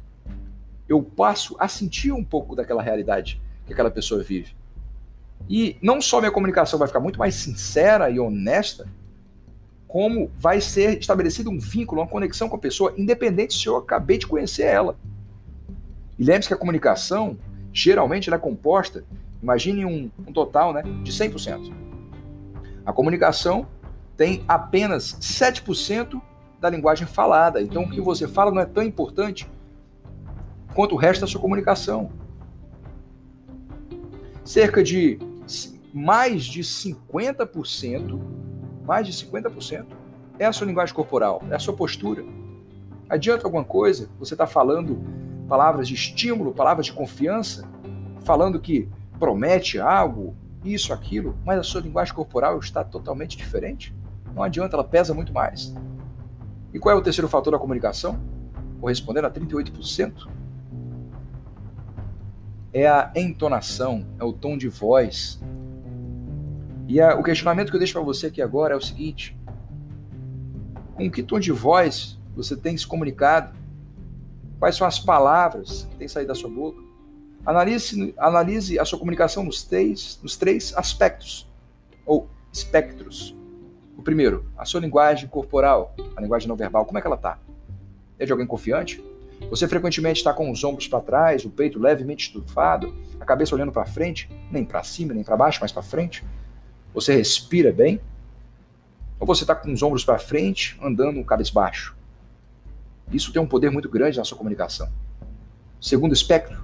eu 0.87 1.01
passo 1.01 1.55
a 1.59 1.67
sentir 1.67 2.11
um 2.11 2.23
pouco 2.23 2.55
daquela 2.55 2.81
realidade 2.81 3.41
que 3.65 3.73
aquela 3.73 3.91
pessoa 3.91 4.21
vive. 4.21 4.55
E 5.49 5.77
não 5.81 6.01
só 6.01 6.19
minha 6.19 6.31
comunicação 6.31 6.79
vai 6.79 6.87
ficar 6.87 6.99
muito 6.99 7.19
mais 7.19 7.35
sincera 7.35 8.09
e 8.09 8.19
honesta, 8.19 8.87
como 9.87 10.31
vai 10.37 10.61
ser 10.61 10.99
estabelecido 10.99 11.49
um 11.49 11.59
vínculo, 11.59 12.01
uma 12.01 12.07
conexão 12.07 12.47
com 12.47 12.55
a 12.55 12.59
pessoa, 12.59 12.93
independente 12.97 13.53
se 13.53 13.67
eu 13.67 13.75
acabei 13.75 14.17
de 14.17 14.25
conhecer 14.25 14.63
ela. 14.63 14.97
E 16.17 16.23
lembre-se 16.23 16.47
que 16.47 16.53
a 16.53 16.57
comunicação, 16.57 17.37
geralmente, 17.73 18.29
ela 18.29 18.37
é 18.37 18.39
composta, 18.39 19.03
imagine 19.43 19.85
um, 19.85 20.09
um 20.25 20.31
total 20.31 20.71
né, 20.71 20.83
de 21.03 21.11
100%. 21.11 21.73
A 22.85 22.93
comunicação 22.93 23.67
tem 24.15 24.43
apenas 24.47 25.17
7% 25.19 26.21
da 26.59 26.69
linguagem 26.69 27.07
falada. 27.07 27.61
Então, 27.61 27.83
o 27.83 27.89
que 27.89 27.99
você 27.99 28.27
fala 28.27 28.51
não 28.51 28.61
é 28.61 28.65
tão 28.65 28.83
importante 28.83 29.49
quanto 30.73 30.95
o 30.95 30.97
resto 30.97 31.21
da 31.21 31.27
sua 31.27 31.41
comunicação. 31.41 32.11
Cerca 34.45 34.83
de 34.83 35.19
mais 35.93 36.45
de 36.45 36.61
50%, 36.61 38.19
mais 38.85 39.05
de 39.05 39.13
50% 39.13 40.01
é 40.41 40.45
a 40.45 40.51
sua 40.51 40.65
linguagem 40.65 40.95
corporal, 40.95 41.43
é 41.51 41.55
a 41.55 41.59
sua 41.59 41.73
postura. 41.73 42.23
Adianta 43.07 43.45
alguma 43.45 43.63
coisa? 43.63 44.09
Você 44.17 44.33
está 44.33 44.47
falando 44.47 44.99
palavras 45.47 45.87
de 45.87 45.93
estímulo, 45.93 46.51
palavras 46.51 46.87
de 46.87 46.93
confiança, 46.93 47.67
falando 48.23 48.59
que 48.59 48.89
promete 49.19 49.79
algo, 49.79 50.35
isso, 50.65 50.93
aquilo, 50.93 51.37
mas 51.45 51.59
a 51.59 51.63
sua 51.63 51.81
linguagem 51.81 52.13
corporal 52.13 52.57
está 52.57 52.83
totalmente 52.83 53.37
diferente? 53.37 53.95
Não 54.33 54.41
adianta, 54.41 54.75
ela 54.75 54.83
pesa 54.83 55.13
muito 55.13 55.31
mais. 55.31 55.75
E 56.73 56.79
qual 56.79 56.95
é 56.95 56.97
o 56.97 57.03
terceiro 57.03 57.27
fator 57.27 57.51
da 57.51 57.59
comunicação? 57.59 58.19
Correspondendo 58.79 59.27
a 59.27 59.31
38%? 59.31 60.27
É 62.73 62.87
a 62.87 63.11
entonação, 63.15 64.07
é 64.17 64.23
o 64.23 64.33
tom 64.33 64.57
de 64.57 64.69
voz, 64.69 65.39
e 66.91 66.99
a, 66.99 67.15
o 67.15 67.23
questionamento 67.23 67.69
que 67.69 67.75
eu 67.77 67.79
deixo 67.79 67.93
para 67.93 68.01
você 68.01 68.27
aqui 68.27 68.41
agora 68.41 68.73
é 68.73 68.77
o 68.77 68.81
seguinte: 68.81 69.33
com 70.93 71.09
que 71.09 71.23
tom 71.23 71.39
de 71.39 71.49
voz 71.49 72.19
você 72.35 72.53
tem 72.53 72.77
se 72.77 72.85
comunicado? 72.85 73.57
Quais 74.59 74.75
são 74.75 74.85
as 74.85 74.99
palavras 74.99 75.87
que 75.89 75.95
têm 75.95 76.09
saído 76.09 76.27
da 76.27 76.35
sua 76.35 76.49
boca? 76.49 76.81
Analise, 77.45 78.13
analise 78.17 78.77
a 78.77 78.83
sua 78.83 78.99
comunicação 78.99 79.41
nos 79.41 79.63
três, 79.63 80.19
nos 80.21 80.35
três 80.35 80.75
aspectos, 80.75 81.49
ou 82.05 82.29
espectros. 82.51 83.33
O 83.97 84.03
primeiro, 84.03 84.45
a 84.57 84.65
sua 84.65 84.81
linguagem 84.81 85.29
corporal, 85.29 85.95
a 86.17 86.21
linguagem 86.21 86.49
não 86.49 86.57
verbal, 86.57 86.85
como 86.85 86.97
é 86.97 87.01
que 87.01 87.07
ela 87.07 87.15
está? 87.15 87.39
É 88.19 88.25
de 88.25 88.33
alguém 88.33 88.45
confiante? 88.45 89.01
Você 89.49 89.65
frequentemente 89.65 90.17
está 90.17 90.33
com 90.33 90.51
os 90.51 90.61
ombros 90.61 90.89
para 90.89 90.99
trás, 90.99 91.45
o 91.45 91.49
peito 91.49 91.79
levemente 91.79 92.27
estufado, 92.27 92.93
a 93.17 93.23
cabeça 93.23 93.55
olhando 93.55 93.71
para 93.71 93.85
frente, 93.85 94.29
nem 94.51 94.65
para 94.65 94.83
cima, 94.83 95.13
nem 95.13 95.23
para 95.23 95.37
baixo, 95.37 95.59
mas 95.61 95.71
para 95.71 95.81
frente? 95.81 96.23
Você 96.93 97.15
respira 97.15 97.71
bem? 97.71 98.01
Ou 99.19 99.27
você 99.27 99.43
está 99.43 99.55
com 99.55 99.71
os 99.71 99.83
ombros 99.83 100.03
para 100.03 100.17
frente, 100.17 100.77
andando 100.81 101.23
cabeça 101.23 101.53
baixo? 101.53 101.95
Isso 103.11 103.31
tem 103.31 103.41
um 103.41 103.47
poder 103.47 103.69
muito 103.69 103.89
grande 103.89 104.17
na 104.17 104.23
sua 104.23 104.37
comunicação. 104.37 104.91
Segundo 105.79 106.13
espectro, 106.13 106.63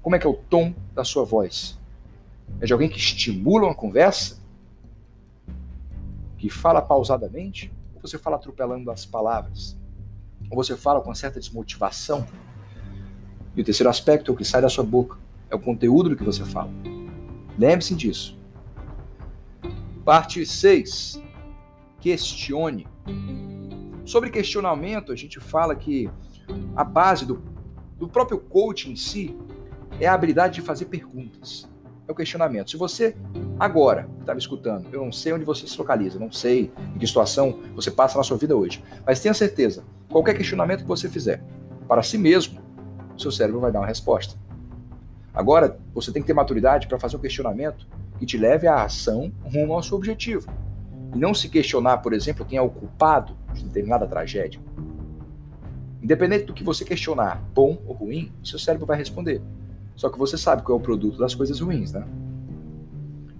como 0.00 0.14
é 0.14 0.18
que 0.18 0.26
é 0.26 0.30
o 0.30 0.34
tom 0.34 0.74
da 0.94 1.04
sua 1.04 1.24
voz? 1.24 1.78
É 2.60 2.66
de 2.66 2.72
alguém 2.72 2.88
que 2.88 2.98
estimula 2.98 3.66
uma 3.66 3.74
conversa? 3.74 4.40
Que 6.38 6.48
fala 6.48 6.80
pausadamente? 6.80 7.72
Ou 7.94 8.00
você 8.00 8.18
fala 8.18 8.36
atropelando 8.36 8.90
as 8.90 9.04
palavras? 9.04 9.76
Ou 10.50 10.56
você 10.56 10.76
fala 10.76 11.00
com 11.00 11.14
certa 11.14 11.40
desmotivação? 11.40 12.26
E 13.56 13.60
o 13.60 13.64
terceiro 13.64 13.90
aspecto 13.90 14.30
é 14.30 14.34
o 14.34 14.36
que 14.36 14.44
sai 14.44 14.60
da 14.60 14.68
sua 14.68 14.84
boca. 14.84 15.18
É 15.50 15.56
o 15.56 15.58
conteúdo 15.58 16.10
do 16.10 16.16
que 16.16 16.22
você 16.22 16.44
fala. 16.44 16.70
Lembre-se 17.58 17.94
disso. 17.94 18.35
Parte 20.06 20.46
6. 20.46 21.20
Questione. 21.98 22.86
Sobre 24.04 24.30
questionamento, 24.30 25.10
a 25.10 25.16
gente 25.16 25.40
fala 25.40 25.74
que 25.74 26.08
a 26.76 26.84
base 26.84 27.26
do, 27.26 27.42
do 27.98 28.06
próprio 28.06 28.38
coaching 28.38 28.92
em 28.92 28.96
si 28.96 29.36
é 29.98 30.06
a 30.06 30.14
habilidade 30.14 30.54
de 30.54 30.62
fazer 30.62 30.84
perguntas. 30.84 31.68
É 32.06 32.12
o 32.12 32.14
questionamento. 32.14 32.70
Se 32.70 32.76
você, 32.76 33.16
agora, 33.58 34.08
está 34.20 34.32
me 34.32 34.38
escutando, 34.38 34.86
eu 34.92 35.04
não 35.04 35.10
sei 35.10 35.32
onde 35.32 35.44
você 35.44 35.66
se 35.66 35.76
localiza, 35.76 36.20
não 36.20 36.30
sei 36.30 36.70
em 36.94 36.98
que 37.00 37.06
situação 37.08 37.58
você 37.74 37.90
passa 37.90 38.16
na 38.16 38.22
sua 38.22 38.36
vida 38.36 38.54
hoje, 38.54 38.84
mas 39.04 39.18
tenha 39.18 39.34
certeza, 39.34 39.82
qualquer 40.08 40.36
questionamento 40.36 40.82
que 40.82 40.88
você 40.88 41.08
fizer 41.08 41.42
para 41.88 42.04
si 42.04 42.16
mesmo, 42.16 42.60
seu 43.18 43.32
cérebro 43.32 43.58
vai 43.58 43.72
dar 43.72 43.80
uma 43.80 43.88
resposta. 43.88 44.38
Agora, 45.34 45.80
você 45.92 46.12
tem 46.12 46.22
que 46.22 46.28
ter 46.28 46.32
maturidade 46.32 46.86
para 46.86 46.96
fazer 46.96 47.16
um 47.16 47.20
questionamento 47.20 47.88
que 48.18 48.26
te 48.26 48.36
leve 48.36 48.66
à 48.66 48.82
ação 48.82 49.32
rumo 49.44 49.74
ao 49.74 49.82
seu 49.82 49.96
objetivo. 49.96 50.50
E 51.14 51.18
não 51.18 51.34
se 51.34 51.48
questionar, 51.48 51.98
por 51.98 52.12
exemplo, 52.12 52.44
quem 52.44 52.58
é 52.58 52.62
o 52.62 52.68
culpado 52.68 53.36
de 53.54 53.64
determinada 53.64 54.06
tragédia. 54.06 54.60
Independente 56.02 56.44
do 56.44 56.54
que 56.54 56.62
você 56.62 56.84
questionar, 56.84 57.42
bom 57.54 57.82
ou 57.86 57.94
ruim, 57.94 58.32
seu 58.44 58.58
cérebro 58.58 58.86
vai 58.86 58.96
responder. 58.96 59.42
Só 59.94 60.10
que 60.10 60.18
você 60.18 60.36
sabe 60.36 60.62
qual 60.62 60.78
é 60.78 60.80
o 60.80 60.84
produto 60.84 61.18
das 61.18 61.34
coisas 61.34 61.60
ruins, 61.60 61.92
né? 61.92 62.06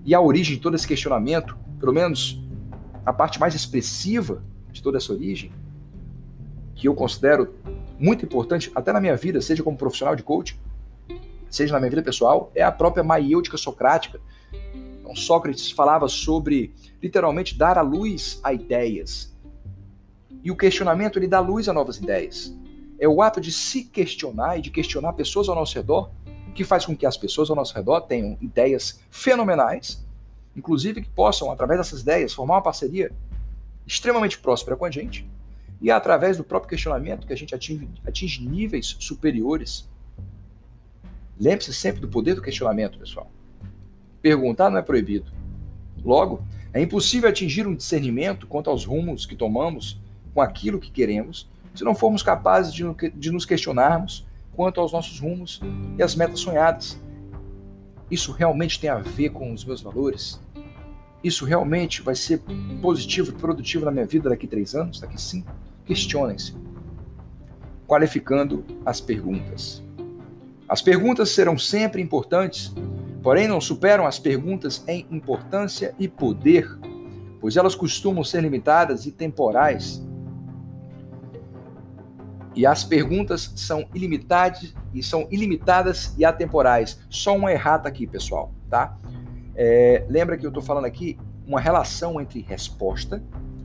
E 0.05 0.15
a 0.15 0.21
origem 0.21 0.57
de 0.57 0.63
todo 0.63 0.75
esse 0.75 0.87
questionamento, 0.87 1.57
pelo 1.79 1.93
menos 1.93 2.43
a 3.05 3.13
parte 3.13 3.39
mais 3.39 3.55
expressiva 3.55 4.43
de 4.73 4.83
toda 4.83 4.99
essa 4.99 5.13
origem, 5.13 5.53
que 6.75 6.89
eu 6.89 6.95
considero 6.95 7.55
muito 7.99 8.25
importante, 8.25 8.71
até 8.75 8.93
na 8.93 9.01
minha 9.01 9.17
vida, 9.17 9.41
seja 9.41 9.63
como 9.63 9.77
profissional 9.77 10.15
de 10.15 10.23
coaching, 10.23 10.57
seja 11.49 11.73
na 11.73 11.81
minha 11.81 11.91
vida 11.91 12.03
pessoal, 12.03 12.51
é 12.55 12.63
a 12.63 12.71
própria 12.71 13.03
maiêutica 13.03 13.57
socrática. 13.57 14.21
Então, 15.01 15.15
Sócrates 15.15 15.71
falava 15.71 16.09
sobre, 16.09 16.75
literalmente, 17.03 17.57
dar 17.57 17.79
a 17.79 17.83
luz 17.83 18.41
a 18.43 18.53
ideias. 18.53 19.35
E 20.43 20.51
o 20.51 20.57
questionamento, 20.57 21.19
ele 21.19 21.29
dá 21.29 21.41
luz 21.41 21.69
a 21.69 21.73
novas 21.73 21.97
ideias. 21.99 22.55
É 22.99 23.09
o 23.09 23.21
ato 23.21 23.41
de 23.41 23.53
se 23.53 23.85
questionar 23.85 24.59
e 24.59 24.63
de 24.63 24.71
questionar 24.71 25.13
pessoas 25.13 25.49
ao 25.49 25.55
nosso 25.55 25.75
redor 25.75 26.11
que 26.57 26.65
faz 26.65 26.87
com 26.87 26.97
que 26.97 27.05
as 27.05 27.19
pessoas 27.19 27.51
ao 27.51 27.55
nosso 27.55 27.75
redor 27.75 28.01
tenham 28.01 28.37
ideias 28.41 28.99
fenomenais, 29.11 30.03
inclusive 30.57 31.03
que 31.03 31.09
possam, 31.11 31.51
através 31.53 31.79
dessas 31.79 32.01
ideias, 32.01 32.33
formar 32.33 32.55
uma 32.55 32.63
parceria 32.63 33.13
extremamente 33.87 34.39
próspera 34.39 34.75
com 34.75 34.87
a 34.87 34.91
gente, 34.91 35.29
e 35.81 35.91
é 35.91 35.93
através 35.93 36.39
do 36.39 36.43
próprio 36.43 36.71
questionamento 36.71 37.27
que 37.27 37.33
a 37.33 37.37
gente 37.37 37.55
atinge, 37.55 37.87
atinge 38.07 38.49
níveis 38.49 38.97
superiores. 38.99 39.87
Lembre-se 41.39 41.75
sempre 41.75 42.01
do 42.01 42.09
poder 42.09 42.35
do 42.35 42.41
questionamento, 42.41 42.99
pessoal. 42.99 43.31
Perguntar 44.27 44.71
não 44.71 44.79
é 44.79 44.83
proibido. 44.83 45.31
Logo, 46.05 46.43
é 46.75 46.83
impossível 46.83 47.31
atingir 47.31 47.65
um 47.65 47.77
discernimento 47.77 48.45
quanto 48.49 48.69
aos 48.69 48.85
rumos 48.85 49.25
que 49.25 49.37
tomamos 49.37 50.01
com 50.35 50.41
aquilo 50.41 50.81
que 50.81 50.91
queremos 50.91 51.49
se 51.73 51.85
não 51.85 51.95
formos 51.95 52.25
capazes 52.25 52.75
de, 52.75 53.31
nos 53.31 53.45
questionarmos 53.45 54.27
quanto 54.53 54.81
aos 54.81 54.91
nossos 54.91 55.21
rumos 55.21 55.61
e 55.97 56.03
às 56.03 56.17
metas 56.17 56.41
sonhadas. 56.41 57.01
Isso 58.11 58.33
realmente 58.33 58.81
tem 58.81 58.91
a 58.91 58.99
ver 58.99 59.29
com 59.29 59.53
os 59.53 59.65
meus 59.65 59.81
valores? 59.81 60.41
Isso 61.23 61.45
realmente 61.45 62.03
vai 62.03 62.17
ser 62.17 62.43
positivo 62.83 63.31
e 63.31 63.35
produtivo 63.35 63.85
na 63.85 63.93
minha 63.93 64.07
vida 64.07 64.29
daqui 64.29 64.49
três 64.49 64.75
anos, 64.75 64.99
daqui 64.99 65.23
cinco? 65.23 65.55
Questionem-se. 65.85 66.53
Qualificando 67.87 68.65
as 68.85 69.01
perguntas. 69.01 69.85
As 70.69 70.83
perguntas 70.83 71.29
serão 71.31 71.57
sempre 71.57 72.03
importantes, 72.03 72.75
porém 73.27 73.49
não 73.49 73.61
superam 73.61 74.07
as 74.07 74.21
perguntas 74.21 74.85
em 74.87 75.05
importância 75.11 75.93
e 75.99 76.07
poder, 76.07 76.79
pois 77.41 77.57
elas 77.57 77.75
costumam 77.75 78.23
ser 78.23 78.41
limitadas 78.41 79.05
e 79.05 79.11
temporais 79.11 80.01
e 82.55 82.65
as 82.65 82.85
perguntas 82.85 83.53
são 83.57 83.85
ilimitadas 83.93 84.73
e 84.95 85.03
são 85.03 85.27
ilimitadas 85.29 86.15
e 86.17 86.25
atemporais. 86.25 87.01
Só 87.11 87.37
uma 87.37 87.51
errata 87.51 87.89
aqui, 87.89 88.07
pessoal, 88.07 88.55
tá? 88.71 88.97
É, 89.57 90.07
lembra 90.09 90.39
que 90.39 90.47
eu 90.47 90.51
estou 90.51 90.63
falando 90.63 90.85
aqui 90.85 91.19
uma 91.45 91.61
relação 91.61 92.21
entre 92.21 92.41
resposta 92.43 93.21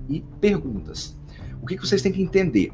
e 0.09 0.21
perguntas. 0.41 1.15
O 1.61 1.67
que, 1.67 1.77
que 1.77 1.87
vocês 1.87 2.01
têm 2.01 2.11
que 2.11 2.23
entender? 2.23 2.73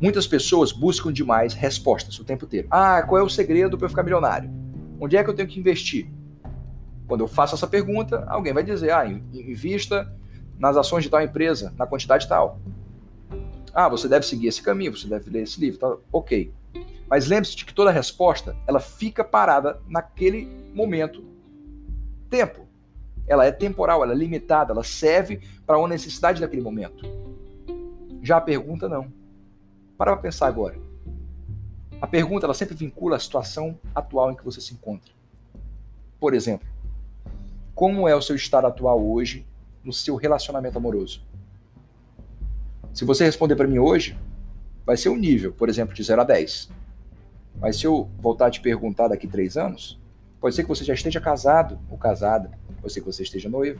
Muitas 0.00 0.26
pessoas 0.26 0.72
buscam 0.72 1.12
demais 1.12 1.54
respostas 1.54 2.18
o 2.18 2.24
tempo 2.24 2.46
inteiro. 2.46 2.66
Ah, 2.68 3.00
qual 3.00 3.20
é 3.20 3.24
o 3.24 3.28
segredo 3.28 3.78
para 3.78 3.84
eu 3.84 3.90
ficar 3.90 4.02
milionário? 4.02 4.59
Onde 5.00 5.16
é 5.16 5.24
que 5.24 5.30
eu 5.30 5.34
tenho 5.34 5.48
que 5.48 5.58
investir? 5.58 6.10
Quando 7.08 7.22
eu 7.22 7.28
faço 7.28 7.54
essa 7.54 7.66
pergunta, 7.66 8.24
alguém 8.28 8.52
vai 8.52 8.62
dizer: 8.62 8.92
ah, 8.92 9.06
invista 9.06 10.12
nas 10.58 10.76
ações 10.76 11.02
de 11.02 11.10
tal 11.10 11.22
empresa, 11.22 11.72
na 11.76 11.86
quantidade 11.86 12.28
tal. 12.28 12.60
Ah, 13.72 13.88
você 13.88 14.06
deve 14.06 14.26
seguir 14.26 14.48
esse 14.48 14.62
caminho, 14.62 14.94
você 14.94 15.08
deve 15.08 15.30
ler 15.30 15.42
esse 15.42 15.58
livro, 15.58 15.78
tá? 15.78 15.96
ok. 16.12 16.52
Mas 17.08 17.26
lembre-se 17.26 17.56
de 17.56 17.64
que 17.64 17.74
toda 17.74 17.90
resposta 17.90 18.54
ela 18.66 18.78
fica 18.78 19.24
parada 19.24 19.80
naquele 19.88 20.46
momento, 20.74 21.24
tempo. 22.28 22.68
Ela 23.26 23.46
é 23.46 23.50
temporal, 23.50 24.02
ela 24.02 24.12
é 24.12 24.16
limitada, 24.16 24.72
ela 24.72 24.84
serve 24.84 25.40
para 25.66 25.78
uma 25.78 25.88
necessidade 25.88 26.40
daquele 26.40 26.62
momento. 26.62 27.04
Já 28.22 28.36
a 28.36 28.40
pergunta 28.40 28.88
não. 28.88 29.10
Para 29.96 30.12
para 30.12 30.22
pensar 30.22 30.46
agora. 30.46 30.89
A 32.00 32.06
pergunta 32.06 32.46
ela 32.46 32.54
sempre 32.54 32.74
vincula 32.74 33.16
a 33.16 33.20
situação 33.20 33.78
atual 33.94 34.32
em 34.32 34.34
que 34.34 34.44
você 34.44 34.58
se 34.58 34.72
encontra. 34.72 35.12
Por 36.18 36.32
exemplo, 36.32 36.66
como 37.74 38.08
é 38.08 38.16
o 38.16 38.22
seu 38.22 38.34
estado 38.34 38.66
atual 38.66 39.06
hoje 39.06 39.46
no 39.84 39.92
seu 39.92 40.16
relacionamento 40.16 40.78
amoroso? 40.78 41.22
Se 42.94 43.04
você 43.04 43.24
responder 43.24 43.54
para 43.54 43.68
mim 43.68 43.78
hoje, 43.78 44.18
vai 44.86 44.96
ser 44.96 45.10
um 45.10 45.16
nível, 45.16 45.52
por 45.52 45.68
exemplo, 45.68 45.94
de 45.94 46.02
0 46.02 46.22
a 46.22 46.24
10. 46.24 46.70
Mas 47.60 47.76
se 47.76 47.86
eu 47.86 48.08
voltar 48.18 48.46
a 48.46 48.50
te 48.50 48.62
perguntar 48.62 49.08
daqui 49.08 49.28
três 49.28 49.58
anos, 49.58 50.00
pode 50.40 50.54
ser 50.54 50.62
que 50.62 50.68
você 50.70 50.84
já 50.84 50.94
esteja 50.94 51.20
casado 51.20 51.78
ou 51.90 51.98
casada, 51.98 52.50
pode 52.80 52.94
ser 52.94 53.00
que 53.00 53.06
você 53.06 53.22
esteja 53.22 53.50
noivo, 53.50 53.78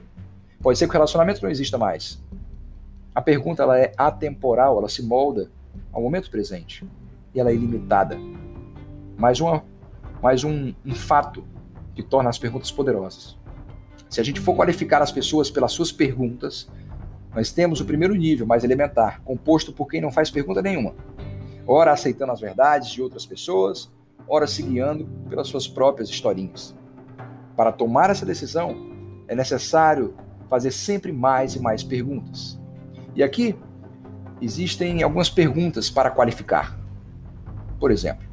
pode 0.61 0.79
ser 0.79 0.85
que 0.85 0.91
o 0.91 0.93
relacionamento 0.93 1.43
não 1.43 1.51
exista 1.51 1.79
mais. 1.79 2.23
A 3.15 3.23
pergunta 3.23 3.63
ela 3.63 3.79
é 3.79 3.95
atemporal, 3.97 4.77
ela 4.77 4.91
se 4.91 5.03
molda 5.03 5.51
ao 5.91 6.03
momento 6.03 6.31
presente 6.31 6.85
e 7.35 7.41
ela 7.41 7.51
é 7.51 7.55
ilimitada. 7.55 8.19
Mais, 9.17 9.41
uma, 9.41 9.65
mais 10.23 10.45
um, 10.45 10.73
um 10.85 10.95
fato 10.95 11.45
que 11.95 12.03
torna 12.03 12.31
as 12.31 12.39
perguntas 12.39 12.71
poderosas. 12.71 13.39
Se 14.09 14.21
a 14.21 14.25
gente 14.25 14.41
for 14.41 14.55
qualificar 14.55 15.03
as 15.03 15.13
pessoas 15.13 15.51
pelas 15.51 15.73
suas 15.73 15.93
perguntas, 15.93 16.69
nós 17.35 17.53
temos 17.53 17.81
o 17.81 17.85
primeiro 17.85 18.15
nível, 18.15 18.47
mais 18.47 18.65
elementar, 18.65 19.21
composto 19.23 19.73
por 19.73 19.87
quem 19.87 20.01
não 20.01 20.11
faz 20.11 20.31
pergunta 20.31 20.61
nenhuma. 20.61 20.95
Ora 21.67 21.93
aceitando 21.93 22.33
as 22.33 22.41
verdades 22.41 22.91
de 22.91 23.01
outras 23.01 23.25
pessoas, 23.25 23.93
ora 24.27 24.47
se 24.47 24.63
guiando 24.63 25.07
pelas 25.29 25.47
suas 25.47 25.69
próprias 25.69 26.09
historinhas. 26.09 26.75
Para 27.57 27.71
tomar 27.71 28.11
essa 28.11 28.27
decisão, 28.27 28.75
é 29.29 29.35
necessário 29.35 30.17
fazer 30.49 30.73
sempre 30.73 31.13
mais 31.13 31.55
e 31.55 31.61
mais 31.61 31.85
perguntas. 31.85 32.59
E 33.15 33.23
aqui 33.23 33.55
existem 34.41 35.03
algumas 35.03 35.31
perguntas 35.31 35.89
para 35.89 36.11
qualificar. 36.11 36.80
Por 37.81 37.91
exemplo, 37.91 38.29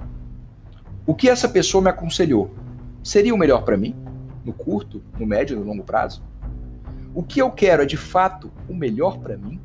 o 1.06 1.16
que 1.16 1.30
essa 1.30 1.48
pessoa 1.48 1.82
me 1.82 1.90
aconselhou? 1.90 2.54
Seria 3.02 3.34
o 3.34 3.38
melhor 3.38 3.64
para 3.64 3.78
mim? 3.78 3.96
No 4.44 4.52
curto, 4.52 5.02
no 5.18 5.26
médio 5.26 5.56
e 5.56 5.60
no 5.60 5.66
longo 5.66 5.84
prazo? 5.84 6.22
O 7.16 7.24
que 7.24 7.42
eu 7.42 7.50
quero 7.50 7.82
é 7.82 7.86
de 7.86 7.96
fato 7.96 8.52
o 8.68 8.76
melhor 8.76 9.18
para 9.20 9.38
mim? 9.38 9.62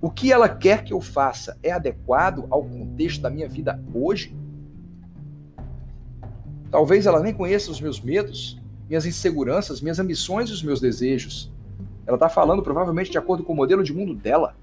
O 0.00 0.10
que 0.10 0.32
ela 0.32 0.48
quer 0.48 0.82
que 0.82 0.92
eu 0.92 1.00
faça 1.00 1.56
é 1.62 1.70
adequado 1.70 2.46
ao 2.50 2.64
contexto 2.64 3.20
da 3.20 3.30
minha 3.30 3.48
vida 3.48 3.80
hoje? 3.94 4.34
Talvez 6.70 7.04
ela 7.04 7.20
nem 7.20 7.34
conheça 7.34 7.70
os 7.70 7.80
meus 7.80 8.00
medos, 8.00 8.58
minhas 8.88 9.04
inseguranças, 9.04 9.82
minhas 9.82 9.98
ambições 9.98 10.48
e 10.48 10.52
os 10.54 10.62
meus 10.62 10.80
desejos. 10.80 11.52
Ela 12.06 12.16
está 12.16 12.30
falando 12.30 12.62
provavelmente 12.62 13.10
de 13.10 13.18
acordo 13.18 13.44
com 13.44 13.52
o 13.52 13.56
modelo 13.56 13.84
de 13.84 13.92
mundo 13.92 14.14
dela. 14.14 14.56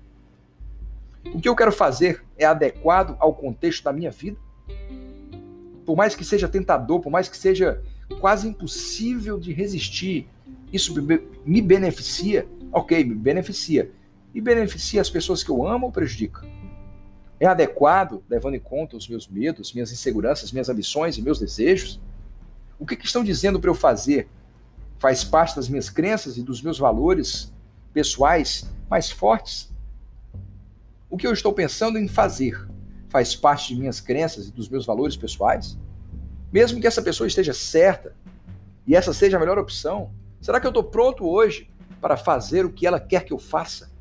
O 1.33 1.39
que 1.39 1.49
eu 1.49 1.55
quero 1.55 1.71
fazer 1.71 2.23
é 2.37 2.45
adequado 2.45 3.15
ao 3.19 3.33
contexto 3.33 3.83
da 3.83 3.93
minha 3.93 4.11
vida? 4.11 4.37
Por 5.85 5.95
mais 5.95 6.15
que 6.15 6.23
seja 6.23 6.47
tentador, 6.47 6.99
por 7.01 7.09
mais 7.09 7.27
que 7.27 7.37
seja 7.37 7.81
quase 8.19 8.47
impossível 8.47 9.39
de 9.39 9.53
resistir, 9.53 10.27
isso 10.71 10.95
me 11.45 11.61
beneficia? 11.61 12.47
Ok, 12.71 13.03
me 13.03 13.15
beneficia. 13.15 13.91
E 14.33 14.39
beneficia 14.39 15.01
as 15.01 15.09
pessoas 15.09 15.43
que 15.43 15.49
eu 15.49 15.65
amo 15.65 15.87
ou 15.87 15.91
prejudica? 15.91 16.47
É 17.39 17.47
adequado, 17.47 18.23
levando 18.29 18.55
em 18.55 18.59
conta 18.59 18.97
os 18.97 19.07
meus 19.07 19.27
medos, 19.27 19.73
minhas 19.73 19.91
inseguranças, 19.91 20.51
minhas 20.51 20.69
ambições 20.69 21.17
e 21.17 21.21
meus 21.21 21.39
desejos? 21.39 21.99
O 22.77 22.85
que, 22.85 22.95
que 22.95 23.05
estão 23.05 23.23
dizendo 23.23 23.59
para 23.59 23.69
eu 23.69 23.75
fazer? 23.75 24.29
Faz 24.99 25.23
parte 25.23 25.55
das 25.55 25.67
minhas 25.67 25.89
crenças 25.89 26.37
e 26.37 26.43
dos 26.43 26.61
meus 26.61 26.77
valores 26.77 27.53
pessoais 27.93 28.69
mais 28.89 29.09
fortes? 29.09 29.73
O 31.09 31.17
que 31.17 31.25
eu 31.25 31.33
estou 31.33 31.53
pensando 31.53 31.97
em 31.97 32.07
fazer 32.07 32.67
faz 33.09 33.35
parte 33.35 33.73
de 33.73 33.79
minhas 33.79 33.99
crenças 33.99 34.47
e 34.47 34.51
dos 34.51 34.69
meus 34.69 34.85
valores 34.85 35.17
pessoais? 35.17 35.77
Mesmo 36.51 36.79
que 36.79 36.87
essa 36.87 37.01
pessoa 37.01 37.27
esteja 37.27 37.53
certa 37.53 38.15
e 38.85 38.95
essa 38.95 39.13
seja 39.13 39.37
a 39.37 39.39
melhor 39.39 39.57
opção, 39.57 40.11
Será 40.41 40.59
que 40.59 40.65
eu 40.65 40.69
estou 40.69 40.83
pronto 40.83 41.27
hoje 41.27 41.69
para 41.99 42.15
fazer 42.15 42.65
o 42.65 42.71
que 42.71 42.87
ela 42.87 42.99
quer 42.99 43.25
que 43.25 43.33
eu 43.33 43.37
faça? 43.37 43.91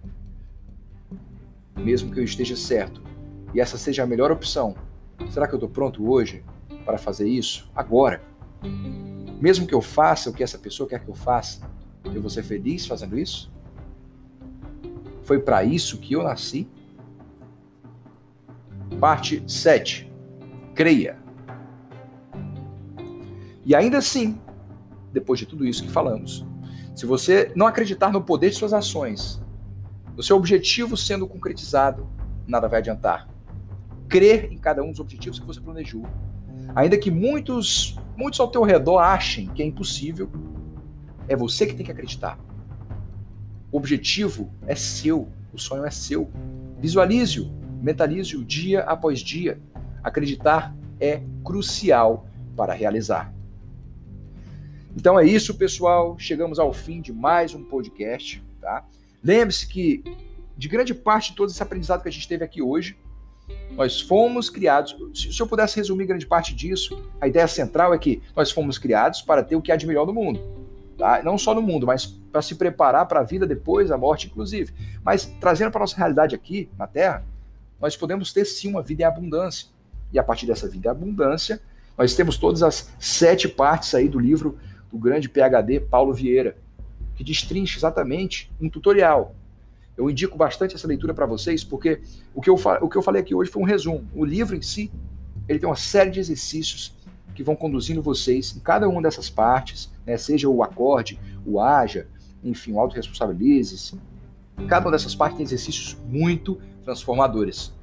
Mesmo 1.77 2.13
que 2.13 2.21
eu 2.21 2.25
esteja 2.25 2.57
certo 2.57 3.03
e 3.53 3.61
essa 3.61 3.77
seja 3.77 4.05
a 4.05 4.07
melhor 4.07 4.31
opção, 4.31 4.77
será 5.31 5.49
que 5.49 5.55
eu 5.55 5.57
estou 5.57 5.69
pronto 5.69 6.09
hoje 6.09 6.45
para 6.85 6.97
fazer 6.97 7.29
isso 7.29 7.69
agora? 7.75 8.23
Mesmo 9.41 9.67
que 9.67 9.75
eu 9.75 9.81
faça 9.81 10.31
o 10.31 10.33
que 10.33 10.45
essa 10.45 10.59
pessoa 10.59 10.89
quer 10.89 11.01
que 11.01 11.09
eu 11.09 11.15
faça, 11.15 11.69
eu 12.05 12.21
vou 12.21 12.31
ser 12.31 12.45
feliz 12.45 12.87
fazendo 12.87 13.19
isso? 13.19 13.51
Foi 15.25 15.41
para 15.41 15.65
isso 15.65 15.99
que 15.99 16.15
eu 16.15 16.23
nasci? 16.23 16.69
Parte 19.01 19.43
7. 19.47 20.11
Creia. 20.75 21.19
E 23.65 23.75
ainda 23.75 23.99
assim, 23.99 24.41
depois 25.13 25.39
de 25.39 25.47
tudo 25.47 25.67
isso 25.67 25.83
que 25.83 25.91
falamos. 25.91 26.45
Se 26.97 27.07
você 27.07 27.53
não 27.55 27.67
acreditar 27.67 28.11
no 28.11 28.23
poder 28.23 28.51
de 28.51 28.57
suas 28.57 28.73
ações, 28.73 29.41
no 30.17 30.23
seu 30.23 30.37
objetivo 30.37 30.97
sendo 30.97 31.29
concretizado, 31.29 32.09
nada 32.47 32.67
vai 32.67 32.81
adiantar. 32.81 33.29
Crer 34.09 34.53
em 34.53 34.59
cada 34.59 34.83
um 34.83 34.91
dos 34.91 34.99
objetivos 34.99 35.39
que 35.39 35.47
você 35.47 35.61
planejou. 35.61 36.05
Ainda 36.75 36.99
que 36.99 37.11
muitos, 37.11 37.97
muitos 38.17 38.41
ao 38.41 38.49
teu 38.49 38.63
redor 38.63 38.99
achem 38.99 39.47
que 39.49 39.63
é 39.63 39.67
impossível, 39.67 40.29
é 41.29 41.37
você 41.37 41.67
que 41.67 41.75
tem 41.75 41.87
que 41.87 41.93
acreditar. 41.93 42.39
O 43.71 43.77
objetivo 43.77 44.51
é 44.67 44.75
seu, 44.75 45.29
o 45.53 45.59
sonho 45.59 45.85
é 45.85 45.91
seu. 45.91 46.31
Visualize-o, 46.81 47.53
mentalize-o 47.83 48.45
dia 48.45 48.81
após 48.81 49.21
dia. 49.21 49.61
Acreditar 50.03 50.75
é 51.01 51.23
crucial 51.45 52.27
para 52.57 52.73
realizar. 52.73 53.33
Então 54.97 55.19
é 55.19 55.25
isso, 55.25 55.55
pessoal. 55.55 56.17
Chegamos 56.19 56.59
ao 56.59 56.73
fim 56.73 57.01
de 57.01 57.13
mais 57.13 57.55
um 57.55 57.63
podcast. 57.65 58.43
Tá? 58.61 58.85
Lembre-se 59.23 59.67
que, 59.67 60.03
de 60.57 60.69
grande 60.69 60.95
parte 60.95 61.31
de 61.31 61.37
todo 61.37 61.51
esse 61.51 61.63
aprendizado 61.63 62.03
que 62.03 62.09
a 62.09 62.13
gente 62.13 62.27
teve 62.27 62.45
aqui 62.45 62.61
hoje, 62.61 62.97
nós 63.73 64.01
fomos 64.01 64.51
criados. 64.51 64.97
Se 65.15 65.41
eu 65.41 65.47
pudesse 65.47 65.77
resumir 65.77 66.07
grande 66.07 66.27
parte 66.27 66.55
disso, 66.55 67.01
a 67.21 67.29
ideia 67.29 67.47
central 67.47 67.95
é 67.95 67.99
que 67.99 68.21
nós 68.35 68.51
fomos 68.51 68.79
criados 68.79 69.23
para 69.23 69.43
ter 69.43 69.57
o 69.57 69.63
que 69.63 69.71
há 69.71 69.77
de 69.77 69.87
melhor 69.87 70.07
no 70.07 70.13
mundo. 70.13 70.41
Tá? 70.97 71.23
Não 71.23 71.39
só 71.39 71.55
no 71.55 71.63
mundo, 71.63 71.87
mas 71.87 72.07
para 72.07 72.43
se 72.43 72.57
preparar 72.57 73.07
para 73.07 73.21
a 73.21 73.23
vida 73.23 73.47
depois, 73.47 73.93
a 73.93 73.97
morte, 73.97 74.27
inclusive. 74.27 74.73
Mas 75.05 75.27
trazendo 75.41 75.71
para 75.71 75.81
a 75.81 75.85
nossa 75.85 75.97
realidade 75.97 76.35
aqui, 76.35 76.69
na 76.77 76.89
Terra, 76.89 77.25
nós 77.81 77.97
podemos 77.97 78.33
ter 78.33 78.45
sim 78.45 78.69
uma 78.69 78.83
vida 78.83 79.03
em 79.03 79.07
abundância. 79.07 79.69
E 80.13 80.19
a 80.19 80.23
partir 80.23 80.47
dessa 80.47 80.69
vida 80.69 80.89
em 80.89 80.91
abundância, 80.91 81.61
nós 81.97 82.15
temos 82.15 82.39
todas 82.39 82.63
as 82.63 82.91
sete 82.99 83.49
partes 83.49 83.95
aí 83.95 84.09
do 84.09 84.19
livro 84.19 84.59
do 84.91 84.99
grande 84.99 85.29
PhD 85.29 85.81
Paulo 85.81 86.15
Vieira, 86.15 86.57
que 87.15 87.25
destrincha 87.25 87.79
exatamente 87.79 88.51
um 88.61 88.69
tutorial. 88.69 89.35
Eu 89.97 90.09
indico 90.09 90.39
bastante 90.39 90.77
essa 90.77 90.87
leitura 90.87 91.13
para 91.13 91.27
vocês, 91.27 91.65
porque 91.65 92.01
o 92.33 92.41
que, 92.41 92.49
eu, 92.49 92.55
o 92.55 92.89
que 92.89 92.97
eu 92.97 93.03
falei 93.03 93.21
aqui 93.21 93.35
hoje 93.35 93.51
foi 93.51 93.61
um 93.61 93.67
resumo. 93.67 94.09
O 94.15 94.25
livro 94.25 94.55
em 94.55 94.63
si, 94.63 94.93
ele 95.49 95.59
tem 95.59 95.69
uma 95.69 95.77
série 95.77 96.11
de 96.11 96.21
exercícios 96.21 96.97
que 97.35 97.43
vão 97.43 97.57
conduzindo 97.57 98.01
vocês 98.01 98.57
em 98.57 98.61
cada 98.61 98.89
uma 98.89 99.03
dessas 99.03 99.29
partes, 99.29 99.91
né, 100.07 100.17
seja 100.17 100.49
o 100.49 100.63
acorde, 100.63 101.19
o 101.45 101.61
haja, 101.61 102.07
enfim, 102.43 102.73
o 102.73 102.81
autorresponsabilize-se. 102.81 103.99
Cada 104.69 104.87
uma 104.87 104.93
dessas 104.93 105.15
partes 105.15 105.37
tem 105.37 105.45
exercícios 105.45 105.97
muito 106.09 106.61
transformadores. 106.89 107.75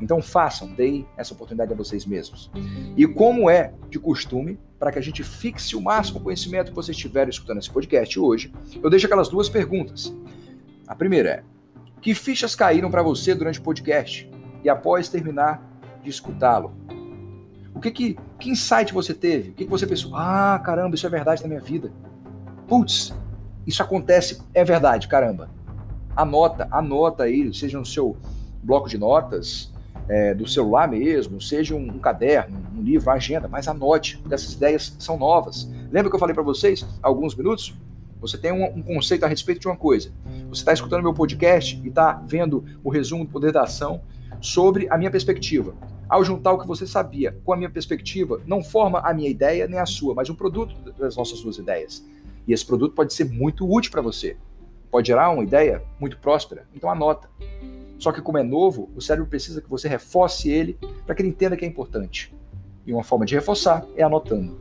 Então 0.00 0.22
façam, 0.22 0.72
deem 0.72 1.04
essa 1.16 1.34
oportunidade 1.34 1.72
a 1.72 1.76
vocês 1.76 2.06
mesmos. 2.06 2.48
E 2.96 3.04
como 3.08 3.50
é 3.50 3.72
de 3.90 3.98
costume, 3.98 4.56
para 4.78 4.92
que 4.92 4.98
a 5.00 5.02
gente 5.02 5.24
fixe 5.24 5.74
o 5.74 5.80
máximo 5.80 6.20
conhecimento 6.20 6.70
que 6.70 6.76
vocês 6.76 6.96
tiverem 6.96 7.30
escutando 7.30 7.58
esse 7.58 7.68
podcast 7.68 8.16
hoje, 8.20 8.52
eu 8.80 8.88
deixo 8.88 9.06
aquelas 9.06 9.28
duas 9.28 9.48
perguntas. 9.48 10.14
A 10.86 10.94
primeira 10.94 11.28
é: 11.28 11.42
que 12.00 12.14
fichas 12.14 12.54
caíram 12.54 12.88
para 12.88 13.02
você 13.02 13.34
durante 13.34 13.58
o 13.58 13.62
podcast 13.62 14.30
e 14.62 14.68
após 14.68 15.08
terminar 15.08 15.60
de 16.00 16.08
escutá-lo? 16.08 16.72
O 17.74 17.80
que, 17.80 17.90
que, 17.90 18.18
que 18.38 18.50
insight 18.50 18.94
você 18.94 19.12
teve? 19.12 19.50
O 19.50 19.54
que, 19.54 19.64
que 19.64 19.70
você 19.70 19.88
pensou? 19.88 20.14
Ah, 20.14 20.60
caramba, 20.64 20.94
isso 20.94 21.06
é 21.06 21.10
verdade 21.10 21.42
na 21.42 21.48
minha 21.48 21.60
vida. 21.60 21.92
Putz, 22.68 23.12
isso 23.66 23.82
acontece, 23.82 24.40
é 24.54 24.62
verdade, 24.62 25.08
caramba. 25.08 25.57
Anota, 26.18 26.66
anota 26.72 27.22
aí, 27.22 27.54
seja 27.54 27.78
no 27.78 27.86
seu 27.86 28.16
bloco 28.60 28.88
de 28.88 28.98
notas, 28.98 29.72
é, 30.08 30.34
do 30.34 30.48
celular 30.48 30.88
mesmo, 30.88 31.40
seja 31.40 31.76
um, 31.76 31.86
um, 31.86 31.98
caderno, 32.00 32.60
um 32.76 32.82
livro, 32.82 33.08
uma 33.08 33.14
agenda, 33.14 33.46
mas 33.46 33.68
anote, 33.68 34.20
essas 34.28 34.54
ideias 34.54 34.96
são 34.98 35.16
novas. 35.16 35.70
Lembra 35.92 36.10
que 36.10 36.16
eu 36.16 36.18
falei 36.18 36.34
para 36.34 36.42
vocês 36.42 36.84
há 37.00 37.06
alguns 37.06 37.36
minutos? 37.36 37.72
Você 38.20 38.36
tem 38.36 38.50
um, 38.50 38.64
um, 38.64 38.82
conceito 38.82 39.22
a 39.24 39.28
respeito 39.28 39.60
de 39.60 39.68
uma 39.68 39.76
coisa. 39.76 40.10
Você 40.48 40.62
está 40.62 40.72
escutando 40.72 41.04
meu 41.04 41.14
podcast 41.14 41.80
e 41.84 41.88
está 41.88 42.20
vendo 42.26 42.64
o 42.82 42.90
resumo 42.90 43.24
do 43.24 43.30
poder 43.30 43.52
da 43.52 43.62
ação 43.62 44.00
sobre 44.40 44.88
a 44.90 44.98
minha 44.98 45.12
perspectiva. 45.12 45.72
Ao 46.08 46.24
juntar 46.24 46.52
o 46.52 46.58
que 46.58 46.66
você 46.66 46.84
sabia 46.84 47.38
com 47.44 47.52
a 47.52 47.56
minha 47.56 47.70
perspectiva, 47.70 48.40
não 48.44 48.60
forma 48.60 48.98
a 48.98 49.14
minha 49.14 49.30
ideia 49.30 49.68
nem 49.68 49.78
a 49.78 49.86
sua, 49.86 50.14
mas 50.14 50.28
um 50.28 50.34
produto 50.34 50.74
das 50.98 51.16
nossas 51.16 51.40
duas 51.42 51.58
ideias. 51.58 52.04
E 52.44 52.52
esse 52.52 52.66
produto 52.66 52.94
pode 52.94 53.12
ser 53.12 53.30
muito 53.30 53.70
útil 53.70 53.92
para 53.92 54.02
você. 54.02 54.36
Pode 54.90 55.06
gerar 55.08 55.30
uma 55.30 55.42
ideia 55.42 55.82
muito 56.00 56.18
próspera. 56.18 56.66
Então 56.74 56.90
anota. 56.90 57.28
Só 57.98 58.12
que 58.12 58.22
como 58.22 58.38
é 58.38 58.42
novo, 58.42 58.90
o 58.94 59.00
cérebro 59.00 59.28
precisa 59.28 59.60
que 59.60 59.68
você 59.68 59.88
reforce 59.88 60.48
ele 60.48 60.78
para 61.04 61.14
que 61.14 61.22
ele 61.22 61.28
entenda 61.28 61.56
que 61.56 61.64
é 61.64 61.68
importante. 61.68 62.32
E 62.86 62.92
uma 62.92 63.02
forma 63.02 63.26
de 63.26 63.34
reforçar 63.34 63.84
é 63.96 64.02
anotando. 64.02 64.60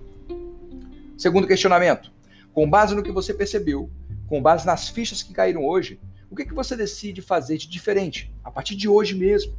Segundo 1.18 1.48
questionamento. 1.48 2.12
Com 2.54 2.70
base 2.70 2.96
no 2.96 3.04
que 3.04 3.12
você 3.12 3.34
percebeu, 3.34 3.90
com 4.28 4.42
base 4.42 4.66
nas 4.66 4.90
fichas 4.90 5.22
que 5.22 5.34
caíram 5.34 5.64
hoje, 5.64 6.00
o 6.30 6.36
que, 6.36 6.44
que 6.44 6.54
você 6.54 6.76
decide 6.76 7.22
fazer 7.22 7.58
de 7.58 7.70
diferente 7.70 8.34
a 8.44 8.52
partir 8.52 8.76
de 8.76 8.90
hoje 8.90 9.16
mesmo? 9.16 9.56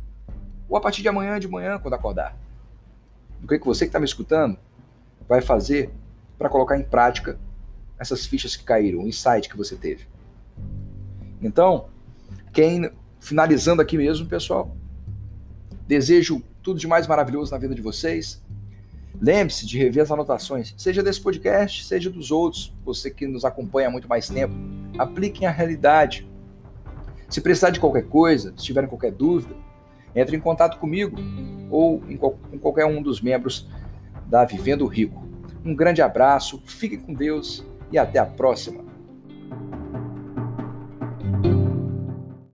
Ou 0.68 0.76
a 0.76 0.80
partir 0.80 1.00
de 1.00 1.08
amanhã 1.08 1.38
de 1.38 1.48
manhã, 1.48 1.78
quando 1.78 1.94
acordar? 1.94 2.36
O 3.42 3.46
que, 3.46 3.58
que 3.58 3.64
você 3.64 3.84
que 3.84 3.88
está 3.88 4.00
me 4.00 4.04
escutando 4.04 4.58
vai 5.28 5.40
fazer 5.40 5.90
para 6.36 6.48
colocar 6.48 6.76
em 6.76 6.82
prática 6.82 7.38
essas 7.98 8.26
fichas 8.26 8.54
que 8.54 8.64
caíram, 8.64 9.00
o 9.00 9.08
insight 9.08 9.48
que 9.48 9.56
você 9.56 9.76
teve? 9.76 10.06
Então, 11.42 11.86
quem 12.52 12.90
finalizando 13.20 13.82
aqui 13.82 13.96
mesmo, 13.96 14.26
pessoal. 14.26 14.76
Desejo 15.86 16.42
tudo 16.62 16.78
de 16.78 16.86
mais 16.86 17.06
maravilhoso 17.06 17.52
na 17.52 17.58
vida 17.58 17.74
de 17.74 17.82
vocês. 17.82 18.42
Lembre-se 19.20 19.66
de 19.66 19.76
rever 19.76 20.02
as 20.02 20.10
anotações, 20.10 20.74
seja 20.76 21.02
desse 21.02 21.20
podcast, 21.20 21.84
seja 21.84 22.08
dos 22.08 22.30
outros, 22.30 22.72
você 22.84 23.10
que 23.10 23.26
nos 23.26 23.44
acompanha 23.44 23.88
há 23.88 23.90
muito 23.90 24.08
mais 24.08 24.28
tempo. 24.28 24.54
Apliquem 24.96 25.46
a 25.46 25.50
realidade. 25.50 26.28
Se 27.28 27.40
precisar 27.40 27.70
de 27.70 27.80
qualquer 27.80 28.04
coisa, 28.06 28.54
se 28.56 28.64
tiverem 28.64 28.88
qualquer 28.88 29.10
dúvida, 29.10 29.54
entre 30.14 30.36
em 30.36 30.40
contato 30.40 30.78
comigo 30.78 31.16
ou 31.70 32.00
com 32.00 32.58
qualquer 32.58 32.86
um 32.86 33.02
dos 33.02 33.20
membros 33.20 33.68
da 34.26 34.44
Vivendo 34.44 34.86
Rico. 34.86 35.26
Um 35.64 35.74
grande 35.74 36.00
abraço, 36.00 36.62
fiquem 36.64 37.00
com 37.00 37.12
Deus 37.12 37.64
e 37.90 37.98
até 37.98 38.18
a 38.18 38.26
próxima. 38.26 38.84